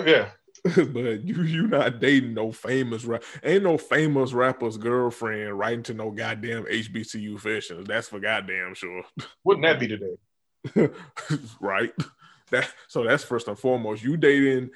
yeah. 0.07 0.31
but 0.65 1.23
you 1.23 1.43
you 1.43 1.67
not 1.69 2.01
dating 2.01 2.35
no 2.35 2.51
famous 2.51 3.05
rap. 3.05 3.23
Ain't 3.45 3.63
no 3.63 3.79
famous 3.79 4.33
rapper's 4.33 4.77
girlfriend 4.77 5.59
writing 5.59 5.83
to 5.85 5.95
no 5.95 6.11
goddamn 6.11 6.65
HBCU 6.65 7.31
Confessions. 7.31 7.87
That's 7.87 8.09
for 8.09 8.19
goddamn 8.19 8.75
sure. 8.75 9.05
Wouldn't 9.45 9.65
that 9.65 9.79
be 9.79 9.89
today? 9.89 10.93
right. 11.61 11.93
That 12.51 12.69
so 12.89 13.05
that's 13.05 13.25
first 13.25 13.49
and 13.49 13.59
foremost. 13.59 14.03
You 14.03 14.17
dating 14.17 14.71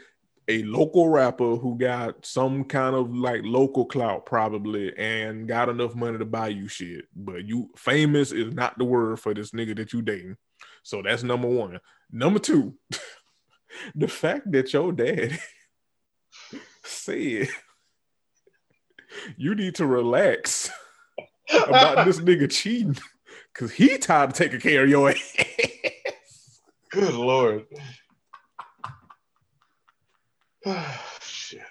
a 0.48 0.62
local 0.64 1.08
rapper 1.08 1.56
who 1.56 1.76
got 1.76 2.26
some 2.26 2.64
kind 2.64 2.96
of 2.96 3.14
like 3.14 3.42
local 3.44 3.84
clout 3.84 4.26
probably 4.26 4.96
and 4.96 5.46
got 5.46 5.68
enough 5.68 5.94
money 5.94 6.18
to 6.18 6.24
buy 6.24 6.48
you 6.48 6.68
shit. 6.68 7.06
But 7.14 7.44
you 7.44 7.70
famous 7.76 8.32
is 8.32 8.52
not 8.52 8.76
the 8.78 8.84
word 8.84 9.20
for 9.20 9.34
this 9.34 9.52
nigga 9.52 9.76
that 9.76 9.92
you 9.92 10.02
dating. 10.02 10.36
So 10.82 11.02
that's 11.02 11.22
number 11.22 11.48
one. 11.48 11.78
Number 12.10 12.38
two, 12.38 12.74
the 13.94 14.08
fact 14.08 14.50
that 14.52 14.72
your 14.72 14.92
dad 14.92 15.38
said 16.84 17.48
you 19.36 19.54
need 19.54 19.76
to 19.76 19.86
relax 19.86 20.70
about 21.54 22.04
this 22.04 22.20
nigga 22.20 22.50
cheating 22.50 22.96
because 23.52 23.72
he 23.72 23.98
tired 23.98 24.30
of 24.30 24.36
taking 24.36 24.60
care 24.60 24.84
of 24.84 24.90
your 24.90 25.10
ass. 25.10 25.36
Good 26.90 27.14
lord. 27.14 27.66
Shit. 31.20 31.62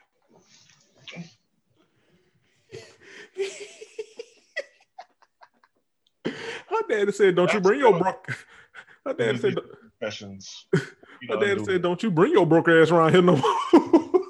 Her 6.25 6.87
daddy 6.87 7.11
said, 7.11 7.35
"Don't 7.35 7.45
That's 7.45 7.55
you 7.55 7.61
bring 7.61 7.79
your 7.79 7.97
broke." 7.97 8.45
Her 9.05 9.13
daddy 9.13 9.37
said, 9.37 9.57
"Professions." 9.99 10.65
Her 10.73 11.37
daddy 11.39 11.63
said, 11.63 11.81
"Don't 11.81 12.01
you 12.03 12.11
bring 12.11 12.31
your 12.31 12.45
broke 12.45 12.69
ass 12.69 12.91
around 12.91 13.13
here 13.13 13.21
no 13.21 13.37
more." 13.37 13.55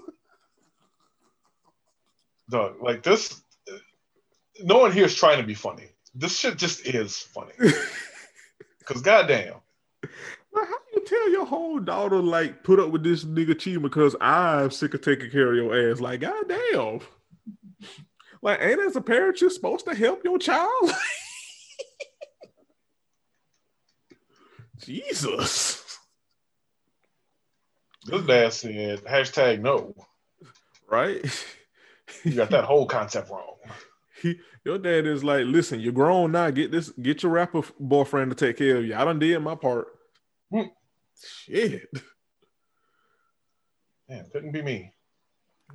Dog, 2.50 2.82
like 2.82 3.04
this. 3.04 3.42
No 4.64 4.80
one 4.80 4.92
here 4.92 5.06
is 5.06 5.16
trying 5.16 5.38
to 5.40 5.48
be 5.48 5.54
funny. 5.54 5.88
This 6.14 6.38
shit 6.38 6.58
just 6.58 6.86
is 6.86 7.18
funny. 7.18 7.54
Because 8.80 9.02
goddamn 9.02 9.56
tell 11.06 11.32
your 11.32 11.46
whole 11.46 11.80
daughter 11.80 12.22
like 12.22 12.64
put 12.64 12.80
up 12.80 12.90
with 12.90 13.04
this 13.04 13.24
nigga 13.24 13.58
cheating 13.58 13.82
because 13.82 14.16
I'm 14.22 14.72
sick 14.72 14.94
of 14.94 15.02
taking 15.02 15.30
care 15.32 15.50
of 15.52 15.56
your 15.56 15.92
ass. 15.92 16.00
Like, 16.00 16.22
goddamn. 16.22 17.00
like, 18.42 18.62
ain't 18.62 18.80
as 18.80 18.96
a 18.96 19.02
parent 19.02 19.42
you're 19.42 19.50
supposed 19.50 19.86
to 19.86 19.96
help 19.96 20.24
your 20.24 20.38
child? 20.40 20.92
Jesus. 24.78 26.00
This 28.06 28.26
dad 28.26 28.54
said 28.54 29.04
hashtag 29.04 29.62
no. 29.62 29.94
Right? 30.90 31.24
You 32.24 32.34
got 32.34 32.50
that 32.50 32.66
whole 32.66 32.86
concept 32.86 33.30
wrong. 33.30 33.56
He, 34.22 34.40
your 34.66 34.78
dad 34.78 35.06
is 35.06 35.24
like, 35.24 35.46
listen, 35.46 35.80
you're 35.80 35.94
grown 35.94 36.34
now. 36.34 36.50
Get 36.52 36.72
this, 36.72 36.90
get 36.90 37.24
your 37.24 37.32
rapper 37.32 37.62
boyfriend 37.80 38.32
to 38.32 38.36
take 38.36 38.58
care 38.58 38.78
of 38.78 38.86
you. 38.86 38.96
I 38.96 39.06
done 39.06 39.20
did 39.20 39.40
my 39.40 39.56
part. 39.56 39.88
Hmm. 40.52 40.64
Shit. 41.24 41.90
Man, 44.10 44.26
couldn't 44.32 44.52
be 44.52 44.62
me. 44.62 44.94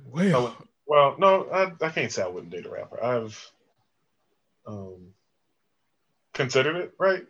Well, 0.05 0.55
Well, 0.87 1.15
no, 1.19 1.49
I, 1.51 1.73
I 1.85 1.89
can't 1.89 2.11
say 2.11 2.23
I 2.23 2.27
wouldn't 2.27 2.51
date 2.51 2.65
a 2.65 2.69
rapper. 2.69 3.03
I've 3.03 3.51
um, 4.67 5.13
considered 6.33 6.77
it, 6.77 6.93
right? 6.99 7.25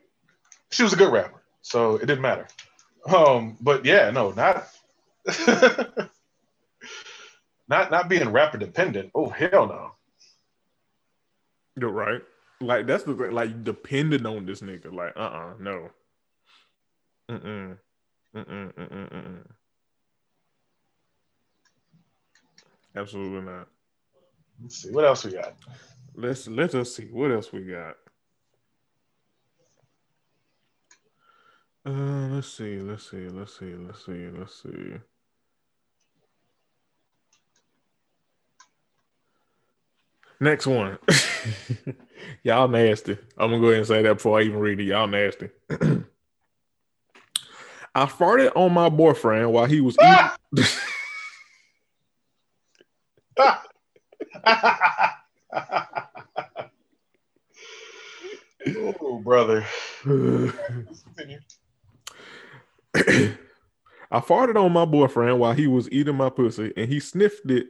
She 0.71 0.83
was 0.83 0.93
a 0.93 0.97
good 0.97 1.11
rapper, 1.13 1.41
so 1.61 1.95
it 1.95 2.05
didn't 2.07 2.21
matter. 2.21 2.47
Um, 3.07 3.57
but 3.61 3.85
yeah, 3.85 4.11
no, 4.11 4.31
not 4.31 4.67
not 7.69 7.91
not 7.91 8.09
being 8.09 8.29
rapper 8.31 8.57
dependent. 8.57 9.11
Oh 9.15 9.29
hell 9.29 9.67
no. 9.67 9.91
you're 11.79 11.91
right. 11.91 12.21
Like 12.61 12.87
that's 12.87 13.03
the 13.03 13.15
thing. 13.15 13.31
Like 13.31 13.63
depending 13.63 14.25
on 14.25 14.45
this 14.45 14.61
nigga. 14.61 14.93
Like, 14.93 15.13
uh, 15.15 15.19
uh 15.19 15.53
no. 15.59 15.89
Mm-mm. 17.29 17.77
Mm-mm. 18.37 18.73
Mm-mm. 18.75 19.11
Mm-mm. 19.13 19.47
Absolutely 22.95 23.41
not. 23.41 23.67
Let's 24.61 24.77
see 24.83 24.91
what 24.91 25.05
else 25.05 25.25
we 25.25 25.33
got. 25.33 25.55
Let's 26.15 26.47
let 26.47 26.75
us 26.75 26.95
see 26.95 27.05
what 27.11 27.31
else 27.31 27.51
we 27.53 27.61
got. 27.63 27.95
Uh, 31.85 32.27
let's 32.29 32.49
see, 32.49 32.79
let's 32.79 33.09
see, 33.09 33.29
let's 33.29 33.57
see, 33.59 33.75
let's 33.75 34.05
see, 34.05 34.29
let's 34.37 34.63
see. 34.63 34.95
Next 40.39 40.67
one. 40.67 40.97
Y'all 42.43 42.67
nasty. 42.67 43.17
I'm 43.37 43.51
gonna 43.51 43.59
go 43.61 43.67
ahead 43.67 43.79
and 43.79 43.87
say 43.87 44.01
that 44.03 44.15
before 44.15 44.39
I 44.39 44.43
even 44.43 44.59
read 44.59 44.79
it. 44.79 44.85
Y'all 44.85 45.07
nasty. 45.07 45.49
I 47.97 48.05
farted 48.05 48.51
on 48.55 48.71
my 48.73 48.89
boyfriend 48.89 49.51
while 49.51 49.65
he 49.65 49.81
was 49.81 49.97
eating. 49.99 50.15
oh, 59.01 59.19
brother. 59.23 59.65
I 60.05 60.51
farted 64.19 64.63
on 64.63 64.71
my 64.73 64.85
boyfriend 64.85 65.39
while 65.39 65.53
he 65.53 65.65
was 65.65 65.91
eating 65.91 66.17
my 66.17 66.29
pussy, 66.29 66.71
and 66.77 66.87
he 66.87 66.99
sniffed 66.99 67.49
it 67.49 67.65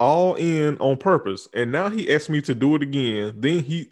all 0.00 0.34
in 0.36 0.78
on 0.78 0.96
purpose. 0.96 1.46
And 1.52 1.70
now 1.70 1.90
he 1.90 2.10
asked 2.10 2.30
me 2.30 2.40
to 2.40 2.54
do 2.54 2.74
it 2.76 2.82
again. 2.82 3.34
Then 3.36 3.62
he, 3.62 3.90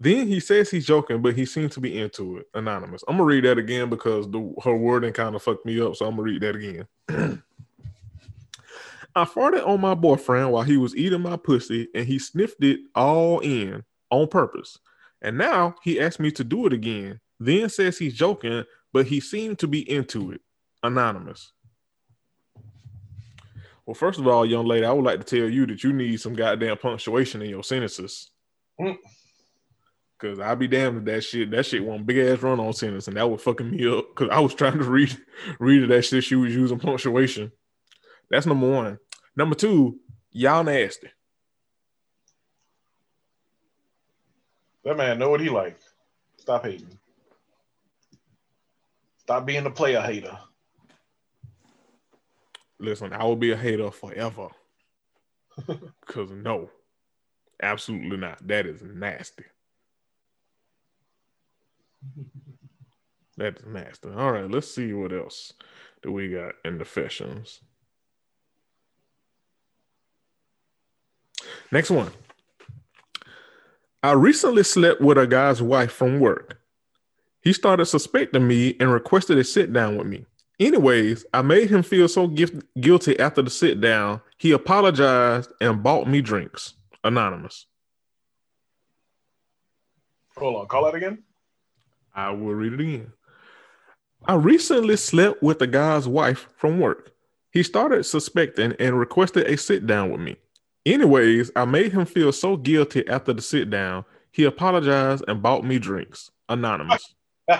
then 0.00 0.28
he 0.28 0.38
says 0.38 0.70
he's 0.70 0.86
joking, 0.86 1.22
but 1.22 1.34
he 1.34 1.44
seems 1.44 1.74
to 1.74 1.80
be 1.80 1.98
into 1.98 2.38
it. 2.38 2.46
Anonymous. 2.54 3.02
I'm 3.08 3.16
gonna 3.16 3.24
read 3.24 3.44
that 3.44 3.58
again 3.58 3.90
because 3.90 4.30
the 4.30 4.54
her 4.62 4.76
wording 4.76 5.12
kind 5.12 5.34
of 5.34 5.42
fucked 5.42 5.66
me 5.66 5.80
up. 5.80 5.96
So 5.96 6.06
I'm 6.06 6.12
gonna 6.12 6.22
read 6.22 6.42
that 6.42 6.56
again. 6.56 6.86
I 9.16 9.24
farted 9.24 9.66
on 9.66 9.80
my 9.80 9.94
boyfriend 9.94 10.52
while 10.52 10.62
he 10.62 10.76
was 10.76 10.94
eating 10.94 11.22
my 11.22 11.36
pussy, 11.36 11.88
and 11.94 12.06
he 12.06 12.20
sniffed 12.20 12.62
it 12.62 12.80
all 12.94 13.40
in 13.40 13.84
on 14.10 14.28
purpose. 14.28 14.78
And 15.20 15.36
now 15.36 15.74
he 15.82 16.00
asked 16.00 16.20
me 16.20 16.30
to 16.32 16.44
do 16.44 16.66
it 16.66 16.72
again. 16.72 17.18
Then 17.40 17.68
says 17.68 17.98
he's 17.98 18.14
joking, 18.14 18.64
but 18.92 19.06
he 19.06 19.18
seemed 19.18 19.58
to 19.60 19.66
be 19.66 19.90
into 19.90 20.30
it. 20.30 20.40
Anonymous. 20.84 21.52
Well, 23.84 23.94
first 23.94 24.20
of 24.20 24.28
all, 24.28 24.46
young 24.46 24.66
lady, 24.66 24.84
I 24.84 24.92
would 24.92 25.04
like 25.04 25.18
to 25.18 25.24
tell 25.24 25.48
you 25.48 25.66
that 25.66 25.82
you 25.82 25.92
need 25.92 26.20
some 26.20 26.34
goddamn 26.34 26.76
punctuation 26.76 27.42
in 27.42 27.50
your 27.50 27.64
sentences. 27.64 28.30
Mm. 28.78 28.98
Cause 30.18 30.40
I'll 30.40 30.56
be 30.56 30.66
damned 30.66 30.98
if 30.98 31.04
that 31.04 31.20
shit, 31.22 31.50
that 31.52 31.64
shit 31.64 31.84
one 31.84 32.02
big 32.02 32.18
ass 32.18 32.42
run 32.42 32.58
on 32.58 32.72
sentence, 32.72 33.06
and 33.06 33.16
that 33.16 33.30
was 33.30 33.40
fucking 33.40 33.70
me 33.70 33.88
up. 33.88 34.16
Cause 34.16 34.28
I 34.32 34.40
was 34.40 34.52
trying 34.52 34.78
to 34.78 34.84
read 34.84 35.16
read 35.60 35.88
that 35.88 36.02
shit. 36.02 36.24
She 36.24 36.34
was 36.34 36.54
using 36.54 36.80
punctuation. 36.80 37.52
That's 38.28 38.44
number 38.44 38.68
one. 38.68 38.98
Number 39.36 39.54
two, 39.54 40.00
y'all 40.32 40.64
nasty. 40.64 41.08
That 44.84 44.96
man 44.96 45.20
know 45.20 45.30
what 45.30 45.40
he 45.40 45.50
like. 45.50 45.78
Stop 46.38 46.64
hating. 46.64 46.98
Stop 49.18 49.46
being 49.46 49.66
a 49.66 49.70
player 49.70 50.00
hater. 50.00 50.36
Listen, 52.80 53.12
I 53.12 53.22
will 53.24 53.36
be 53.36 53.52
a 53.52 53.56
hater 53.56 53.92
forever. 53.92 54.48
Cause 56.06 56.30
no, 56.30 56.70
absolutely 57.62 58.16
not. 58.16 58.44
That 58.48 58.66
is 58.66 58.82
nasty. 58.82 59.44
That 63.36 63.58
is 63.58 63.66
nasty. 63.66 64.08
All 64.10 64.32
right, 64.32 64.50
let's 64.50 64.74
see 64.74 64.92
what 64.92 65.12
else 65.12 65.52
do 66.02 66.12
we 66.12 66.28
got 66.28 66.54
in 66.64 66.74
the 66.78 66.84
confessions. 66.84 67.60
Next 71.70 71.90
one. 71.90 72.10
I 74.02 74.12
recently 74.12 74.62
slept 74.62 75.00
with 75.00 75.18
a 75.18 75.26
guy's 75.26 75.60
wife 75.60 75.92
from 75.92 76.20
work. 76.20 76.60
He 77.42 77.52
started 77.52 77.86
suspecting 77.86 78.46
me 78.46 78.76
and 78.80 78.92
requested 78.92 79.38
a 79.38 79.44
sit 79.44 79.72
down 79.72 79.96
with 79.96 80.06
me. 80.06 80.24
Anyways, 80.60 81.24
I 81.32 81.42
made 81.42 81.70
him 81.70 81.82
feel 81.82 82.08
so 82.08 82.26
guilty 82.26 83.18
after 83.18 83.42
the 83.42 83.50
sit 83.50 83.80
down. 83.80 84.20
He 84.38 84.50
apologized 84.52 85.52
and 85.60 85.82
bought 85.82 86.08
me 86.08 86.20
drinks. 86.20 86.74
Anonymous. 87.04 87.66
Hold 90.36 90.56
on, 90.56 90.66
call 90.66 90.84
that 90.84 90.94
again. 90.94 91.22
I 92.18 92.30
will 92.30 92.52
read 92.52 92.72
it 92.72 92.80
again. 92.80 93.12
I 94.26 94.34
recently 94.34 94.96
slept 94.96 95.40
with 95.40 95.62
a 95.62 95.68
guy's 95.68 96.08
wife 96.08 96.48
from 96.56 96.80
work. 96.80 97.12
He 97.52 97.62
started 97.62 98.02
suspecting 98.04 98.74
and 98.80 98.98
requested 98.98 99.46
a 99.46 99.56
sit 99.56 99.86
down 99.86 100.10
with 100.10 100.20
me. 100.20 100.34
Anyways, 100.84 101.52
I 101.54 101.64
made 101.64 101.92
him 101.92 102.06
feel 102.06 102.32
so 102.32 102.56
guilty 102.56 103.06
after 103.06 103.32
the 103.32 103.40
sit 103.40 103.70
down. 103.70 104.04
He 104.32 104.42
apologized 104.42 105.26
and 105.28 105.40
bought 105.40 105.64
me 105.64 105.78
drinks. 105.78 106.32
Anonymous. 106.48 107.14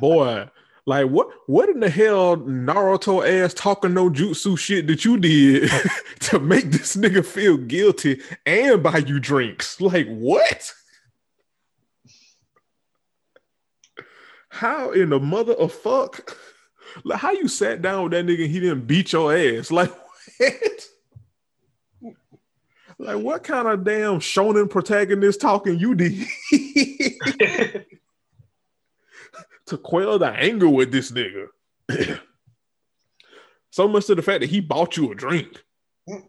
Boy, 0.00 0.48
like 0.86 1.10
what 1.10 1.28
what 1.48 1.68
in 1.68 1.80
the 1.80 1.90
hell 1.90 2.38
Naruto 2.38 3.28
ass 3.28 3.52
talking 3.52 3.92
no 3.92 4.08
jutsu 4.08 4.58
shit 4.58 4.86
that 4.86 5.04
you 5.04 5.18
did 5.18 5.70
to 6.20 6.38
make 6.38 6.70
this 6.70 6.96
nigga 6.96 7.26
feel 7.26 7.58
guilty 7.58 8.22
and 8.46 8.82
buy 8.82 8.98
you 9.06 9.20
drinks? 9.20 9.78
Like 9.82 10.08
what? 10.08 10.72
How 14.50 14.90
in 14.90 15.10
the 15.10 15.18
mother 15.20 15.54
of 15.54 15.72
fuck? 15.72 16.36
Like 17.04 17.20
how 17.20 17.30
you 17.30 17.48
sat 17.48 17.82
down 17.82 18.02
with 18.04 18.12
that 18.12 18.26
nigga 18.26 18.42
and 18.44 18.50
he 18.50 18.60
didn't 18.60 18.86
beat 18.86 19.12
your 19.12 19.34
ass? 19.34 19.70
Like 19.80 19.90
what? 20.38 20.88
Like 22.98 23.22
what 23.22 23.44
kind 23.44 23.66
of 23.68 23.84
damn 23.84 24.20
shonen 24.20 24.68
protagonist 24.68 25.40
talking 25.40 25.78
you 25.78 25.94
did 25.94 26.26
to 29.66 29.78
quell 29.78 30.18
the 30.18 30.28
anger 30.28 30.68
with 30.68 30.92
this 30.92 31.10
nigga? 31.10 31.46
so 33.70 33.88
much 33.88 34.06
to 34.06 34.14
the 34.14 34.22
fact 34.22 34.40
that 34.40 34.50
he 34.50 34.60
bought 34.60 34.96
you 34.96 35.10
a 35.12 35.14
drink. 35.14 35.62
You 36.06 36.22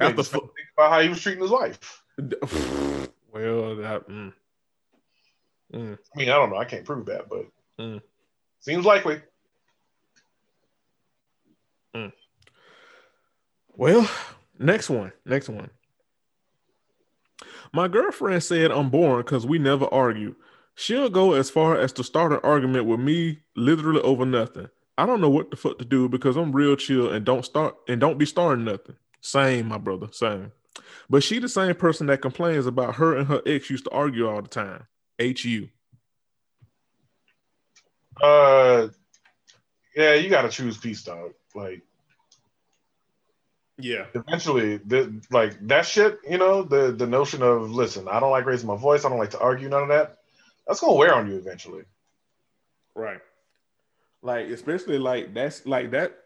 After 0.00 0.22
fu- 0.22 0.38
think 0.40 0.68
about 0.76 0.92
how 0.92 1.00
he 1.00 1.08
was 1.08 1.20
treating 1.20 1.42
his 1.42 1.50
wife. 1.50 2.02
Well, 3.32 3.76
that 3.76 4.08
mm. 4.08 4.32
Mm. 5.72 5.98
I 6.14 6.18
mean, 6.18 6.28
I 6.28 6.34
don't 6.34 6.50
know. 6.50 6.56
I 6.56 6.64
can't 6.64 6.84
prove 6.84 7.06
that, 7.06 7.28
but 7.28 7.46
Mm. 7.78 8.00
seems 8.60 8.84
likely. 8.84 9.20
Well, 13.76 14.08
next 14.58 14.88
one. 14.88 15.12
Next 15.24 15.48
one. 15.48 15.70
My 17.72 17.88
girlfriend 17.88 18.42
said 18.42 18.70
I'm 18.70 18.88
boring 18.88 19.24
because 19.24 19.46
we 19.46 19.58
never 19.58 19.86
argue. 19.92 20.34
She'll 20.74 21.10
go 21.10 21.34
as 21.34 21.50
far 21.50 21.78
as 21.78 21.92
to 21.94 22.04
start 22.04 22.32
an 22.32 22.40
argument 22.42 22.86
with 22.86 23.00
me 23.00 23.40
literally 23.54 24.00
over 24.00 24.24
nothing. 24.24 24.68
I 24.98 25.04
don't 25.04 25.20
know 25.20 25.28
what 25.28 25.50
the 25.50 25.56
fuck 25.56 25.78
to 25.78 25.84
do 25.84 26.08
because 26.08 26.36
I'm 26.36 26.52
real 26.52 26.76
chill 26.76 27.10
and 27.10 27.24
don't 27.24 27.44
start 27.44 27.76
and 27.86 28.00
don't 28.00 28.18
be 28.18 28.24
starting 28.24 28.64
nothing. 28.64 28.96
Same, 29.20 29.68
my 29.68 29.78
brother. 29.78 30.08
Same. 30.10 30.52
But 31.10 31.22
she 31.22 31.38
the 31.38 31.48
same 31.48 31.74
person 31.74 32.06
that 32.06 32.22
complains 32.22 32.66
about 32.66 32.96
her 32.96 33.16
and 33.16 33.26
her 33.28 33.42
ex 33.44 33.68
used 33.68 33.84
to 33.84 33.90
argue 33.90 34.26
all 34.28 34.40
the 34.40 34.48
time. 34.48 34.86
HU. 35.18 35.68
Uh, 38.20 38.88
yeah, 39.94 40.14
you 40.14 40.28
got 40.30 40.42
to 40.42 40.48
choose 40.48 40.78
peace, 40.78 41.02
dog. 41.02 41.32
Like, 41.54 41.82
Yeah. 43.78 44.06
Eventually, 44.14 44.78
the, 44.78 45.22
like 45.30 45.54
that 45.68 45.86
shit, 45.86 46.18
you 46.28 46.38
know, 46.38 46.62
the 46.62 46.92
the 46.92 47.06
notion 47.06 47.42
of 47.42 47.70
listen, 47.70 48.08
I 48.08 48.20
don't 48.20 48.30
like 48.30 48.46
raising 48.46 48.66
my 48.68 48.76
voice, 48.76 49.04
I 49.04 49.08
don't 49.10 49.18
like 49.18 49.30
to 49.30 49.40
argue, 49.40 49.68
none 49.68 49.82
of 49.82 49.88
that. 49.88 50.18
That's 50.66 50.80
gonna 50.80 50.94
wear 50.94 51.14
on 51.14 51.30
you 51.30 51.36
eventually. 51.36 51.84
Right. 52.94 53.20
Like 54.22 54.46
especially 54.48 54.98
like 54.98 55.34
that's 55.34 55.66
like 55.66 55.90
that 55.92 56.16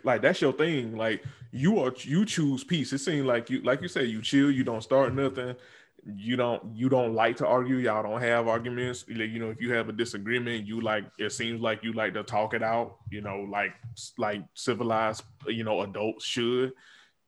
like 0.04 0.20
that's 0.22 0.40
your 0.40 0.52
thing. 0.52 0.96
Like 0.96 1.22
you 1.52 1.78
are 1.78 1.92
you 2.00 2.24
choose 2.24 2.64
peace. 2.64 2.92
It 2.92 2.98
seems 2.98 3.24
like 3.24 3.48
you 3.50 3.62
like 3.62 3.80
you 3.82 3.88
say 3.88 4.04
you 4.04 4.20
chill, 4.20 4.50
you 4.50 4.64
don't 4.64 4.82
start 4.82 5.14
nothing. 5.14 5.54
You 6.14 6.36
don't 6.36 6.76
you 6.76 6.88
don't 6.88 7.14
like 7.14 7.36
to 7.38 7.46
argue. 7.46 7.76
Y'all 7.76 8.02
don't 8.02 8.20
have 8.20 8.46
arguments. 8.46 9.04
You 9.08 9.40
know, 9.40 9.50
if 9.50 9.60
you 9.60 9.72
have 9.72 9.88
a 9.88 9.92
disagreement, 9.92 10.66
you 10.66 10.80
like 10.80 11.04
it 11.18 11.32
seems 11.32 11.60
like 11.60 11.82
you 11.82 11.92
like 11.92 12.14
to 12.14 12.22
talk 12.22 12.54
it 12.54 12.62
out. 12.62 12.98
You 13.10 13.22
know, 13.22 13.46
like 13.50 13.72
like 14.16 14.42
civilized 14.54 15.24
you 15.48 15.64
know 15.64 15.82
adults 15.82 16.24
should. 16.24 16.72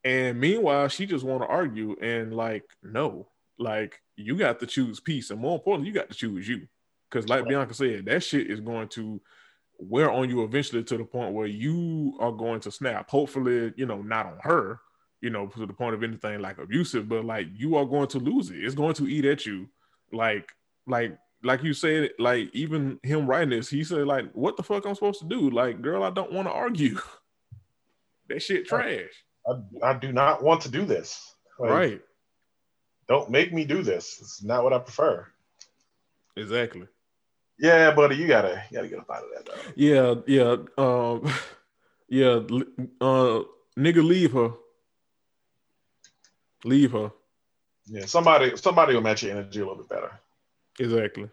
And 0.05 0.39
meanwhile, 0.39 0.87
she 0.89 1.07
just 1.07 1.25
want 1.25 1.43
to 1.43 1.49
argue 1.49 1.97
and 2.01 2.33
like 2.33 2.65
no, 2.83 3.29
like 3.59 4.01
you 4.17 4.37
got 4.37 4.61
to 4.61 4.67
choose 4.67 5.01
peace, 5.01 5.31
and 5.31 5.41
more 5.41 5.57
importantly, 5.57 5.89
you 5.89 5.95
got 5.95 6.09
to 6.09 6.15
choose 6.15 6.49
you. 6.49 6.69
Because 7.11 7.29
like 7.29 7.49
Bianca 7.49 7.75
said, 7.75 8.05
that 8.05 8.23
shit 8.23 8.51
is 8.51 8.61
going 8.61 8.89
to 8.89 9.21
wear 9.79 10.11
on 10.11 10.29
you 10.29 10.45
eventually 10.45 10.83
to 10.85 10.97
the 10.97 11.05
point 11.05 11.35
where 11.35 11.47
you 11.47 12.17
are 12.21 12.33
going 12.33 12.61
to 12.61 12.71
snap. 12.71 13.09
Hopefully, 13.11 13.73
you 13.77 13.87
know, 13.87 14.03
not 14.03 14.27
on 14.27 14.39
her, 14.43 14.81
you 15.21 15.31
know, 15.31 15.47
to 15.47 15.67
the 15.67 15.73
point 15.73 15.95
of 15.95 16.03
anything 16.03 16.41
like 16.41 16.59
abusive, 16.59 17.09
but 17.09 17.25
like 17.25 17.47
you 17.55 17.77
are 17.77 17.85
going 17.85 18.09
to 18.09 18.19
lose 18.19 18.51
it. 18.51 18.63
It's 18.63 18.75
going 18.75 18.95
to 18.95 19.09
eat 19.09 19.25
at 19.25 19.47
you. 19.47 19.69
Like, 20.13 20.51
like, 20.87 21.19
like 21.43 21.63
you 21.63 21.73
said, 21.73 22.11
like 22.19 22.51
even 22.53 22.99
him 23.03 23.27
writing 23.27 23.51
this, 23.51 23.69
he 23.69 23.85
said, 23.85 24.07
like, 24.07 24.31
what 24.33 24.57
the 24.57 24.63
fuck 24.63 24.87
I'm 24.87 24.95
supposed 24.95 25.21
to 25.21 25.29
do? 25.29 25.51
Like, 25.51 25.83
girl, 25.83 26.03
I 26.03 26.11
don't 26.11 26.33
want 26.33 26.49
to 26.49 26.53
argue. 26.53 26.99
that 28.29 28.43
shit 28.43 28.67
trash. 28.67 29.11
I, 29.47 29.91
I 29.91 29.95
do 29.95 30.13
not 30.13 30.43
want 30.43 30.63
to 30.63 30.71
do 30.71 30.85
this. 30.85 31.35
Like, 31.59 31.71
right. 31.71 32.01
Don't 33.09 33.31
make 33.31 33.53
me 33.53 33.65
do 33.65 33.83
this. 33.83 34.19
It's 34.21 34.43
not 34.43 34.63
what 34.63 34.73
I 34.73 34.79
prefer. 34.79 35.27
Exactly. 36.37 36.87
Yeah, 37.59 37.91
buddy, 37.93 38.17
you 38.17 38.29
gotta 38.29 38.63
you 38.71 38.77
gotta 38.77 38.89
get 38.89 39.01
up 39.01 39.11
out 39.11 39.25
of 39.25 39.31
that 39.35 39.47
though. 39.47 39.73
Yeah, 39.75 40.15
yeah, 40.27 40.57
um, 40.77 41.33
yeah. 42.09 42.41
Uh, 43.01 43.43
nigga, 43.77 44.05
leave 44.05 44.33
her. 44.33 44.53
Leave 46.65 46.93
her. 46.93 47.13
Yeah, 47.87 48.05
somebody 48.05 48.57
somebody 48.57 48.95
will 48.95 49.01
match 49.01 49.23
your 49.23 49.33
energy 49.33 49.61
a 49.61 49.67
little 49.67 49.83
bit 49.83 49.89
better. 49.89 50.21
Exactly. 50.79 51.31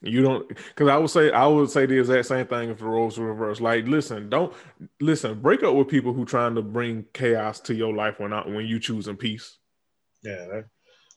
You 0.00 0.22
don't 0.22 0.48
because 0.48 0.88
I 0.88 0.96
would 0.96 1.10
say 1.10 1.30
I 1.30 1.46
would 1.46 1.70
say 1.70 1.86
the 1.86 1.98
exact 1.98 2.26
same 2.26 2.46
thing 2.46 2.70
if 2.70 2.78
the 2.78 2.84
roles 2.84 3.18
were 3.18 3.26
reversed. 3.26 3.60
Like, 3.60 3.86
listen, 3.86 4.28
don't 4.28 4.52
listen. 5.00 5.40
Break 5.40 5.62
up 5.62 5.74
with 5.74 5.88
people 5.88 6.12
who 6.12 6.24
trying 6.24 6.56
to 6.56 6.62
bring 6.62 7.04
chaos 7.12 7.60
to 7.60 7.74
your 7.74 7.94
life 7.94 8.18
when 8.18 8.30
not 8.30 8.50
when 8.50 8.66
you 8.66 8.80
choosing 8.80 9.16
peace. 9.16 9.58
Yeah, 10.22 10.62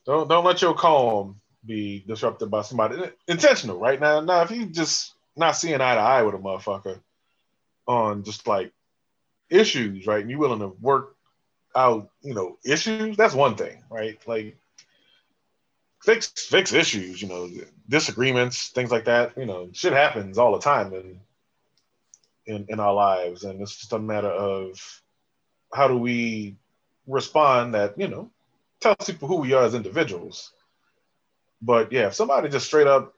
don't 0.06 0.28
don't 0.28 0.46
let 0.46 0.62
your 0.62 0.76
calm 0.76 1.42
be 1.66 2.04
disrupted 2.08 2.52
by 2.52 2.62
somebody 2.62 2.98
intentional, 3.28 3.80
right? 3.80 4.00
Now, 4.00 4.22
now 4.22 4.42
if 4.42 4.52
you 4.52 4.68
just 4.68 5.14
not 5.36 5.54
seeing 5.54 5.82
eye 5.82 5.96
to 5.96 6.02
eye 6.02 6.22
with 6.22 6.36
a 6.36 6.38
motherfucker 6.38 7.00
on 7.88 8.24
just 8.24 8.48
like 8.48 8.72
issues, 9.50 10.06
right? 10.06 10.22
And 10.22 10.30
you 10.30 10.38
willing 10.38 10.60
to 10.60 10.68
work 10.80 11.15
out, 11.76 12.10
you 12.22 12.34
know, 12.34 12.58
issues, 12.64 13.18
that's 13.18 13.34
one 13.34 13.56
thing, 13.56 13.84
right? 13.90 14.18
Like 14.28 14.58
fix 16.04 16.28
fix 16.28 16.74
issues, 16.74 17.22
you 17.22 17.28
know, 17.28 17.50
disagreements, 17.90 18.70
things 18.70 18.92
like 18.92 19.06
that. 19.06 19.38
You 19.38 19.46
know, 19.46 19.70
shit 19.74 19.94
happens 19.94 20.38
all 20.38 20.54
the 20.54 20.60
time 20.60 20.94
in 20.94 21.20
in, 22.46 22.66
in 22.70 22.80
our 22.80 22.94
lives. 22.94 23.44
And 23.44 23.62
it's 23.62 23.76
just 23.76 23.94
a 23.94 24.00
matter 24.00 24.30
of 24.30 25.02
how 25.74 25.88
do 25.88 25.98
we 25.98 26.58
respond 27.08 27.74
that, 27.74 27.98
you 28.00 28.08
know, 28.08 28.30
tells 28.80 29.06
people 29.06 29.28
who 29.28 29.38
we 29.38 29.54
are 29.54 29.64
as 29.64 29.74
individuals 29.76 30.52
but 31.62 31.92
yeah, 31.92 32.08
if 32.08 32.14
somebody 32.14 32.50
just 32.50 32.68
straight 32.68 32.88
up 32.88 33.14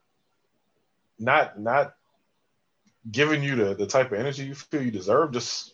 not 1.20 1.60
not 1.60 1.96
giving 3.10 3.44
you 3.44 3.56
the, 3.56 3.76
the 3.76 3.88
type 3.88 4.12
of 4.12 4.20
energy 4.20 4.46
you 4.46 4.56
feel 4.56 4.82
you 4.82 4.92
deserve, 4.92 5.34
just 5.34 5.74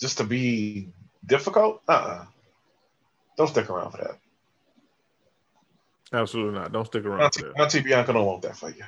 just 0.00 0.18
to 0.18 0.24
be 0.24 0.90
difficult, 1.24 1.82
uh-uh. 1.88 2.24
Don't 3.36 3.48
stick 3.48 3.68
around 3.68 3.92
for 3.92 3.98
that. 3.98 4.18
Absolutely 6.12 6.58
not. 6.58 6.72
Don't 6.72 6.86
stick 6.86 7.04
around 7.04 7.22
Auntie, 7.22 7.40
for 7.40 7.48
that. 7.48 7.60
Auntie 7.60 7.82
Bianca 7.82 8.12
don't 8.12 8.26
want 8.26 8.42
that 8.42 8.56
for 8.56 8.70
you. 8.70 8.84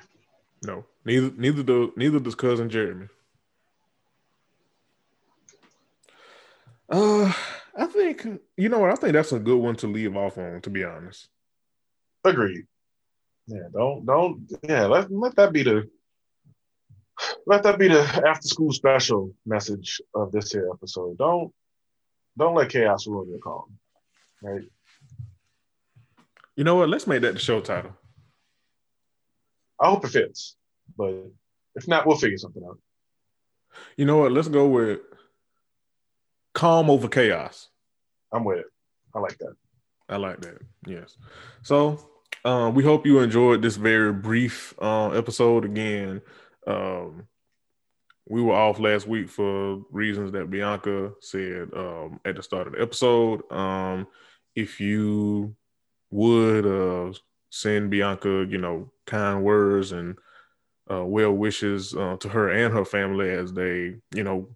No. 0.62 0.84
Neither 1.04 1.30
neither 1.36 1.62
do 1.62 1.92
neither 1.96 2.20
does 2.20 2.34
cousin 2.34 2.70
Jeremy. 2.70 3.08
Uh 6.88 7.32
I 7.76 7.86
think 7.86 8.26
you 8.56 8.68
know 8.68 8.78
what 8.78 8.90
I 8.90 8.94
think 8.94 9.12
that's 9.12 9.32
a 9.32 9.38
good 9.38 9.58
one 9.58 9.76
to 9.76 9.86
leave 9.86 10.16
off 10.16 10.38
on, 10.38 10.60
to 10.62 10.70
be 10.70 10.84
honest. 10.84 11.28
Agreed. 12.24 12.66
Yeah, 13.46 13.68
don't 13.72 14.06
don't 14.06 14.50
yeah, 14.62 14.86
let 14.86 15.10
let 15.10 15.36
that 15.36 15.52
be 15.52 15.62
the 15.62 15.88
let 17.46 17.62
that 17.64 17.78
be 17.78 17.88
the 17.88 18.00
after 18.00 18.46
school 18.46 18.72
special 18.72 19.34
message 19.46 20.00
of 20.14 20.32
this 20.32 20.52
here 20.52 20.68
episode. 20.72 21.18
Don't 21.18 21.52
don't 22.36 22.54
let 22.54 22.70
chaos 22.70 23.06
ruin 23.06 23.28
your 23.30 23.38
calm. 23.38 23.78
Right. 24.42 24.62
You 26.56 26.64
know 26.64 26.76
what? 26.76 26.88
Let's 26.88 27.06
make 27.06 27.22
that 27.22 27.34
the 27.34 27.40
show 27.40 27.60
title. 27.60 27.92
I 29.80 29.90
hope 29.90 30.04
it 30.04 30.10
fits, 30.10 30.56
but 30.96 31.14
if 31.76 31.86
not, 31.86 32.06
we'll 32.06 32.16
figure 32.16 32.38
something 32.38 32.64
out. 32.64 32.78
You 33.96 34.04
know 34.06 34.18
what? 34.18 34.32
Let's 34.32 34.48
go 34.48 34.66
with 34.66 35.00
calm 36.54 36.90
over 36.90 37.08
chaos. 37.08 37.68
I'm 38.32 38.44
with 38.44 38.58
it. 38.58 38.66
I 39.14 39.20
like 39.20 39.38
that. 39.38 39.54
I 40.08 40.16
like 40.16 40.40
that. 40.40 40.58
Yes. 40.86 41.16
So 41.62 42.00
um, 42.44 42.74
we 42.74 42.82
hope 42.82 43.06
you 43.06 43.20
enjoyed 43.20 43.62
this 43.62 43.76
very 43.76 44.12
brief 44.12 44.74
uh, 44.80 45.10
episode. 45.10 45.64
Again, 45.64 46.22
um, 46.68 47.26
we 48.28 48.42
were 48.42 48.54
off 48.54 48.78
last 48.78 49.08
week 49.08 49.28
for 49.28 49.82
reasons 49.90 50.32
that 50.32 50.50
Bianca 50.50 51.12
said 51.20 51.70
um, 51.74 52.20
at 52.24 52.36
the 52.36 52.42
start 52.42 52.66
of 52.66 52.74
the 52.74 52.82
episode. 52.82 53.50
Um, 53.50 54.06
if 54.54 54.80
you 54.80 55.56
would 56.10 56.66
uh, 56.66 57.12
send 57.50 57.90
Bianca, 57.90 58.46
you 58.48 58.58
know, 58.58 58.92
kind 59.06 59.42
words 59.42 59.92
and 59.92 60.18
uh, 60.90 61.04
well 61.04 61.32
wishes 61.32 61.94
uh, 61.94 62.16
to 62.20 62.28
her 62.28 62.50
and 62.50 62.72
her 62.74 62.84
family 62.84 63.30
as 63.30 63.52
they, 63.52 63.96
you 64.14 64.24
know, 64.24 64.48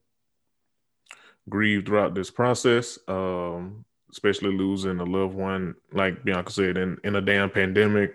grieve 1.49 1.87
throughout 1.87 2.15
this 2.15 2.31
process. 2.31 2.99
Um, 3.09 3.87
especially 4.11 4.55
losing 4.55 5.01
a 5.01 5.05
loved 5.05 5.35
one, 5.35 5.75
like 5.93 6.23
Bianca 6.23 6.53
said, 6.53 6.77
in, 6.77 6.99
in 7.03 7.17
a 7.17 7.23
damn 7.23 7.49
pandemic 7.49 8.15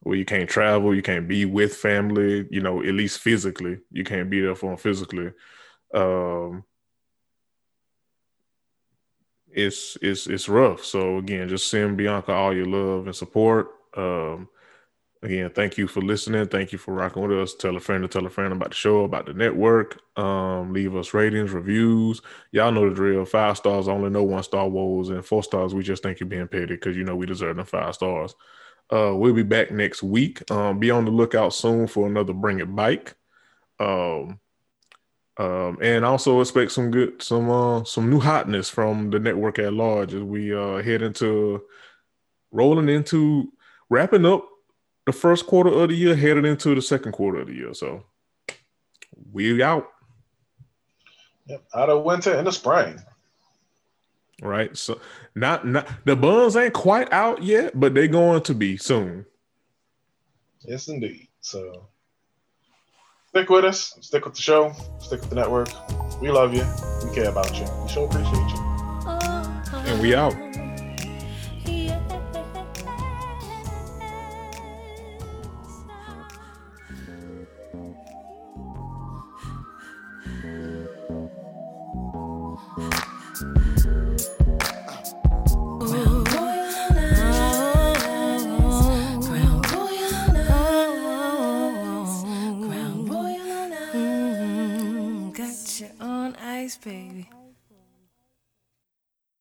where 0.00 0.16
you 0.16 0.24
can't 0.24 0.48
travel, 0.48 0.94
you 0.94 1.02
can't 1.02 1.28
be 1.28 1.44
with 1.44 1.74
family, 1.76 2.46
you 2.50 2.60
know, 2.60 2.80
at 2.82 2.94
least 2.94 3.20
physically, 3.20 3.78
you 3.90 4.04
can't 4.04 4.30
be 4.30 4.40
there 4.40 4.54
for 4.54 4.70
them 4.70 4.78
physically. 4.78 5.32
Um, 5.94 6.64
it's 9.50 9.96
it's 10.02 10.26
it's 10.26 10.48
rough. 10.48 10.84
So 10.84 11.18
again, 11.18 11.48
just 11.48 11.68
send 11.68 11.96
Bianca 11.96 12.32
all 12.32 12.54
your 12.54 12.66
love 12.66 13.06
and 13.06 13.16
support. 13.16 13.68
Um, 13.96 14.48
Again, 15.20 15.50
thank 15.50 15.76
you 15.76 15.88
for 15.88 16.00
listening. 16.00 16.46
Thank 16.46 16.70
you 16.70 16.78
for 16.78 16.94
rocking 16.94 17.26
with 17.26 17.36
us. 17.36 17.54
Tell 17.54 17.76
a 17.76 17.80
friend 17.80 18.02
to 18.02 18.08
tell 18.08 18.24
a 18.24 18.30
friend 18.30 18.52
about 18.52 18.68
the 18.68 18.76
show, 18.76 19.02
about 19.02 19.26
the 19.26 19.34
network. 19.34 20.00
Um, 20.16 20.72
leave 20.72 20.94
us 20.94 21.12
ratings, 21.12 21.50
reviews. 21.50 22.22
Y'all 22.52 22.70
know 22.70 22.88
the 22.88 22.94
drill. 22.94 23.24
Five 23.24 23.56
stars 23.56 23.88
only, 23.88 24.10
no 24.10 24.22
one 24.22 24.44
star 24.44 24.68
woes, 24.68 25.08
and 25.08 25.24
four 25.24 25.42
stars. 25.42 25.74
We 25.74 25.82
just 25.82 26.04
think 26.04 26.20
you're 26.20 26.28
being 26.28 26.46
petty 26.46 26.66
because 26.66 26.96
you 26.96 27.02
know 27.02 27.16
we 27.16 27.26
deserve 27.26 27.56
them 27.56 27.66
five 27.66 27.96
stars. 27.96 28.36
Uh, 28.90 29.14
we'll 29.14 29.34
be 29.34 29.42
back 29.42 29.70
next 29.70 30.02
week. 30.02 30.48
Um, 30.50 30.78
be 30.78 30.90
on 30.90 31.04
the 31.04 31.10
lookout 31.10 31.52
soon 31.52 31.86
for 31.86 32.06
another 32.06 32.32
Bring 32.32 32.60
It 32.60 32.74
Bike. 32.74 33.14
Um, 33.78 34.40
um, 35.36 35.78
and 35.80 36.04
also 36.04 36.40
expect 36.40 36.72
some 36.72 36.90
good, 36.90 37.22
some 37.22 37.48
uh, 37.48 37.84
some 37.84 38.10
new 38.10 38.18
hotness 38.18 38.68
from 38.68 39.10
the 39.10 39.20
network 39.20 39.58
at 39.58 39.72
large 39.72 40.12
as 40.14 40.22
we 40.22 40.54
uh, 40.54 40.82
head 40.82 41.02
into 41.02 41.62
rolling 42.50 42.88
into 42.88 43.52
wrapping 43.88 44.26
up 44.26 44.48
the 45.06 45.12
first 45.12 45.46
quarter 45.46 45.70
of 45.70 45.90
the 45.90 45.94
year, 45.94 46.16
headed 46.16 46.44
into 46.44 46.74
the 46.74 46.82
second 46.82 47.12
quarter 47.12 47.40
of 47.40 47.46
the 47.46 47.54
year. 47.54 47.72
So 47.72 48.04
we 49.32 49.62
out. 49.62 49.88
Yep, 51.46 51.64
out 51.74 51.88
of 51.88 52.04
winter 52.04 52.34
and 52.34 52.46
the 52.46 52.52
spring. 52.52 52.98
Right. 54.40 54.76
So 54.76 55.00
not 55.34 55.66
not 55.66 55.88
the 56.04 56.14
buns 56.14 56.56
ain't 56.56 56.74
quite 56.74 57.12
out 57.12 57.42
yet, 57.42 57.78
but 57.78 57.94
they're 57.94 58.08
going 58.08 58.42
to 58.42 58.54
be 58.54 58.76
soon. 58.76 59.26
Yes, 60.60 60.88
indeed. 60.88 61.28
So 61.40 61.88
stick 63.28 63.48
with 63.48 63.64
us, 63.64 63.96
stick 64.00 64.24
with 64.24 64.34
the 64.34 64.42
show, 64.42 64.72
stick 64.98 65.20
with 65.20 65.30
the 65.30 65.36
network. 65.36 65.68
We 66.20 66.30
love 66.30 66.54
you. 66.54 66.64
We 67.04 67.14
care 67.14 67.30
about 67.30 67.58
you. 67.58 67.66
We 67.82 67.88
sure 67.88 68.06
appreciate 68.06 68.34
you. 68.34 68.56
Oh, 69.06 69.84
and 69.86 70.00
we 70.00 70.14
out. 70.14 70.47
Baby. 96.84 97.37